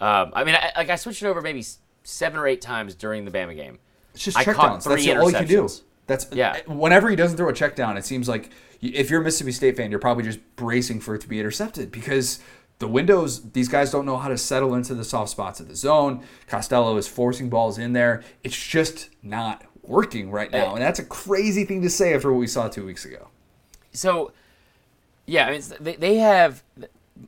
[0.00, 1.64] Um, I mean, I, like I switched it over maybe
[2.04, 3.78] seven or eight times during the Bama game.
[4.14, 5.68] It's just I caught That's three all you can do.
[6.10, 6.56] That's Yeah.
[6.56, 8.50] Eh, whenever he doesn't throw a check down, it seems like
[8.82, 11.92] if you're a Mississippi State fan, you're probably just bracing for it to be intercepted
[11.92, 12.40] because
[12.80, 13.52] the windows.
[13.52, 16.24] These guys don't know how to settle into the soft spots of the zone.
[16.48, 18.24] Costello is forcing balls in there.
[18.42, 20.72] It's just not working right now, eh.
[20.72, 23.28] and that's a crazy thing to say after what we saw two weeks ago.
[23.92, 24.32] So,
[25.26, 26.64] yeah, I mean, they, they have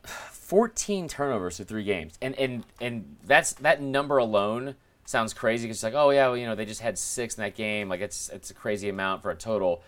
[0.05, 4.75] 14 turnovers through three games, and and and that's that number alone
[5.05, 7.43] sounds crazy because it's like, oh yeah, well, you know, they just had six in
[7.43, 7.89] that game.
[7.89, 9.83] Like it's it's a crazy amount for a total.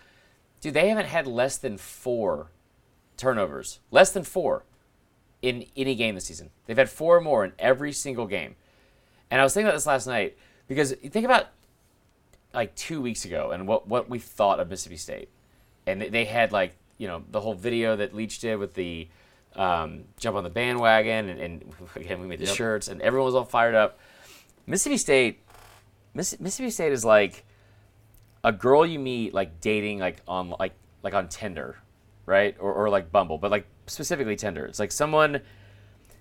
[0.60, 2.48] Dude, they haven't had less than four
[3.16, 4.64] turnovers, less than four
[5.42, 6.50] in any game this season.
[6.66, 8.56] They've had four or more in every single game.
[9.30, 10.36] And I was thinking about this last night
[10.68, 11.48] because you think about
[12.54, 15.28] like two weeks ago and what, what we thought of Mississippi State.
[15.86, 19.08] And they- they had like, you know, the whole video that Leach did with the
[19.56, 22.54] um, jump on the bandwagon and, and again, we made the Yep.
[22.56, 23.98] shirts and everyone was all fired up.
[24.66, 25.40] Mississippi State,
[26.14, 27.44] Miss, Mississippi State is like
[28.42, 31.76] a girl you meet like dating like on like like on Tinder,
[32.26, 32.56] right?
[32.58, 34.66] Or, or like Bumble, but like specifically Tinder.
[34.66, 35.40] It's like someone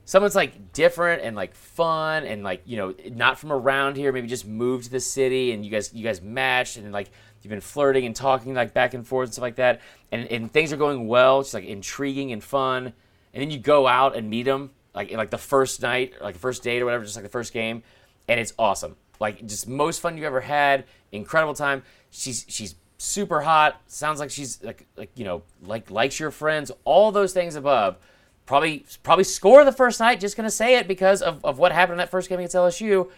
[0.05, 4.27] someone's like different and like fun and like you know not from around here maybe
[4.27, 7.09] just moved to the city and you guys you guys matched and like
[7.41, 10.51] you've been flirting and talking like back and forth and stuff like that and, and
[10.51, 12.87] things are going well it's like intriguing and fun
[13.33, 16.39] and then you go out and meet them like like the first night like the
[16.39, 17.81] first date or whatever just like the first game
[18.27, 23.41] and it's awesome like just most fun you ever had incredible time she's she's super
[23.41, 23.81] hot.
[23.87, 26.71] Sounds like she's like like you know like likes your friends.
[26.85, 27.97] All those things above.
[28.45, 30.19] Probably probably score the first night.
[30.19, 33.09] Just gonna say it because of, of what happened in that first game against LSU.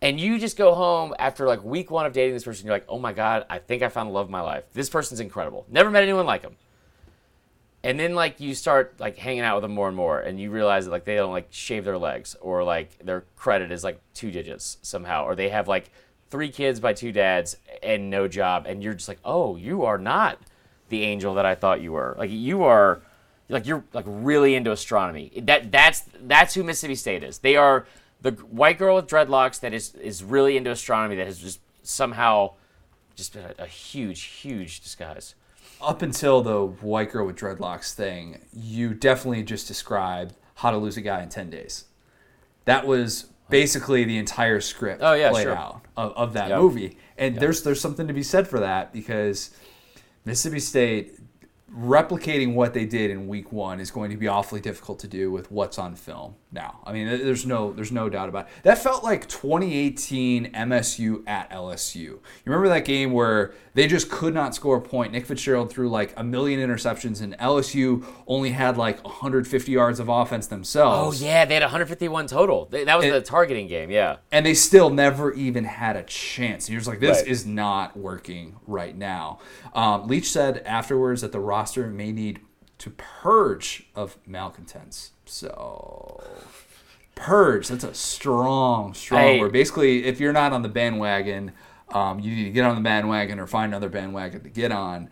[0.00, 2.66] And you just go home after like week one of dating this person.
[2.66, 4.64] You're like, oh my god, I think I found the love of my life.
[4.72, 5.64] This person's incredible.
[5.70, 6.56] Never met anyone like him.
[7.84, 10.50] And then like you start like hanging out with them more and more, and you
[10.50, 14.00] realize that like they don't like shave their legs, or like their credit is like
[14.14, 15.90] two digits somehow, or they have like
[16.30, 19.98] three kids by two dads and no job, and you're just like, oh, you are
[19.98, 20.38] not
[20.88, 22.14] the angel that I thought you were.
[22.16, 23.02] Like you are,
[23.48, 25.32] like you're like really into astronomy.
[25.42, 27.38] That that's that's who Mississippi State is.
[27.38, 27.86] They are
[28.20, 32.52] the white girl with dreadlocks that is is really into astronomy that has just somehow
[33.16, 35.34] just been a, a huge huge disguise.
[35.82, 40.96] Up until the white girl with dreadlocks thing, you definitely just described how to lose
[40.96, 41.84] a guy in ten days.
[42.66, 45.56] That was basically the entire script Oh, yeah, played sure.
[45.56, 46.58] out of, of that Yep.
[46.60, 46.96] movie.
[47.18, 49.50] And there's there's something to be said for that because
[50.24, 51.18] Mississippi State
[51.76, 55.30] replicating what they did in week one is going to be awfully difficult to do
[55.32, 56.80] with what's on film now.
[56.84, 58.52] I mean, there's no there's no doubt about it.
[58.64, 61.96] That felt like 2018 MSU at LSU.
[61.96, 65.12] You remember that game where they just could not score a point.
[65.12, 70.08] Nick Fitzgerald threw like a million interceptions, and LSU only had like 150 yards of
[70.08, 71.22] offense themselves.
[71.22, 72.66] Oh yeah, they had 151 total.
[72.70, 73.90] They- That was It- the targeting game.
[73.90, 74.16] Yeah.
[74.30, 76.66] and they still never even had a chance.
[76.66, 77.28] And you're just like, this Right.
[77.28, 79.38] is not working right now.
[79.74, 82.40] Um, Leach said afterwards that the roster may need
[82.82, 85.12] to purge of malcontents.
[85.24, 86.20] So,
[87.14, 89.38] purge, that's a strong, strong Hey.
[89.38, 89.52] word.
[89.52, 91.52] Basically, if you're not on the bandwagon,
[91.94, 95.08] um, you need to get on the bandwagon or find another bandwagon to get on.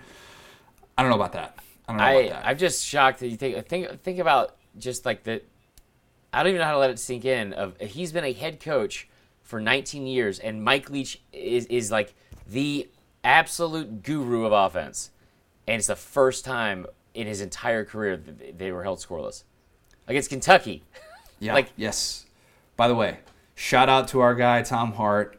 [0.98, 1.60] I don't know about that.
[1.86, 2.48] I don't know I about that.
[2.48, 5.40] I'm just shocked that you think think think about just like the
[6.32, 8.58] I don't even know how to let it sink in of he's been a head
[8.58, 9.08] coach
[9.42, 12.14] for 19 years and Mike Leach is is like
[12.48, 12.88] the
[13.22, 15.10] absolute guru of offense
[15.68, 19.44] and it's the first time in his entire career that they were held scoreless
[20.06, 20.82] against Kentucky.
[21.42, 21.54] Yeah.
[21.54, 22.26] Like- yes.
[22.76, 23.20] By the way,
[23.54, 25.38] shout out to our guy Tom Hart,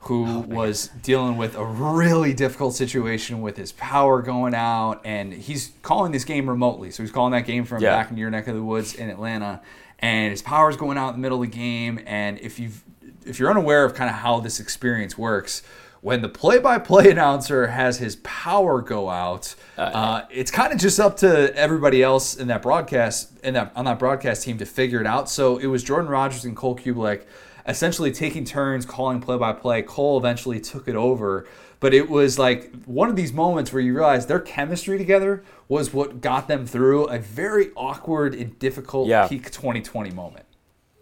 [0.00, 5.32] who Oh, was dealing with a really difficult situation with his power going out, and
[5.32, 6.90] he's calling this game remotely.
[6.90, 7.96] So he's calling that game from Yeah.
[7.96, 9.62] back in your neck of the woods in Atlanta,
[9.98, 12.00] and his power's going out in the middle of the game.
[12.04, 12.84] And if you've
[13.24, 15.62] if you're unaware of kind of how this experience works.
[16.02, 21.18] When the play-by-play announcer has his power go out, uh, it's kind of just up
[21.18, 25.06] to everybody else in that broadcast in that on that broadcast team to figure it
[25.06, 25.28] out.
[25.28, 27.24] So it was Jordan Rodgers and Cole Cubelic
[27.68, 29.82] essentially taking turns calling play-by-play.
[29.82, 31.46] Cole eventually took it over,
[31.80, 35.92] but it was like one of these moments where you realize their chemistry together was
[35.92, 39.28] what got them through a very awkward and difficult Yeah.
[39.28, 40.46] peak 2020 moment.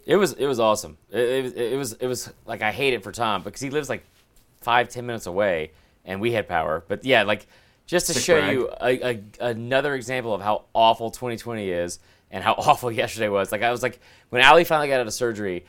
[0.04, 0.98] It was it was awesome.
[1.12, 3.88] It, it, it was it was like I hate it for Tom because he lives
[3.88, 4.04] like
[4.60, 5.72] five ten minutes away
[6.04, 6.84] and we had power.
[6.88, 7.46] But yeah, like
[7.86, 8.52] just to Sick show brag.
[8.54, 11.98] you a, a, another example of how awful 2020 is
[12.30, 13.52] and how awful yesterday was.
[13.52, 15.64] Like I was like when Ali finally got out of surgery.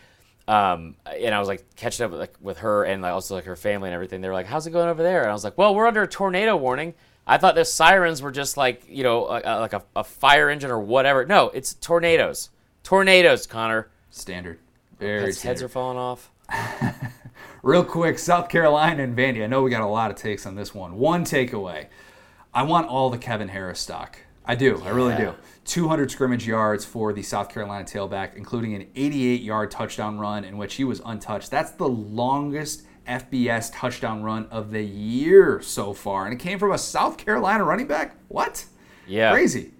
[0.48, 3.44] Um, and I was like catching up with, like, with her and like, also like
[3.45, 4.22] her family and everything.
[4.22, 6.02] They were like, "How's it going over there?" And I was like, "Well, we're under
[6.02, 6.95] a tornado warning."
[7.28, 10.49] I thought the sirens were just like you know a, a- like a, a fire
[10.49, 11.24] engine or whatever.
[11.24, 12.49] No, it's tornadoes.
[12.82, 13.90] Tornadoes, Connor.
[14.10, 14.57] Standard.
[14.98, 15.48] Very standard.
[15.48, 16.32] heads are falling off.
[17.61, 19.44] Real quick, South Carolina and Vandy.
[19.44, 20.98] I know we got a lot of takes on this one.
[20.98, 21.88] One takeaway.
[22.53, 24.18] I want all the Kevin Harris stock.
[24.45, 24.81] I do.
[24.84, 25.36] I really do.
[25.65, 30.57] 200 scrimmage yards for the South Carolina tailback, including an 88 yard touchdown run in
[30.57, 31.52] which he was untouched.
[31.52, 36.26] That's the longest FBS touchdown run of the year so far.
[36.26, 38.15] And it came from a South Carolina running back?
[38.30, 38.65] What?
[39.06, 39.31] Yeah.
[39.31, 39.73] Crazy.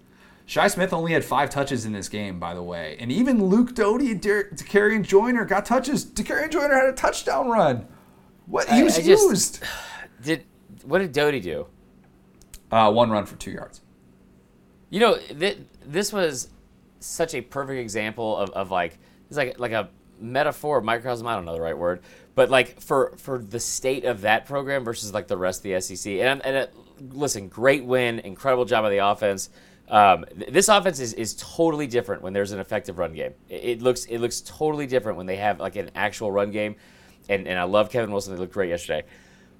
[0.50, 2.96] Shi Smith only had five touches in this game, by the way.
[2.98, 6.04] And even Luke Doty Dakereon Joyner got touches.
[6.04, 7.86] Dakereon Joyner had a touchdown run.
[8.46, 8.68] What?
[8.68, 9.64] He was I just- used.
[10.24, 10.42] Did
[10.82, 11.68] what did Doty do?
[12.72, 13.80] Uh, one run for two yards.
[14.88, 16.48] You know, th- this was
[16.98, 18.98] such a perfect example of, of like
[19.28, 21.28] it's like like a metaphor, microcosm.
[21.28, 22.00] I don't know the right word,
[22.34, 25.80] but like for for the state of that program versus like the rest of the
[25.80, 26.14] SEC.
[26.14, 26.74] And and it,
[27.12, 29.48] listen, great win, incredible job of the offense.
[29.90, 33.32] Um, th- this offense is, is totally different when there's an effective run game.
[33.48, 36.76] It, it looks it looks totally different when they have like an actual run game.
[37.28, 38.34] And and I love Kevin Wilson.
[38.34, 39.04] They looked great yesterday.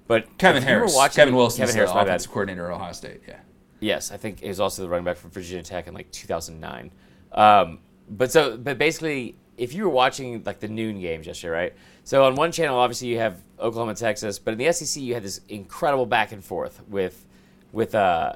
[0.07, 0.95] But Kevin Harris.
[0.95, 2.07] watching- Kevin Wilson, Kevin the Harris, my bad.
[2.07, 3.21] offensive coordinator at Ohio State.
[3.27, 3.37] Yeah.
[3.79, 6.91] Yes, I think he was also the running back for Virginia Tech in like 2009.
[7.31, 7.79] Um,
[8.09, 11.73] but so, but basically, if you were watching like the noon games yesterday, right?
[12.03, 15.23] So on one channel, obviously you have Oklahoma, Texas, but in the SEC, you had
[15.23, 17.25] this incredible back and forth with,
[17.71, 18.33] with uh,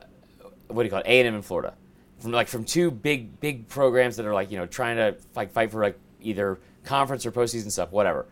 [0.67, 1.73] what do you call it, A and M in Florida,
[2.19, 5.51] from like from two big big programs that are like you know trying to like
[5.51, 8.25] fight for like either conference or postseason stuff, whatever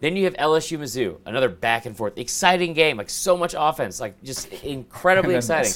[0.00, 4.00] Then you have LSU Mizzou, another back and forth, exciting game, like so much offense,
[4.00, 5.72] like just incredibly exciting.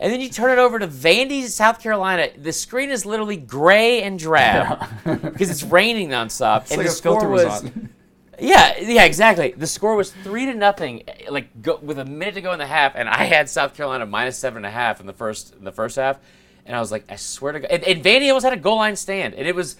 [0.00, 2.28] And then you turn it over to Vandy, South Carolina.
[2.36, 6.62] The screen is literally gray and drab because it's raining nonstop.
[6.62, 7.64] It's and like the score filter was,
[8.38, 9.52] yeah, yeah, exactly.
[9.56, 12.66] The score was three to nothing, like go, with a minute to go in the
[12.66, 15.64] half, and I had South Carolina minus seven and a half in the first in
[15.64, 16.20] the first half,
[16.68, 18.76] and I was like, I swear to God, and, and Vandy almost had a goal
[18.76, 19.76] line stand, and it was,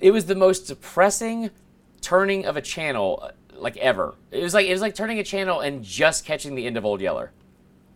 [0.00, 1.50] it was the most depressing
[2.00, 4.14] turning of a channel uh, like ever.
[4.32, 6.84] It was like it was like turning a channel and just catching the end of
[6.84, 7.30] Old Yeller.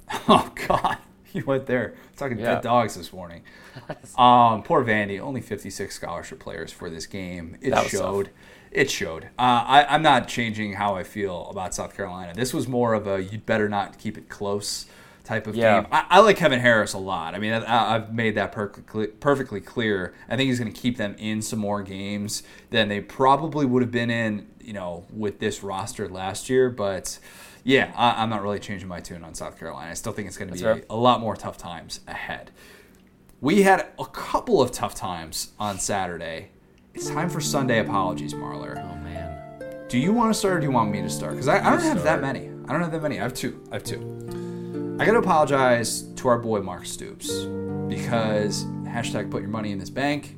[0.29, 0.97] Oh God,
[1.33, 2.55] you went there talking Yeah.
[2.55, 3.43] dead dogs this morning.
[4.19, 7.57] Um, poor Vandy, only 56 scholarship players for this game.
[7.61, 7.91] It was tough.
[7.91, 8.31] showed.
[8.73, 9.25] It showed.
[9.39, 12.35] Uh, I, I'm not changing how I feel about South Carolina.
[12.35, 14.87] This was more of a you better not keep it close
[15.29, 15.83] type of Yeah.
[15.83, 15.89] game.
[15.93, 17.35] I, I like Kevin Harris a lot.
[17.35, 20.15] I mean, I, I've made that perfectly perfectly clear.
[20.29, 23.83] I think he's going to keep them in some more games than they probably would
[23.83, 26.71] have been in, you know, with this roster last year.
[26.71, 27.19] But
[27.63, 29.91] yeah, I, I'm not really changing my tune on South Carolina.
[29.91, 30.83] I still think it's going to be fair.
[30.89, 32.51] a, lot more tough times ahead.
[33.41, 36.49] We had a couple of tough times on Saturday.
[36.95, 38.77] It's time for Sunday apologies, Marler.
[38.79, 41.33] Oh man, Do you want to start or do you want me to start?
[41.33, 42.49] Because I, I don't have that many.
[42.67, 43.21] I don't have that many.
[43.21, 43.63] I have two.
[43.71, 44.48] I have two.
[45.01, 47.45] I got to apologize to our boy Mark Stoops
[47.87, 50.35] because hashtag put your money in this bank.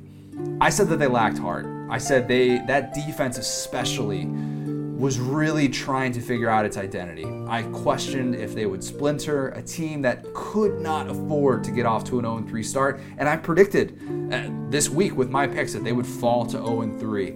[0.61, 1.65] I said that they lacked heart.
[1.89, 7.25] I said they that defense especially was really trying to figure out its identity.
[7.47, 12.03] I questioned if they would splinter a team that could not afford to get off
[12.05, 13.97] to an 0 3 start, and I predicted
[14.31, 17.29] uh, this week with my picks that they would fall to 0 3.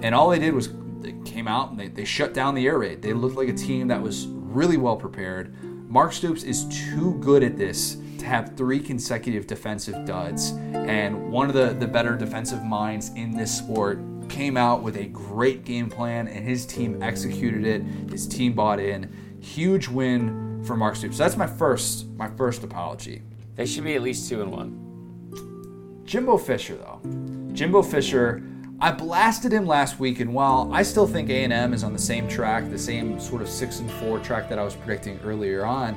[0.00, 0.70] And all they did was
[1.00, 3.02] they came out and they, they shut down the air raid.
[3.02, 5.54] They looked like a team that was really well prepared.
[5.92, 10.52] Mark Stoops is too good at this to have three consecutive defensive duds.
[10.72, 14.00] And one of the, the better defensive minds in this sport
[14.30, 17.82] came out with a great game plan and his team executed it.
[18.10, 19.14] His team bought in.
[19.42, 21.18] Huge win for Mark Stoops.
[21.18, 23.20] So that's my first my first apology.
[23.54, 26.02] they should be at least two and one.
[26.06, 27.02] Jimbo Fisher, though.
[27.52, 28.42] Jimbo Fisher,
[28.82, 32.26] I blasted him last week, and while I still think A&M is on the same
[32.26, 35.96] track, the same sort of six and four track that I was predicting earlier on,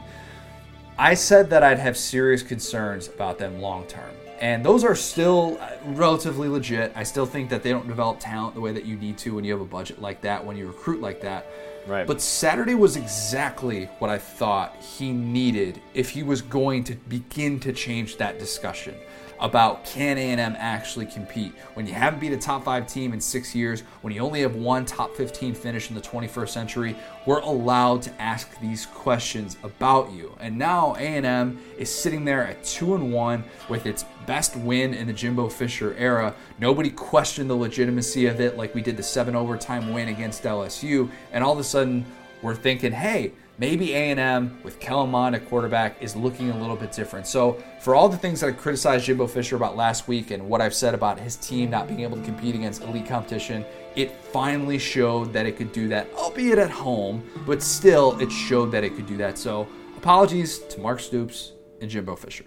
[0.96, 4.14] I said that I'd have serious concerns about them long term.
[4.40, 6.92] And those are still uh, relatively legit.
[6.96, 9.44] I still think that they don't develop talent the way that you need to when
[9.44, 11.48] you have a budget like that, when you recruit like that.
[11.88, 12.06] Right.
[12.06, 17.60] But Saturday was exactly what I thought he needed if he was going to begin
[17.62, 18.94] to change that discussion
[19.40, 23.56] about can A&M actually compete when you haven't beat a top 5 team in 6
[23.56, 26.96] years, when you only have one top 15 finish in the 21st century,
[27.26, 30.36] we're allowed to ask these questions about you.
[30.40, 35.08] And now A&M is sitting there at 2 and 1 with its best win in
[35.08, 36.34] the Jimbo Fisher era.
[36.60, 41.10] Nobody questioned the legitimacy of it like we did the 7 overtime win against LSU,
[41.32, 42.06] and all of a sudden
[42.42, 46.92] we're thinking, hey, maybe A&M with Kellen Mond at quarterback is looking a little bit
[46.92, 47.28] different.
[47.28, 50.62] So for all the things that I criticized Jimbo Fisher about last week and what
[50.62, 53.66] I've said about his team not being able to compete against elite competition,
[53.96, 58.72] it finally showed that it could do that, albeit at home, but still it showed
[58.72, 59.38] that it could do that.
[59.38, 62.46] So apologies to Mark Stoops and Jimbo Fisher.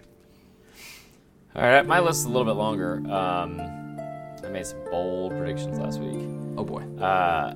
[1.57, 2.97] All right, my list is a little bit longer.
[3.11, 3.61] Um,
[4.45, 6.21] I made some bold predictions last week.
[6.57, 6.83] Oh boy.
[7.03, 7.55] Uh,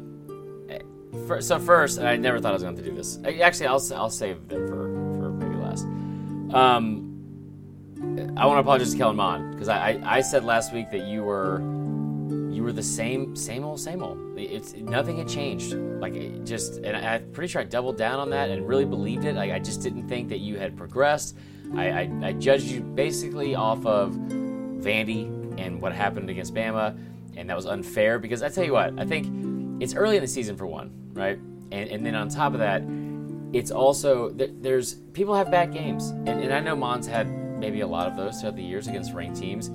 [1.26, 3.18] fir- so first, I never thought I was going to do this.
[3.40, 5.84] Actually, I'll I'll save them for for maybe last.
[6.54, 7.08] Um,
[8.36, 11.06] I want to apologize to Kellen Mond because I, I I said last week that
[11.06, 11.60] you were
[12.50, 14.38] you were the same same old same old.
[14.38, 15.74] It's nothing had changed.
[15.74, 18.84] Like it just, and I, I'm pretty sure I doubled down on that and really
[18.84, 19.34] believed it.
[19.34, 21.36] Like I just didn't think that you had progressed.
[21.74, 25.26] I, I, I judged you basically off of Vandy
[25.58, 26.98] and what happened against Bama,
[27.36, 29.26] and that was unfair because I tell you what, I think
[29.82, 31.38] it's early in the season for one, right?
[31.72, 32.82] And, and then on top of that,
[33.52, 37.28] it's also there's people have bad games, and, and I know Mond's had
[37.58, 39.70] maybe a lot of those throughout the years against ranked teams.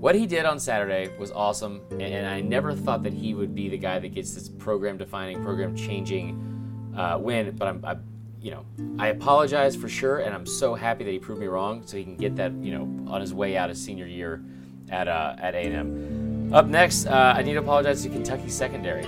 [0.00, 3.68] What he did on Saturday was awesome, and, I never thought that he would be
[3.68, 7.54] the guy that gets this program-defining, program-changing uh, win.
[7.56, 7.96] But I'm, I,
[8.40, 8.66] you know,
[8.98, 12.04] I apologize for sure, and I'm so happy that he proved me wrong, so he
[12.04, 14.42] can get that, you know, on his way out his senior year
[14.90, 16.52] at uh, at A&M.
[16.52, 19.06] Up next, uh, I need to apologize to Kentucky secondary.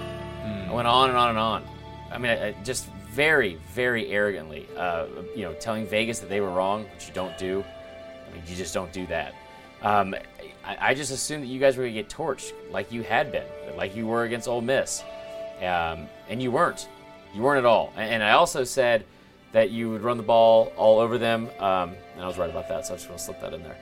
[0.68, 1.64] I went on and on and on.
[2.10, 6.40] I mean, I, I just very, very arrogantly, uh, you know, telling Vegas that they
[6.40, 7.64] were wrong, which you don't do.
[8.28, 9.34] I mean, you just don't do that.
[9.82, 10.14] Um,
[10.64, 13.32] I, I just assumed that you guys were going to get torched like you had
[13.32, 15.02] been, like you were against Ole Miss.
[15.60, 16.88] Um, and you weren't.
[17.34, 17.93] You weren't at all.
[17.97, 19.05] And, and I also said
[19.52, 21.48] that you would run the ball all over them.
[21.59, 23.62] Um, and I was right about that, so I just want to slip that in
[23.62, 23.76] there.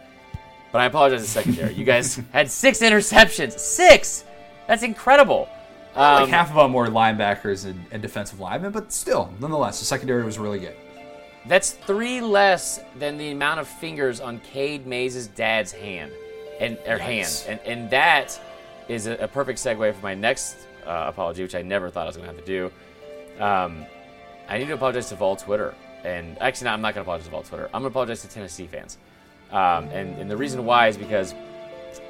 [0.70, 1.74] But I apologize to secondary.
[1.74, 3.58] You guys had six interceptions.
[3.58, 4.24] Six!
[4.66, 5.48] That's incredible.
[5.96, 9.84] Like Um, half of them were linebackers and, and defensive linemen, but still, nonetheless, the
[9.84, 10.76] secondary was really good.
[11.46, 16.10] That's three less than the amount of fingers on Cade Mays' dad's hand,
[16.58, 17.44] and or Yikes.
[17.44, 18.40] hand, and and that
[18.88, 20.56] is a, a perfect segue for my next
[20.86, 23.42] uh, apology, which I never thought I was going to have to do.
[23.42, 23.84] Um,
[24.48, 27.26] I need to apologize to Vol Twitter, and actually, no, I'm not going to apologize
[27.26, 27.66] to Vol Twitter.
[27.66, 28.96] I'm going to apologize to Tennessee fans,
[29.52, 31.34] um, and and the reason why is because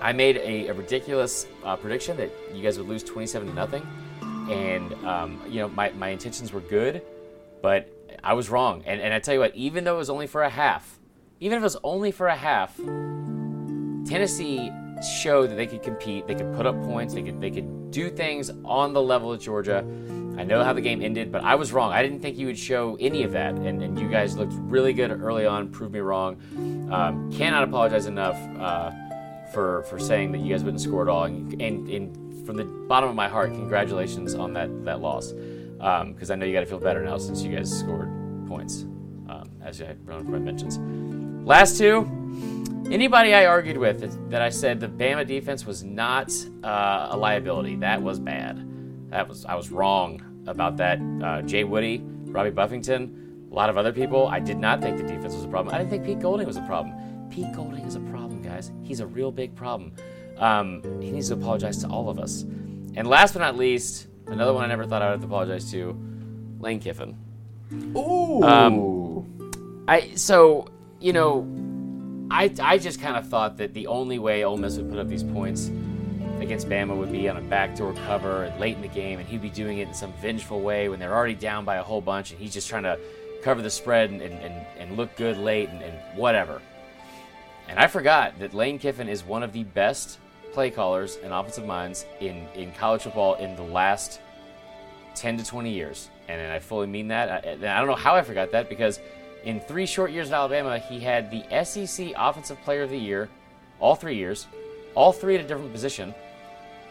[0.01, 3.86] I made a, a ridiculous uh, prediction that you guys would lose 27 to nothing,
[4.51, 7.02] and um, you know my, my intentions were good,
[7.62, 7.90] but
[8.23, 8.82] I was wrong.
[8.86, 10.98] And and I tell you what, even though it was only for a half,
[11.40, 12.77] even if it was only for a half,
[14.06, 14.70] Tennessee
[15.02, 18.11] showed that they could compete, they could put up points, they could they could do
[18.11, 19.85] things on the level of Georgia.
[20.36, 21.93] I know how the game ended, but I was wrong.
[21.93, 24.93] I didn't think you would show any of that, and, and you guys looked really
[24.93, 26.36] good early on, proved me wrong.
[26.90, 28.90] Um, cannot apologize enough uh,
[29.55, 32.65] for for saying that you guys wouldn't score at all, and, and, and from the
[32.65, 35.33] bottom of my heart, congratulations on that that loss,
[36.13, 38.11] because I know you got to feel better now since you guys scored
[38.47, 38.83] points,
[39.29, 40.79] um, as I wrote my mentions.
[41.47, 42.11] Last two,
[42.91, 46.31] Anybody I argued with that- that I said the Bama defense was not
[46.63, 48.61] uh, a liability, that was bad.
[49.11, 50.99] That was I was wrong about that.
[51.23, 54.27] Uh, Jay Woody, Robbie Buffington, a lot of other people.
[54.29, 55.75] I did not think the defense was a problem.
[55.75, 56.95] I didn't think Pete Golding was a problem.
[57.31, 58.14] Pete Golding is a problem,
[58.65, 58.86] guys.
[58.86, 59.93] He's a real big problem.
[60.39, 62.43] Um, he needs to apologize to all of us.
[62.43, 65.70] And last but not least, another one I never thought I would have to apologize
[65.73, 65.97] to,
[66.61, 67.16] Lane Kiffin.
[67.97, 68.43] Ooh.
[68.43, 70.69] Um, I so
[71.01, 71.47] you know,
[72.31, 75.09] I I just kind of thought that the only way Ole Miss would put up
[75.09, 75.70] these points
[76.41, 79.51] against Bama would be on a backdoor cover late in the game, and he'd be
[79.51, 82.41] doing it in some vengeful way when they're already down by a whole bunch, and
[82.41, 82.99] he's just trying to
[83.43, 86.61] cover the spread and, and, and, and look good late and, and whatever.
[87.69, 90.19] And I forgot that Lane Kiffin is one of the best
[90.53, 94.20] play callers and offensive minds in, in college football in the last
[95.15, 96.11] 10 to 20 years.
[96.28, 97.28] And, I fully mean that.
[97.31, 99.01] I, and I don't know how I forgot that because
[99.45, 103.28] in three short years at Alabama, he had the SEC Offensive Player of the Year
[103.81, 104.47] all three years,
[104.95, 106.15] all three at a different position,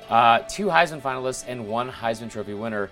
[0.09, 2.91] uh, two Heisman finalists, and one Heisman Trophy winner.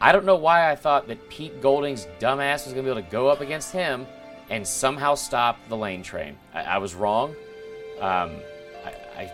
[0.00, 3.02] I don't know why I thought that Pete Golding's dumbass was going to be able
[3.02, 4.06] to go up against him
[4.52, 6.36] and somehow stop the lane train.
[6.52, 7.30] I, I was wrong.
[8.00, 8.32] Um,
[8.84, 9.32] I, I,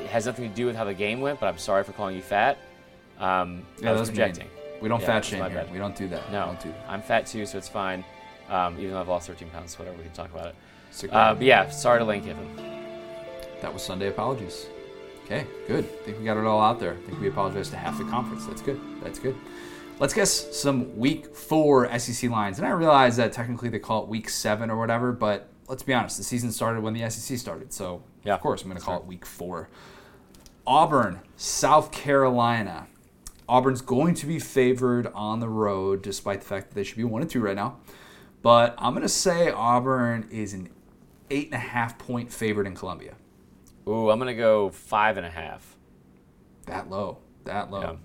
[0.00, 2.16] it has nothing to do with how the game went, but I'm sorry for calling
[2.16, 2.56] you fat.
[3.18, 4.44] Um, yeah, I was that's projecting.
[4.46, 4.52] mean.
[4.80, 5.50] We don't Yeah, fat shame here.
[5.64, 5.72] bad.
[5.72, 6.32] We don't do that.
[6.32, 6.84] No, do that.
[6.88, 8.02] I'm fat too, so it's fine.
[8.48, 11.12] Um, even though I've lost 13 pounds, whatever, we can talk about it.
[11.12, 12.56] Uh, but yeah, sorry to Lane Kiffin.
[13.60, 14.66] That was Sunday apologies.
[15.24, 15.84] Okay, good.
[15.84, 16.92] I think we got it all out there.
[16.92, 18.46] I think we apologized to half the conference.
[18.46, 18.80] That's good.
[19.02, 19.34] That's good.
[19.98, 22.58] Let's guess some week four SEC lines.
[22.58, 25.94] And I realize that technically they call it week seven or whatever, but let's be
[25.94, 27.72] honest, the season started when the SEC started.
[27.72, 29.68] So, Yeah, of course, I'm going to call it week four.
[30.66, 32.88] Auburn, South Carolina.
[33.48, 37.04] Auburn's going to be favored on the road, despite the fact that they should be
[37.04, 37.78] one and two right now.
[38.42, 40.68] But I'm going to say Auburn is an
[41.30, 43.14] eight and a half point favorite in Columbia.
[43.88, 45.76] Ooh, I'm gonna go five and a half.
[46.66, 47.18] That low.
[47.44, 47.80] That low.
[47.80, 47.96] Yeah.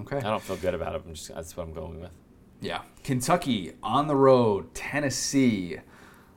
[0.00, 0.18] Okay.
[0.18, 1.02] I don't feel good about it.
[1.06, 2.10] I'm just that's what I'm going with.
[2.60, 2.82] Yeah.
[3.02, 5.78] Kentucky on the road, Tennessee.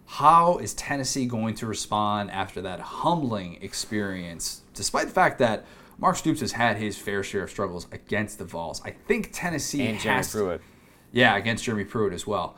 [0.05, 5.65] How is Tennessee going to respond after that humbling experience, despite the fact that
[5.97, 8.81] Mark Stoops has had his fair share of struggles against the Vols?
[8.85, 10.61] I think Tennessee And Jeremy has Pruitt.
[11.11, 12.55] Yeah, against Jeremy Pruitt as well.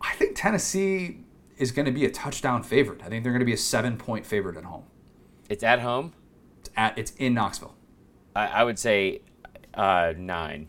[0.00, 1.24] I think Tennessee
[1.58, 3.02] is going to be a touchdown favorite.
[3.04, 4.84] I think they're going to be a seven point favorite at home.
[5.48, 6.12] It's at home.
[6.60, 7.74] It's, at, it's in Knoxville.
[8.34, 9.22] I, I would say
[9.74, 10.68] uh, nine.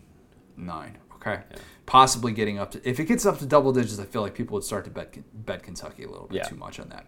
[0.56, 0.98] Nine.
[1.16, 1.40] Okay.
[1.86, 4.54] Possibly getting up to if it gets up to double digits, I feel like people
[4.54, 5.16] would start to bet
[5.46, 6.42] bet Kentucky a little bit Yeah.
[6.44, 7.06] too much on that.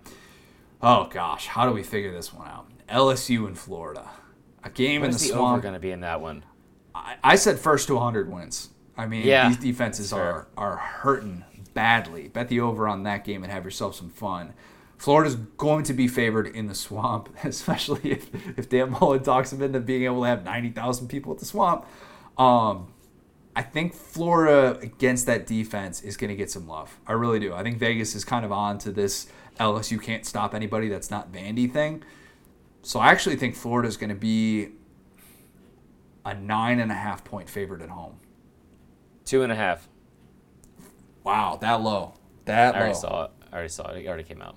[0.83, 2.67] Oh gosh, how do we figure this one out?
[2.89, 4.09] LSU in Florida,
[4.63, 5.63] a game What in the the swamp.
[5.63, 6.45] going to be in that one?
[6.95, 8.71] I, I said first to 100 wins.
[8.97, 11.45] I mean, Yeah, these defenses are are hurting
[11.75, 12.29] badly.
[12.29, 14.55] Bet the over on that game and have yourself some fun.
[14.99, 19.63] Florida's going to be favored in the swamp, especially if, if Dan Mullen talks them
[19.63, 21.85] into being able to have 90,000 people at the swamp.
[22.39, 22.93] Um,
[23.55, 26.99] I think Florida against that defense is going to get some love.
[27.07, 27.55] I really do.
[27.55, 29.29] I think Vegas is kind of on to this
[29.59, 32.03] LSU can't stop anybody that's not Vandy thing.
[32.83, 34.69] So I actually think Florida is going to be
[36.25, 38.21] a nine and a half point favorite at home.
[39.25, 39.89] Two and a half.
[41.25, 42.15] Wow, that low.
[42.45, 42.85] That I low.
[42.85, 43.31] already saw it.
[43.51, 44.05] I already saw it.
[44.05, 44.57] It already came out.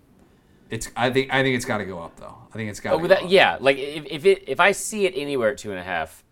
[0.70, 0.90] It's.
[0.96, 1.34] I think.
[1.34, 2.36] I think it's got to go up though.
[2.50, 2.94] I think it's got.
[2.94, 3.58] Oh, to go that, yeah.
[3.60, 6.24] Like if, if it if I see it anywhere at two and a half,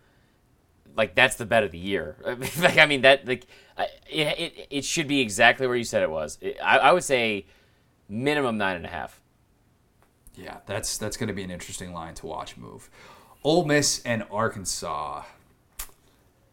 [0.96, 2.16] like that's the bet of the year.
[2.58, 3.46] like I mean that like
[3.76, 6.38] I- it, it it should be exactly where you said it was.
[6.40, 7.46] It, I, I would say
[8.08, 9.20] minimum nine and a half.
[10.36, 12.88] Yeah, that's that's going to be an interesting line to watch move.
[13.42, 15.22] Ole Miss and Arkansas.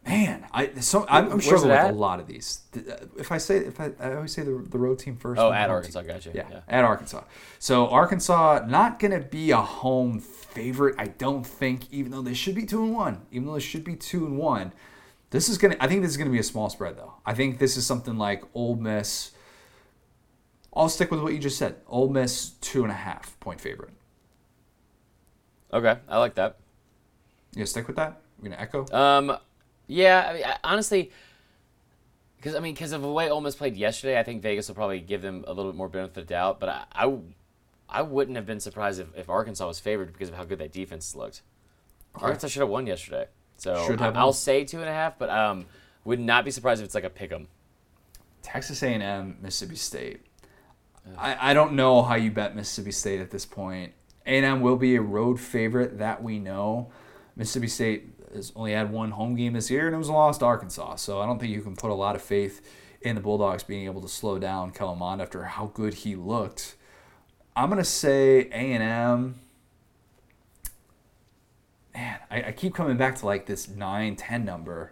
[0.06, 1.92] Man, I so I'm, I'm struggling with at?
[1.92, 2.62] a lot of these.
[2.76, 5.42] Uh, If I say if I, I always say the, the road team first.
[5.42, 6.08] Oh, at Arkansas, team.
[6.10, 6.32] gotcha.
[6.34, 6.60] Yeah, Yeah.
[6.68, 7.24] at Arkansas.
[7.58, 10.96] So Arkansas not gonna be a home favorite.
[11.00, 13.84] I don't think, even though they should be two and one, even though they should
[13.84, 14.74] be two and one.
[15.32, 15.76] This is gonna.
[15.80, 17.14] I think this is gonna be a small spread though.
[17.26, 19.32] I think this is something like Ole Miss.
[20.72, 21.78] I'll stick with what you just said.
[21.88, 23.92] Ole Miss two and a half point favorite.
[25.74, 26.58] Okay, I like that.
[27.54, 28.22] You gonna stick with that?
[28.40, 28.86] We're gonna echo.
[28.96, 29.38] Um,
[29.88, 31.12] yeah, I mean, I, honestly,
[32.38, 34.76] because I mean, because of the way Ole Miss played yesterday, I think Vegas will
[34.76, 36.60] probably give them a little bit more benefit of the doubt.
[36.60, 37.18] But I, I,
[37.90, 40.72] I wouldn't have been surprised if, if Arkansas was favored because of how good that
[40.72, 41.42] defense looked.
[42.16, 45.18] Arkansas should have won yesterday, so Should have I, I'll say two and a half.
[45.18, 45.66] But um,
[46.06, 47.48] would not be surprised if it's like a pick 'em.
[48.42, 50.22] Texas A&M, Mississippi State.
[51.18, 53.94] I, I don't know how you bet Mississippi State at this point.
[54.26, 56.92] A&M will be a road favorite that we know.
[57.36, 60.38] Mississippi State has only had one home game this year, and it was a loss
[60.40, 60.96] to Arkansas.
[60.96, 62.62] So I don't think you can put a lot of faith
[63.02, 66.76] in the Bulldogs being able to slow down Kellen Mond after how good he looked.
[67.56, 69.36] I'm gonna say A&M.
[71.94, 74.92] Man, I, I keep coming back to like this 9, 10 number.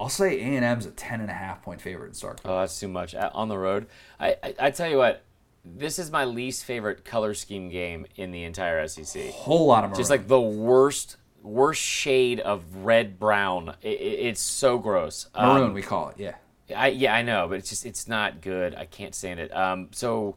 [0.00, 2.40] I'll say A&M's a 10 and a half point favorite in Starkville.
[2.44, 3.86] Oh, that's too much on the road.
[4.18, 5.24] I, I, I tell you what,
[5.64, 9.22] this is my least favorite color scheme game in the entire SEC.
[9.22, 9.98] A whole lot of maroon.
[9.98, 15.56] just like the worst worst shade of red brown it, it, it's so gross Um,
[15.58, 16.16] maroon, we call it.
[16.18, 16.34] Yeah.
[16.76, 19.88] I, yeah i know but it's just it's not good i can't stand it um
[19.92, 20.36] so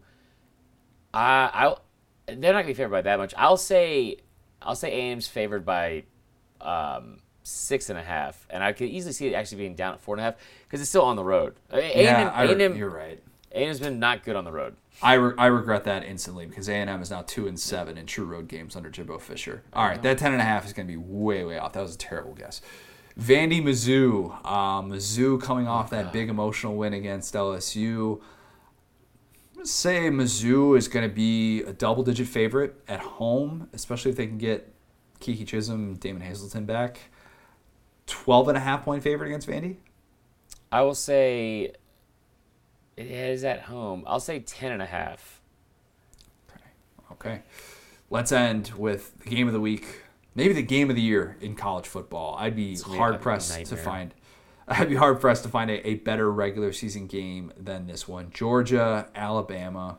[1.14, 1.82] i i'll
[2.28, 4.18] they're not gonna be favored by that much i'll say
[4.62, 6.04] i'll say A&M's favored by
[6.62, 10.00] um six and a half and i could easily see it actually being down at
[10.00, 12.90] four and a half because it's still on the road A&M, yeah, I, A&M, you're
[12.90, 13.22] right.
[13.54, 17.02] A&M's been not good on the road I, re- I regret that instantly because A&M
[17.02, 19.64] is now two and seven in true road games under Jimbo Fisher.
[19.74, 21.74] All right, that ten and a half is going to be way way off.
[21.74, 22.62] That was a terrible guess.
[23.20, 28.22] Vandy Mizzou, um, Mizzou coming off that big emotional win against LSU.
[29.64, 34.28] Say Mizzou is going to be a double digit favorite at home, especially if they
[34.28, 34.74] can get
[35.20, 37.00] Keke Chism, Damon Hazelton back.
[38.08, 39.78] 12 and a half point favorite against Vandy.
[40.72, 41.72] i will say
[43.06, 45.42] it is at home i'll say ten and a half
[47.12, 47.30] Okay.
[47.30, 47.42] Okay.
[48.10, 50.02] Let's end with the game of the week.
[50.36, 52.36] Maybe the game of the year in college football.
[52.38, 54.14] I'd be hard pressed to find.
[54.68, 58.30] I'd be hard pressed to find a, a better regular season game than this one.
[58.32, 59.98] Georgia, Alabama.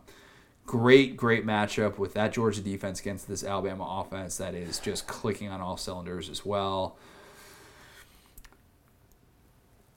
[0.64, 5.48] Great, great matchup with that Georgia defense against this Alabama offense that is just clicking
[5.48, 6.96] on all cylinders as well.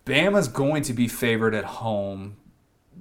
[0.05, 2.37] Bama's going to be favored at home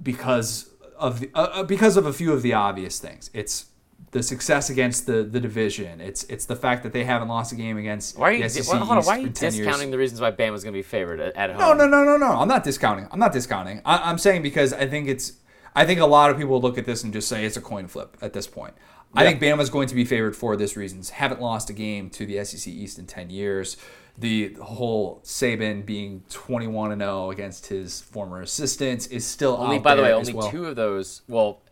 [0.03, 3.31] because of the, uh, uh, because of a few of the obvious things.
[3.33, 3.67] It's
[4.11, 6.01] the success against the, the division.
[6.01, 8.49] It's it's the fact that they haven't lost a game against Why are you, the
[8.49, 9.67] SEC why, hold on, why are you 10 years.
[9.67, 11.59] discounting the reasons why Bama's going to be favored at, at home?
[11.59, 12.33] No, no, no, no, no.
[12.33, 13.09] I'm not discounting.
[13.11, 13.83] I'm not discounting.
[13.85, 15.35] I, I'm saying because I think it's.
[15.77, 17.89] I think a lot of people look at this and just say it's a coin
[17.89, 18.75] flip at this point.
[19.17, 21.11] I think Bama's going to be favored for this reasons.
[21.11, 23.77] Haven't lost a game to the SEC East in 10 years.
[24.17, 29.97] The whole Saban being 21 and 0 against his former assistants is still Only, by
[29.97, 30.51] the way, only well.
[30.51, 31.23] two of those.
[31.27, 31.63] Well,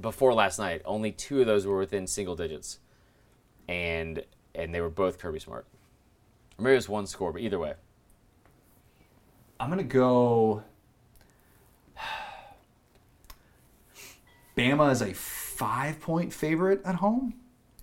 [0.00, 2.78] before last night, only two of those were within single digits,
[3.68, 4.24] and
[4.54, 5.64] and they were both Kirby Smart.
[6.58, 7.74] Or maybe it was one score, but either way,
[9.60, 10.64] I'm gonna go.
[14.56, 17.34] Bama is a five point favorite at home.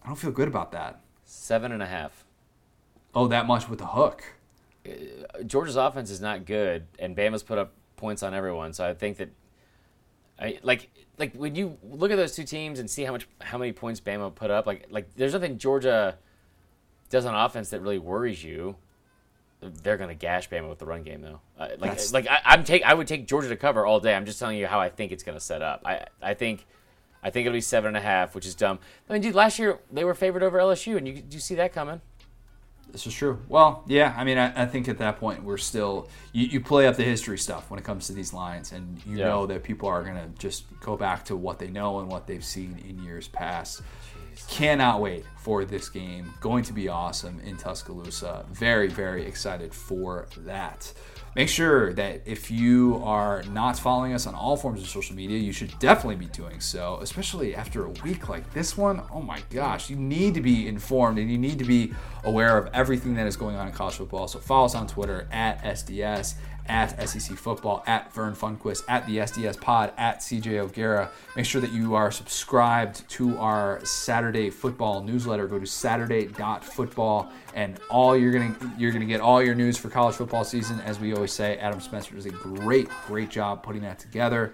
[0.03, 1.01] I don't feel good about that.
[1.25, 2.18] seven and a half.
[3.15, 4.23] Oh, that much with the hook.
[5.45, 8.73] Georgia's offense is not good, and Bama's put up points on everyone.
[8.73, 9.29] So I think that,
[10.39, 13.57] I like like when you look at those two teams and see how much how
[13.57, 16.17] many points Bama put up, like like there's nothing Georgia
[17.09, 18.77] does on offense that really worries you.
[19.61, 21.41] They're gonna gash Bama with the run game though.
[21.57, 24.15] Uh, like That's- like I, I'm take I would take Georgia to cover all day.
[24.15, 25.81] I'm just telling you how I think it's gonna set up.
[25.85, 26.65] I I think.
[27.21, 28.79] I think it'll be seven and a half, which is dumb.
[29.09, 31.73] I mean, dude, last year they were favored over LSU, and you you see that
[31.73, 31.99] coming?
[32.91, 33.39] This is true.
[33.47, 36.87] Well, yeah, I mean, I, I think at that point we're still you, you play
[36.87, 39.25] up the history stuff when it comes to these lines, and you Yeah.
[39.27, 42.43] know that people are gonna just go back to what they know and what they've
[42.43, 43.81] seen in years past.
[44.47, 46.33] Cannot wait for this game.
[46.39, 48.45] Going to be awesome in Tuscaloosa.
[48.51, 50.91] Very, very excited for that.
[51.35, 55.37] Make sure that if you are not following us on all forms of social media,
[55.37, 59.01] you should definitely be doing so, especially after a week like this one.
[59.11, 61.93] Oh my gosh, you need to be informed and you need to be
[62.23, 64.27] aware of everything that is going on in college football.
[64.27, 66.35] So follow us on Twitter at SDS
[66.69, 71.09] at SEC Football, at Vern Funquist, at the SDS Pod, at CJ O'Gara.
[71.35, 75.47] Make sure that you are subscribed to our Saturday football newsletter.
[75.47, 80.15] Go to Saturday.football, and all you're gonna you're gonna get all your news for college
[80.15, 80.79] football season.
[80.81, 84.53] As we always say, Adam Spencer does a great great job putting that together.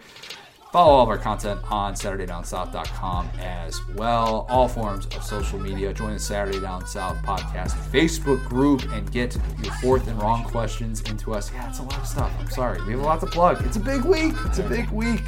[0.72, 4.46] Follow all of our content on SaturdayDownSouth.com as well.
[4.50, 5.94] All forms of social media.
[5.94, 11.02] Join the Saturday Down South podcast Facebook group and get your fourth and wrong questions
[11.04, 11.50] into us.
[11.54, 12.32] Yeah, it's a lot of stuff.
[12.40, 12.84] I'm sorry.
[12.84, 13.66] We have a lot to plug.
[13.66, 14.34] It's a big week.
[14.46, 15.22] It's a big week.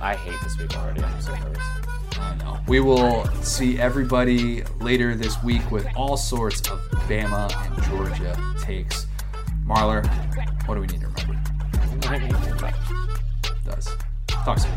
[0.00, 1.02] I hate this week already.
[1.02, 1.58] I'm so nervous.
[2.18, 2.60] I know.
[2.68, 9.06] We will see everybody later this week with all sorts of Bama and Georgia takes.
[9.66, 10.06] Marler,
[10.66, 11.40] what do we need to remember?
[13.64, 13.96] Does.
[14.44, 14.72] Talk soon.